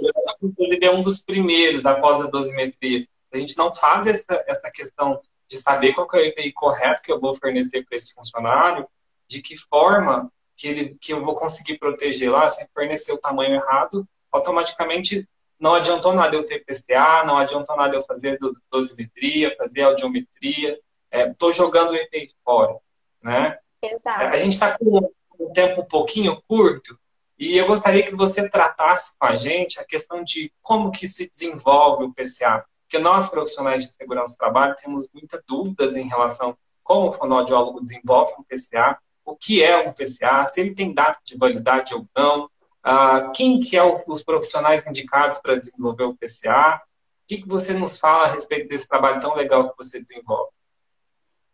ele 0.59 0.85
é 0.85 0.91
um 0.91 1.05
dos 1.05 1.23
primeiros 1.23 1.87
após 1.87 2.21
a 2.21 2.27
dosimetria, 2.27 3.07
a 3.33 3.39
gente 3.39 3.57
não 3.57 3.73
faz 3.73 4.09
essa, 4.09 4.45
essa 4.49 4.71
questão 4.73 5.21
de 5.49 5.57
saber 5.57 5.93
qual 5.93 6.09
é 6.15 6.17
o 6.17 6.21
EPI 6.21 6.53
correto 6.53 7.01
que 7.01 7.13
eu 7.13 7.21
vou 7.21 7.33
fornecer 7.33 7.85
para 7.85 7.97
esse 7.97 8.13
funcionário, 8.13 8.89
de 9.29 9.41
que 9.41 9.57
forma 9.57 10.33
que, 10.63 10.69
ele, 10.69 10.97
que 11.01 11.13
eu 11.13 11.25
vou 11.25 11.35
conseguir 11.35 11.77
proteger 11.77 12.31
lá, 12.31 12.49
se 12.49 12.65
fornecer 12.73 13.13
o 13.13 13.19
tamanho 13.19 13.57
errado, 13.57 14.07
automaticamente 14.31 15.29
não 15.59 15.75
adiantou 15.75 16.15
nada 16.15 16.37
eu 16.37 16.47
ter 16.47 16.65
PCA, 16.65 17.25
não 17.27 17.37
adiantou 17.37 17.77
nada 17.77 17.97
eu 17.97 18.03
fazer 18.03 18.39
dosimetria, 18.71 19.57
fazer 19.57 19.83
audiometria, 19.83 20.79
estou 21.11 21.51
é, 21.51 21.53
jogando 21.53 21.91
o 21.91 21.97
EPI 21.97 22.31
fora, 22.45 22.77
né? 23.21 23.59
Exato. 23.83 24.25
A 24.25 24.37
gente 24.37 24.53
está 24.53 24.79
com 24.79 25.11
um 25.41 25.53
tempo 25.53 25.81
um 25.81 25.85
pouquinho 25.85 26.41
curto 26.47 26.97
e 27.37 27.59
eu 27.59 27.67
gostaria 27.67 28.05
que 28.05 28.15
você 28.15 28.49
tratasse 28.49 29.17
com 29.19 29.27
a 29.27 29.35
gente 29.35 29.81
a 29.81 29.85
questão 29.85 30.23
de 30.23 30.53
como 30.63 30.93
que 30.93 31.09
se 31.09 31.29
desenvolve 31.29 32.05
o 32.05 32.15
PCA. 32.15 32.65
Porque 32.85 33.03
nós, 33.03 33.29
profissionais 33.29 33.85
de 33.85 33.93
segurança 33.93 34.35
do 34.35 34.39
trabalho, 34.39 34.77
temos 34.77 35.09
muitas 35.13 35.43
dúvidas 35.45 35.97
em 35.97 36.07
relação 36.07 36.51
a 36.51 36.57
como 36.85 37.09
o 37.09 37.13
fonoaudiólogo 37.13 37.81
desenvolve 37.81 38.33
um 38.39 38.45
PCA, 38.45 38.99
o 39.25 39.37
que 39.37 39.63
é 39.63 39.89
um 39.89 39.93
PCA, 39.93 40.47
se 40.47 40.61
ele 40.61 40.75
tem 40.75 40.93
data 40.93 41.19
de 41.25 41.37
validade 41.37 41.95
ou 41.95 42.07
não, 42.17 42.45
uh, 42.45 43.33
quem 43.35 43.61
que 43.61 43.77
é 43.77 43.83
o, 43.83 44.03
os 44.07 44.23
profissionais 44.23 44.87
indicados 44.87 45.39
para 45.39 45.59
desenvolver 45.59 46.05
o 46.05 46.17
PCA, 46.17 46.77
o 46.77 47.27
que, 47.27 47.43
que 47.43 47.49
você 47.49 47.73
nos 47.73 47.99
fala 47.99 48.25
a 48.25 48.33
respeito 48.33 48.69
desse 48.69 48.89
trabalho 48.89 49.21
tão 49.21 49.35
legal 49.35 49.71
que 49.71 49.77
você 49.77 50.03
desenvolve? 50.03 50.51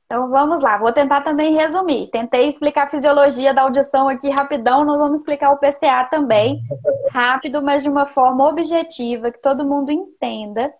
Então 0.07 0.31
vamos 0.31 0.63
lá, 0.63 0.79
vou 0.79 0.91
tentar 0.91 1.21
também 1.21 1.55
resumir. 1.55 2.09
Tentei 2.11 2.49
explicar 2.49 2.87
a 2.87 2.91
fisiologia 2.91 3.53
da 3.53 3.63
audição 3.63 4.09
aqui 4.09 4.31
rapidão, 4.31 4.83
nós 4.83 4.99
vamos 4.99 5.21
explicar 5.21 5.51
o 5.51 5.59
PCA 5.59 6.09
também, 6.11 6.63
rápido, 7.13 7.63
mas 7.63 7.83
de 7.83 7.91
uma 7.91 8.07
forma 8.07 8.49
objetiva, 8.49 9.31
que 9.31 9.43
todo 9.43 9.67
mundo 9.67 9.93
entenda 9.93 10.73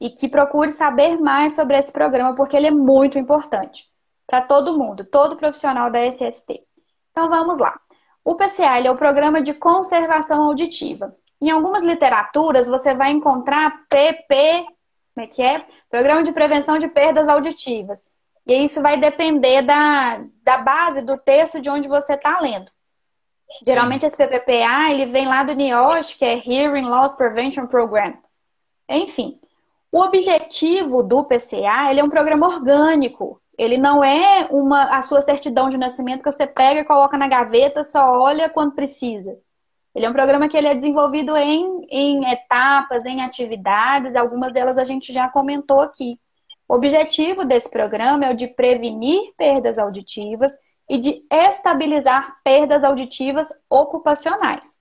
e 0.00 0.08
que 0.08 0.26
procure 0.26 0.72
saber 0.72 1.20
mais 1.20 1.54
sobre 1.54 1.76
esse 1.76 1.92
programa, 1.92 2.34
porque 2.34 2.56
ele 2.56 2.68
é 2.68 2.70
muito 2.70 3.18
importante 3.18 3.89
para 4.30 4.42
todo 4.42 4.78
mundo, 4.78 5.04
todo 5.04 5.36
profissional 5.36 5.90
da 5.90 6.06
SST. 6.06 6.62
Então 7.10 7.28
vamos 7.28 7.58
lá. 7.58 7.80
O 8.24 8.36
PCA 8.36 8.78
é 8.78 8.88
o 8.88 8.96
Programa 8.96 9.42
de 9.42 9.52
Conservação 9.52 10.44
Auditiva. 10.44 11.16
Em 11.40 11.50
algumas 11.50 11.82
literaturas 11.82 12.68
você 12.68 12.94
vai 12.94 13.10
encontrar 13.10 13.88
PP, 13.88 14.66
como 15.12 15.24
é 15.24 15.26
que 15.26 15.42
é? 15.42 15.66
Programa 15.90 16.22
de 16.22 16.30
Prevenção 16.30 16.78
de 16.78 16.86
Perdas 16.86 17.26
Auditivas. 17.26 18.06
E 18.46 18.54
isso 18.64 18.80
vai 18.80 18.96
depender 18.96 19.62
da, 19.62 20.24
da 20.44 20.58
base 20.58 21.02
do 21.02 21.18
texto 21.18 21.60
de 21.60 21.68
onde 21.68 21.88
você 21.88 22.14
está 22.14 22.38
lendo. 22.40 22.70
Geralmente 23.66 24.06
esse 24.06 24.16
PPPA 24.16 24.90
ele 24.92 25.06
vem 25.06 25.26
lá 25.26 25.42
do 25.42 25.54
NIOSH, 25.54 26.14
que 26.14 26.24
é 26.24 26.34
Hearing 26.34 26.88
Loss 26.88 27.16
Prevention 27.16 27.66
Program. 27.66 28.16
Enfim, 28.88 29.40
o 29.90 30.00
objetivo 30.00 31.02
do 31.02 31.24
PCA, 31.24 31.90
ele 31.90 31.98
é 31.98 32.04
um 32.04 32.08
programa 32.08 32.46
orgânico. 32.46 33.39
Ele 33.60 33.76
não 33.76 34.02
é 34.02 34.48
uma 34.50 34.84
a 34.84 35.02
sua 35.02 35.20
certidão 35.20 35.68
de 35.68 35.76
nascimento 35.76 36.22
que 36.22 36.32
você 36.32 36.46
pega 36.46 36.80
e 36.80 36.84
coloca 36.84 37.18
na 37.18 37.28
gaveta, 37.28 37.84
só 37.84 38.18
olha 38.18 38.48
quando 38.48 38.74
precisa. 38.74 39.36
Ele 39.94 40.06
é 40.06 40.08
um 40.08 40.14
programa 40.14 40.48
que 40.48 40.56
ele 40.56 40.66
é 40.66 40.74
desenvolvido 40.74 41.36
em, 41.36 41.84
em 41.90 42.32
etapas, 42.32 43.04
em 43.04 43.20
atividades, 43.20 44.16
algumas 44.16 44.54
delas 44.54 44.78
a 44.78 44.84
gente 44.84 45.12
já 45.12 45.28
comentou 45.28 45.82
aqui. 45.82 46.18
O 46.66 46.74
objetivo 46.74 47.44
desse 47.44 47.70
programa 47.70 48.24
é 48.24 48.30
o 48.32 48.34
de 48.34 48.46
prevenir 48.46 49.34
perdas 49.36 49.76
auditivas 49.76 50.52
e 50.88 50.96
de 50.96 51.22
estabilizar 51.30 52.36
perdas 52.42 52.82
auditivas 52.82 53.50
ocupacionais. 53.68 54.78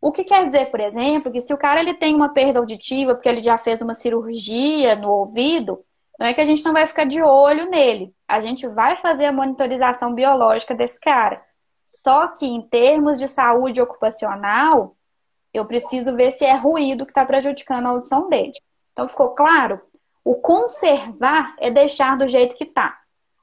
O 0.00 0.10
que 0.10 0.24
quer 0.24 0.46
dizer, 0.46 0.70
por 0.70 0.80
exemplo, 0.80 1.30
que 1.30 1.42
se 1.42 1.52
o 1.52 1.58
cara 1.58 1.80
ele 1.80 1.92
tem 1.92 2.14
uma 2.14 2.30
perda 2.30 2.58
auditiva 2.58 3.14
porque 3.14 3.28
ele 3.28 3.42
já 3.42 3.58
fez 3.58 3.82
uma 3.82 3.94
cirurgia 3.94 4.96
no 4.96 5.10
ouvido, 5.10 5.84
não 6.18 6.26
é 6.26 6.34
que 6.34 6.40
a 6.40 6.44
gente 6.44 6.64
não 6.64 6.72
vai 6.72 6.86
ficar 6.86 7.04
de 7.04 7.20
olho 7.22 7.68
nele. 7.68 8.14
A 8.28 8.40
gente 8.40 8.66
vai 8.68 8.96
fazer 8.96 9.26
a 9.26 9.32
monitorização 9.32 10.14
biológica 10.14 10.74
desse 10.74 11.00
cara. 11.00 11.42
Só 11.86 12.28
que 12.28 12.46
em 12.46 12.62
termos 12.62 13.18
de 13.18 13.28
saúde 13.28 13.80
ocupacional, 13.80 14.96
eu 15.52 15.64
preciso 15.66 16.16
ver 16.16 16.30
se 16.30 16.44
é 16.44 16.54
ruído 16.54 17.04
que 17.04 17.10
está 17.10 17.24
prejudicando 17.24 17.86
a 17.86 17.90
audição 17.90 18.28
dele. 18.28 18.52
Então 18.92 19.08
ficou 19.08 19.30
claro? 19.30 19.80
O 20.24 20.36
conservar 20.36 21.54
é 21.58 21.70
deixar 21.70 22.16
do 22.16 22.26
jeito 22.26 22.56
que 22.56 22.64
está. 22.64 22.98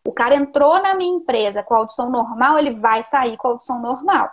O 0.06 0.12
cara 0.12 0.36
entrou 0.36 0.82
na 0.82 0.96
minha 0.96 1.16
empresa 1.16 1.62
com 1.62 1.76
audição 1.76 2.10
normal, 2.10 2.58
ele 2.58 2.72
vai 2.72 3.04
sair 3.04 3.38
com 3.38 3.50
audição 3.50 3.80
normal. 3.80 4.30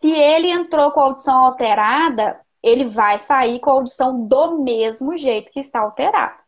Se 0.00 0.10
ele 0.10 0.50
entrou 0.50 0.90
com 0.92 1.00
a 1.00 1.04
audição 1.04 1.42
alterada, 1.42 2.38
ele 2.62 2.84
vai 2.84 3.18
sair 3.18 3.58
com 3.60 3.70
a 3.70 3.74
audição 3.74 4.26
do 4.26 4.62
mesmo 4.62 5.16
jeito 5.16 5.50
que 5.50 5.60
está 5.60 5.80
alterada. 5.80 6.45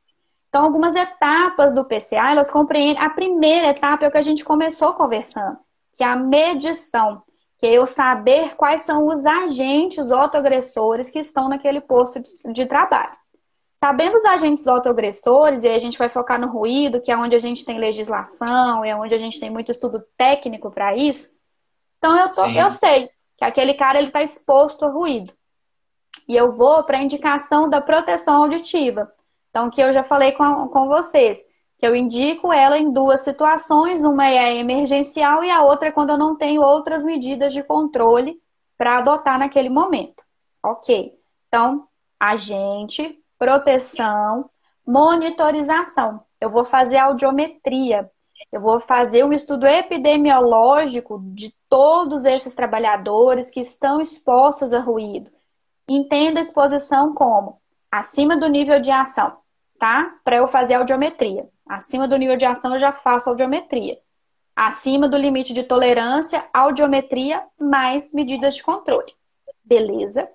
Então, 0.49 0.65
algumas 0.65 0.95
etapas 0.95 1.75
do 1.75 1.85
PCA, 1.85 2.31
elas 2.31 2.51
compreendem. 2.51 3.03
A 3.03 3.11
primeira 3.11 3.69
etapa 3.69 4.05
é 4.05 4.09
o 4.09 4.11
que 4.11 4.19
a 4.19 4.23
gente 4.23 4.45
começou 4.45 4.95
conversando, 4.95 5.59
que 5.93 6.03
é 6.03 6.07
a 6.07 6.17
medição, 6.17 7.23
que 7.59 7.67
é 7.67 7.75
eu 7.75 7.85
saber 7.85 8.57
quais 8.57 8.83
são 8.83 9.07
os 9.07 9.27
agentes 9.27 10.11
autoagressores 10.11 11.11
que 11.11 11.19
estão 11.19 11.49
naquele 11.49 11.81
posto 11.81 12.21
de 12.53 12.67
trabalho. 12.67 13.13
Sabendo 13.77 14.17
os 14.17 14.25
agentes 14.25 14.67
autoagressores, 14.67 15.63
e 15.63 15.69
aí 15.69 15.77
a 15.77 15.79
gente 15.79 15.99
vai 15.99 16.09
focar 16.09 16.41
no 16.41 16.49
ruído, 16.49 17.01
que 17.01 17.13
é 17.13 17.17
onde 17.17 17.37
a 17.37 17.39
gente 17.39 17.65
tem 17.65 17.79
legislação, 17.79 18.85
é 18.85 18.97
onde 18.97 19.15
a 19.15 19.19
gente 19.19 19.39
tem 19.39 19.51
muito 19.51 19.71
estudo 19.71 20.03
técnico 20.17 20.71
para 20.71 20.97
isso. 20.97 21.39
Então, 21.99 22.17
eu, 22.19 22.35
tô, 22.35 22.47
eu 22.47 22.73
sei 22.73 23.11
que 23.37 23.45
aquele 23.45 23.75
cara 23.75 24.01
está 24.01 24.23
exposto 24.23 24.85
a 24.85 24.91
ruído. 24.91 25.33
E 26.27 26.35
eu 26.35 26.53
vou 26.53 26.83
para 26.85 26.99
a 26.99 27.03
indicação 27.03 27.69
da 27.69 27.81
proteção 27.81 28.43
auditiva. 28.43 29.13
Então, 29.51 29.71
que 29.71 29.81
eu 29.81 29.93
já 29.93 30.03
falei 30.03 30.33
com, 30.33 30.69
com 30.69 30.89
vocês, 30.89 31.45
que 31.79 31.87
eu 31.87 31.95
indico 31.95 32.53
ela 32.53 32.79
em 32.79 32.93
duas 32.93 33.21
situações, 33.21 34.05
uma 34.05 34.27
é 34.27 34.57
emergencial 34.57 35.45
e 35.45 35.51
a 35.51 35.63
outra 35.63 35.89
é 35.89 35.93
quando 35.93 36.11
eu 36.11 36.19
não 36.19 36.37
tenho 36.37 36.61
outras 36.61 37.05
medidas 37.05 37.53
de 37.53 37.63
controle 37.63 38.41
para 38.77 38.99
adotar 38.99 39.39
naquele 39.39 39.69
momento. 39.69 40.23
Ok. 40.63 41.17
Então, 41.47 41.87
agente, 42.19 43.19
proteção, 43.39 44.51
monitorização. 44.87 46.21
Eu 46.41 46.51
vou 46.51 46.65
fazer 46.65 46.99
audiometria. 46.99 48.11
Eu 48.51 48.61
vou 48.61 48.81
fazer 48.81 49.25
um 49.25 49.33
estudo 49.33 49.67
epidemiológico 49.67 51.21
de 51.33 51.55
todos 51.69 52.25
esses 52.25 52.55
trabalhadores 52.55 53.51
que 53.51 53.61
estão 53.61 54.01
expostos 54.01 54.73
a 54.73 54.81
ruído. 54.81 55.31
Entenda 55.89 56.41
a 56.41 56.43
exposição 56.43 57.15
como 57.15 57.61
acima 57.91 58.37
do 58.37 58.49
nível 58.49 58.81
de 58.81 58.91
ação, 58.91 59.37
tá? 59.79 60.15
Para 60.25 60.37
eu 60.37 60.47
fazer 60.47 60.75
audiometria. 60.75 61.49
Acima 61.69 62.09
do 62.09 62.17
nível 62.17 62.37
de 62.37 62.47
ação, 62.47 62.75
eu 62.75 62.81
já 62.81 62.93
faço 62.93 63.29
audiometria. 63.29 63.99
Acima 64.55 65.09
do 65.09 65.17
limite 65.17 65.53
de 65.53 65.63
tolerância, 65.63 66.45
audiometria 66.53 67.45
mais 67.61 68.13
medidas 68.13 68.57
de 68.57 68.63
controle. 68.63 69.15
Beleza? 69.65 70.29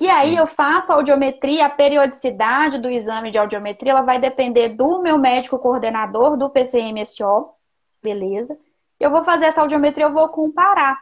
E 0.00 0.08
aí 0.08 0.30
Sim. 0.30 0.38
eu 0.38 0.46
faço 0.46 0.92
a 0.92 0.96
audiometria, 0.96 1.66
a 1.66 1.70
periodicidade 1.70 2.78
do 2.78 2.88
exame 2.88 3.30
de 3.30 3.38
audiometria, 3.38 3.92
ela 3.92 4.02
vai 4.02 4.20
depender 4.20 4.70
do 4.70 5.02
meu 5.02 5.18
médico 5.18 5.58
coordenador 5.58 6.36
do 6.36 6.50
PCMSO, 6.50 7.50
beleza? 8.02 8.56
Eu 8.98 9.10
vou 9.10 9.24
fazer 9.24 9.46
essa 9.46 9.60
audiometria, 9.60 10.06
eu 10.06 10.12
vou 10.12 10.28
comparar. 10.28 10.96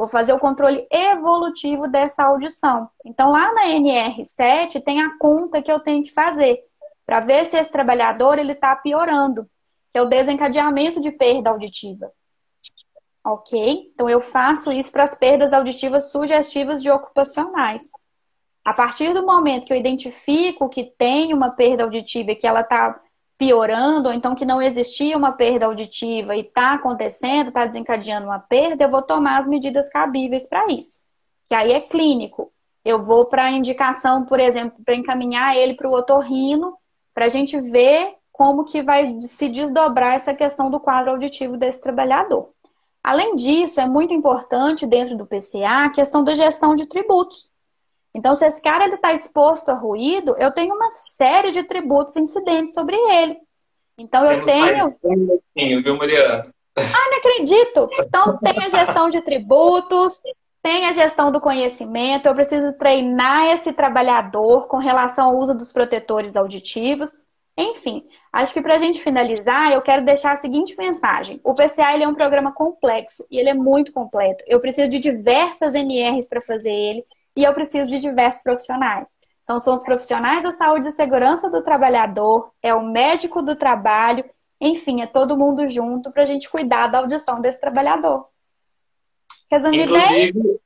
Vou 0.00 0.08
fazer 0.08 0.32
o 0.32 0.38
controle 0.38 0.86
evolutivo 0.90 1.86
dessa 1.86 2.24
audição. 2.24 2.88
Então 3.04 3.28
lá 3.28 3.52
na 3.52 3.66
NR7 3.66 4.82
tem 4.82 5.02
a 5.02 5.18
conta 5.18 5.60
que 5.60 5.70
eu 5.70 5.78
tenho 5.78 6.02
que 6.02 6.10
fazer 6.10 6.58
para 7.04 7.20
ver 7.20 7.44
se 7.44 7.58
esse 7.58 7.70
trabalhador 7.70 8.38
ele 8.38 8.52
está 8.52 8.74
piorando, 8.74 9.46
que 9.92 9.98
é 9.98 10.00
o 10.00 10.06
desencadeamento 10.06 11.02
de 11.02 11.12
perda 11.12 11.50
auditiva. 11.50 12.10
Ok? 13.22 13.90
Então 13.92 14.08
eu 14.08 14.22
faço 14.22 14.72
isso 14.72 14.90
para 14.90 15.02
as 15.02 15.14
perdas 15.14 15.52
auditivas 15.52 16.10
sugestivas 16.10 16.82
de 16.82 16.90
ocupacionais. 16.90 17.90
A 18.64 18.72
partir 18.72 19.12
do 19.12 19.26
momento 19.26 19.66
que 19.66 19.72
eu 19.74 19.76
identifico 19.76 20.70
que 20.70 20.94
tem 20.96 21.34
uma 21.34 21.50
perda 21.50 21.82
auditiva 21.82 22.30
e 22.30 22.36
que 22.36 22.46
ela 22.46 22.62
está 22.62 22.98
piorando, 23.40 24.10
ou 24.10 24.14
então 24.14 24.34
que 24.34 24.44
não 24.44 24.60
existia 24.60 25.16
uma 25.16 25.32
perda 25.32 25.64
auditiva 25.64 26.36
e 26.36 26.40
está 26.40 26.74
acontecendo, 26.74 27.48
está 27.48 27.64
desencadeando 27.64 28.26
uma 28.26 28.38
perda, 28.38 28.84
eu 28.84 28.90
vou 28.90 29.00
tomar 29.00 29.38
as 29.38 29.48
medidas 29.48 29.88
cabíveis 29.88 30.46
para 30.46 30.70
isso. 30.70 30.98
Que 31.48 31.54
aí 31.54 31.72
é 31.72 31.80
clínico. 31.80 32.52
Eu 32.84 33.02
vou 33.02 33.30
para 33.30 33.50
indicação, 33.50 34.26
por 34.26 34.38
exemplo, 34.38 34.84
para 34.84 34.94
encaminhar 34.94 35.56
ele 35.56 35.72
para 35.72 35.88
o 35.88 35.94
otorrino, 35.94 36.76
para 37.14 37.24
a 37.24 37.28
gente 37.30 37.58
ver 37.58 38.14
como 38.30 38.64
que 38.64 38.82
vai 38.82 39.18
se 39.22 39.48
desdobrar 39.48 40.16
essa 40.16 40.34
questão 40.34 40.70
do 40.70 40.78
quadro 40.78 41.12
auditivo 41.12 41.56
desse 41.56 41.80
trabalhador. 41.80 42.50
Além 43.02 43.36
disso, 43.36 43.80
é 43.80 43.86
muito 43.86 44.12
importante 44.12 44.86
dentro 44.86 45.16
do 45.16 45.24
PCA 45.24 45.86
a 45.86 45.90
questão 45.90 46.22
da 46.22 46.34
gestão 46.34 46.74
de 46.74 46.84
tributos. 46.84 47.49
Então, 48.14 48.34
se 48.34 48.44
esse 48.44 48.60
cara 48.60 48.86
está 48.92 49.12
exposto 49.12 49.70
a 49.70 49.74
ruído, 49.74 50.34
eu 50.38 50.50
tenho 50.50 50.74
uma 50.74 50.90
série 50.90 51.52
de 51.52 51.62
tributos 51.62 52.16
incidentes 52.16 52.74
sobre 52.74 52.96
ele. 52.96 53.36
Então, 53.96 54.24
eu 54.24 54.44
tenho. 54.44 54.96
Um 55.56 55.82
viu, 55.82 55.96
Mariana? 55.96 56.52
Ah, 56.76 57.10
não 57.10 57.18
acredito! 57.18 57.88
Então, 58.00 58.38
tem 58.38 58.64
a 58.64 58.68
gestão 58.68 59.10
de 59.10 59.20
tributos, 59.20 60.14
tem 60.62 60.86
a 60.86 60.92
gestão 60.92 61.30
do 61.30 61.40
conhecimento, 61.40 62.26
eu 62.26 62.34
preciso 62.34 62.76
treinar 62.76 63.46
esse 63.46 63.72
trabalhador 63.72 64.66
com 64.66 64.78
relação 64.78 65.30
ao 65.30 65.38
uso 65.38 65.54
dos 65.54 65.72
protetores 65.72 66.36
auditivos. 66.36 67.10
Enfim, 67.56 68.06
acho 68.32 68.54
que 68.54 68.62
para 68.62 68.74
a 68.74 68.78
gente 68.78 69.02
finalizar, 69.02 69.72
eu 69.72 69.82
quero 69.82 70.04
deixar 70.04 70.32
a 70.32 70.36
seguinte 70.36 70.76
mensagem. 70.76 71.40
O 71.44 71.52
PCA 71.52 71.92
ele 71.94 72.04
é 72.04 72.08
um 72.08 72.14
programa 72.14 72.52
complexo 72.52 73.26
e 73.30 73.38
ele 73.38 73.50
é 73.50 73.54
muito 73.54 73.92
completo. 73.92 74.44
Eu 74.46 74.60
preciso 74.60 74.88
de 74.88 74.98
diversas 74.98 75.74
NRs 75.74 76.28
para 76.28 76.40
fazer 76.40 76.72
ele 76.72 77.04
e 77.36 77.44
eu 77.44 77.54
preciso 77.54 77.90
de 77.90 77.98
diversos 77.98 78.42
profissionais. 78.42 79.08
Então, 79.44 79.58
são 79.58 79.74
os 79.74 79.82
profissionais 79.82 80.42
da 80.42 80.52
saúde 80.52 80.88
e 80.88 80.92
segurança 80.92 81.50
do 81.50 81.62
trabalhador, 81.62 82.52
é 82.62 82.72
o 82.74 82.82
médico 82.82 83.42
do 83.42 83.56
trabalho, 83.56 84.24
enfim, 84.60 85.02
é 85.02 85.06
todo 85.06 85.36
mundo 85.36 85.68
junto 85.68 86.12
para 86.12 86.22
a 86.22 86.26
gente 86.26 86.48
cuidar 86.48 86.86
da 86.86 86.98
audição 86.98 87.40
desse 87.40 87.60
trabalhador. 87.60 88.28
Resumindo 89.50 89.82
inclusive, 89.82 90.60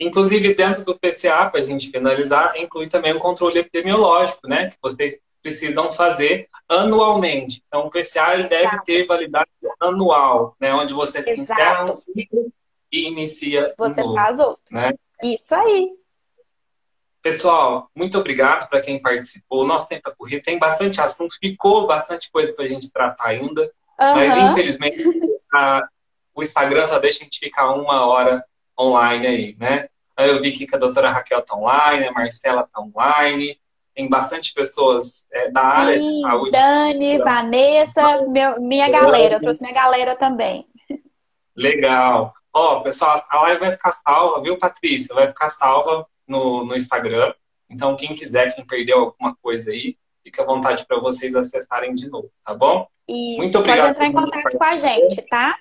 inclusive, 0.00 0.54
dentro 0.54 0.84
do 0.84 0.98
PCA, 0.98 1.48
para 1.48 1.60
a 1.60 1.62
gente 1.62 1.90
finalizar, 1.90 2.56
inclui 2.56 2.88
também 2.88 3.12
o 3.12 3.18
controle 3.18 3.58
epidemiológico, 3.58 4.48
né? 4.48 4.70
Que 4.70 4.78
vocês 4.82 5.20
precisam 5.40 5.92
fazer 5.92 6.48
anualmente. 6.68 7.62
Então, 7.68 7.86
o 7.86 7.90
PCA 7.90 8.34
ele 8.34 8.48
deve 8.48 8.66
Exato. 8.66 8.84
ter 8.84 9.06
validade 9.06 9.50
anual, 9.78 10.56
né? 10.58 10.74
Onde 10.74 10.92
você 10.92 11.22
se 11.22 11.40
encerra 11.40 11.84
um 11.84 11.92
ciclo 11.92 12.52
e 12.90 13.06
inicia 13.06 13.72
Você 13.78 14.00
um 14.00 14.04
novo, 14.04 14.14
faz 14.14 14.40
outro. 14.40 14.64
Né? 14.72 14.92
Isso 15.22 15.54
aí. 15.54 15.90
Pessoal, 17.22 17.90
muito 17.94 18.18
obrigado 18.18 18.68
para 18.68 18.80
quem 18.80 19.02
participou. 19.02 19.62
O 19.62 19.66
nosso 19.66 19.88
tempo 19.88 20.08
é 20.08 20.14
corrido, 20.14 20.42
tem 20.42 20.58
bastante 20.58 21.00
assunto, 21.00 21.36
ficou 21.40 21.86
bastante 21.86 22.30
coisa 22.30 22.52
para 22.52 22.64
a 22.64 22.68
gente 22.68 22.92
tratar 22.92 23.26
ainda. 23.26 23.62
Uhum. 23.62 24.14
Mas, 24.14 24.36
infelizmente, 24.36 25.02
a, 25.52 25.88
o 26.34 26.42
Instagram 26.42 26.86
só 26.86 26.98
deixa 26.98 27.22
a 27.22 27.24
gente 27.24 27.40
ficar 27.40 27.72
uma 27.72 28.06
hora 28.06 28.44
online 28.78 29.26
aí, 29.26 29.56
né? 29.58 29.88
Eu 30.18 30.40
vi 30.40 30.52
que 30.52 30.66
a 30.74 30.78
doutora 30.78 31.10
Raquel 31.10 31.40
está 31.40 31.56
online, 31.56 32.06
a 32.06 32.12
Marcela 32.12 32.62
está 32.62 32.80
online, 32.80 33.58
tem 33.94 34.08
bastante 34.08 34.52
pessoas 34.54 35.26
é, 35.32 35.50
da 35.50 35.62
área 35.62 36.02
Sim, 36.02 36.10
de 36.10 36.20
saúde. 36.20 36.50
Dani, 36.52 37.18
Vanessa, 37.18 38.22
meu, 38.28 38.60
minha 38.60 38.88
galera, 38.88 39.36
eu 39.36 39.40
trouxe 39.40 39.62
minha 39.62 39.74
galera 39.74 40.14
também. 40.14 40.66
Legal. 41.56 42.32
Ó, 42.58 42.80
pessoal, 42.80 43.22
a 43.28 43.42
live 43.42 43.60
vai 43.60 43.70
ficar 43.70 43.92
salva, 43.92 44.40
viu, 44.40 44.56
Patrícia? 44.56 45.14
Vai 45.14 45.28
ficar 45.28 45.50
salva 45.50 46.06
no, 46.26 46.64
no 46.64 46.74
Instagram. 46.74 47.34
Então, 47.68 47.94
quem 47.94 48.14
quiser, 48.14 48.54
quem 48.54 48.66
perdeu 48.66 48.98
alguma 48.98 49.36
coisa 49.42 49.70
aí, 49.70 49.98
fica 50.24 50.42
à 50.42 50.46
vontade 50.46 50.86
para 50.86 50.98
vocês 50.98 51.36
acessarem 51.36 51.94
de 51.94 52.08
novo, 52.08 52.32
tá 52.42 52.54
bom? 52.54 52.88
Isso, 53.06 53.36
Muito 53.36 53.58
obrigado. 53.58 53.80
Pode 53.80 53.90
entrar 53.90 54.06
em 54.06 54.12
contato 54.14 54.56
com 54.56 54.64
a 54.64 54.76
gente, 54.78 55.22
tá? 55.28 55.58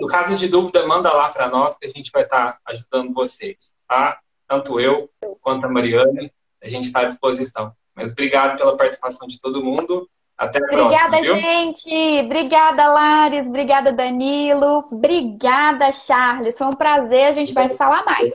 no 0.00 0.06
caso 0.06 0.34
de 0.34 0.48
dúvida, 0.48 0.86
manda 0.86 1.12
lá 1.12 1.28
para 1.28 1.46
nós 1.50 1.76
que 1.76 1.84
a 1.84 1.90
gente 1.90 2.10
vai 2.10 2.22
estar 2.22 2.52
tá 2.52 2.60
ajudando 2.64 3.12
vocês, 3.12 3.74
tá? 3.86 4.18
Tanto 4.48 4.80
eu 4.80 5.10
quanto 5.42 5.66
a 5.66 5.68
Mariane, 5.68 6.32
a 6.62 6.68
gente 6.68 6.86
está 6.86 7.00
à 7.00 7.04
disposição. 7.04 7.70
Mas 7.94 8.12
obrigado 8.12 8.56
pela 8.56 8.78
participação 8.78 9.28
de 9.28 9.38
todo 9.38 9.62
mundo. 9.62 10.08
Até 10.40 10.58
a 10.58 10.62
Obrigada, 10.62 11.18
próxima. 11.18 11.38
Gente. 11.38 12.20
Obrigada, 12.24 12.86
Lares. 12.88 13.46
Obrigada, 13.46 13.92
Danilo. 13.92 14.88
Obrigada, 14.90 15.92
Charles. 15.92 16.56
Foi 16.56 16.66
um 16.66 16.72
prazer. 16.72 17.26
A 17.26 17.32
gente 17.32 17.52
vai 17.52 17.68
se 17.68 17.76
falar 17.76 18.02
mais. 18.06 18.34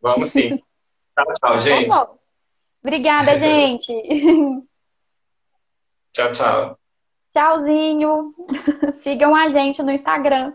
Vamos 0.00 0.28
sim. 0.28 0.56
tchau, 1.18 1.24
tchau, 1.34 1.50
tá 1.50 1.58
gente. 1.58 1.88
Tá 1.88 2.10
Obrigada, 2.80 3.38
gente. 3.40 3.92
tchau, 6.12 6.32
tchau. 6.32 6.78
Tchauzinho. 7.32 8.32
Sigam 8.94 9.34
a 9.34 9.48
gente 9.48 9.82
no 9.82 9.90
Instagram. 9.90 10.52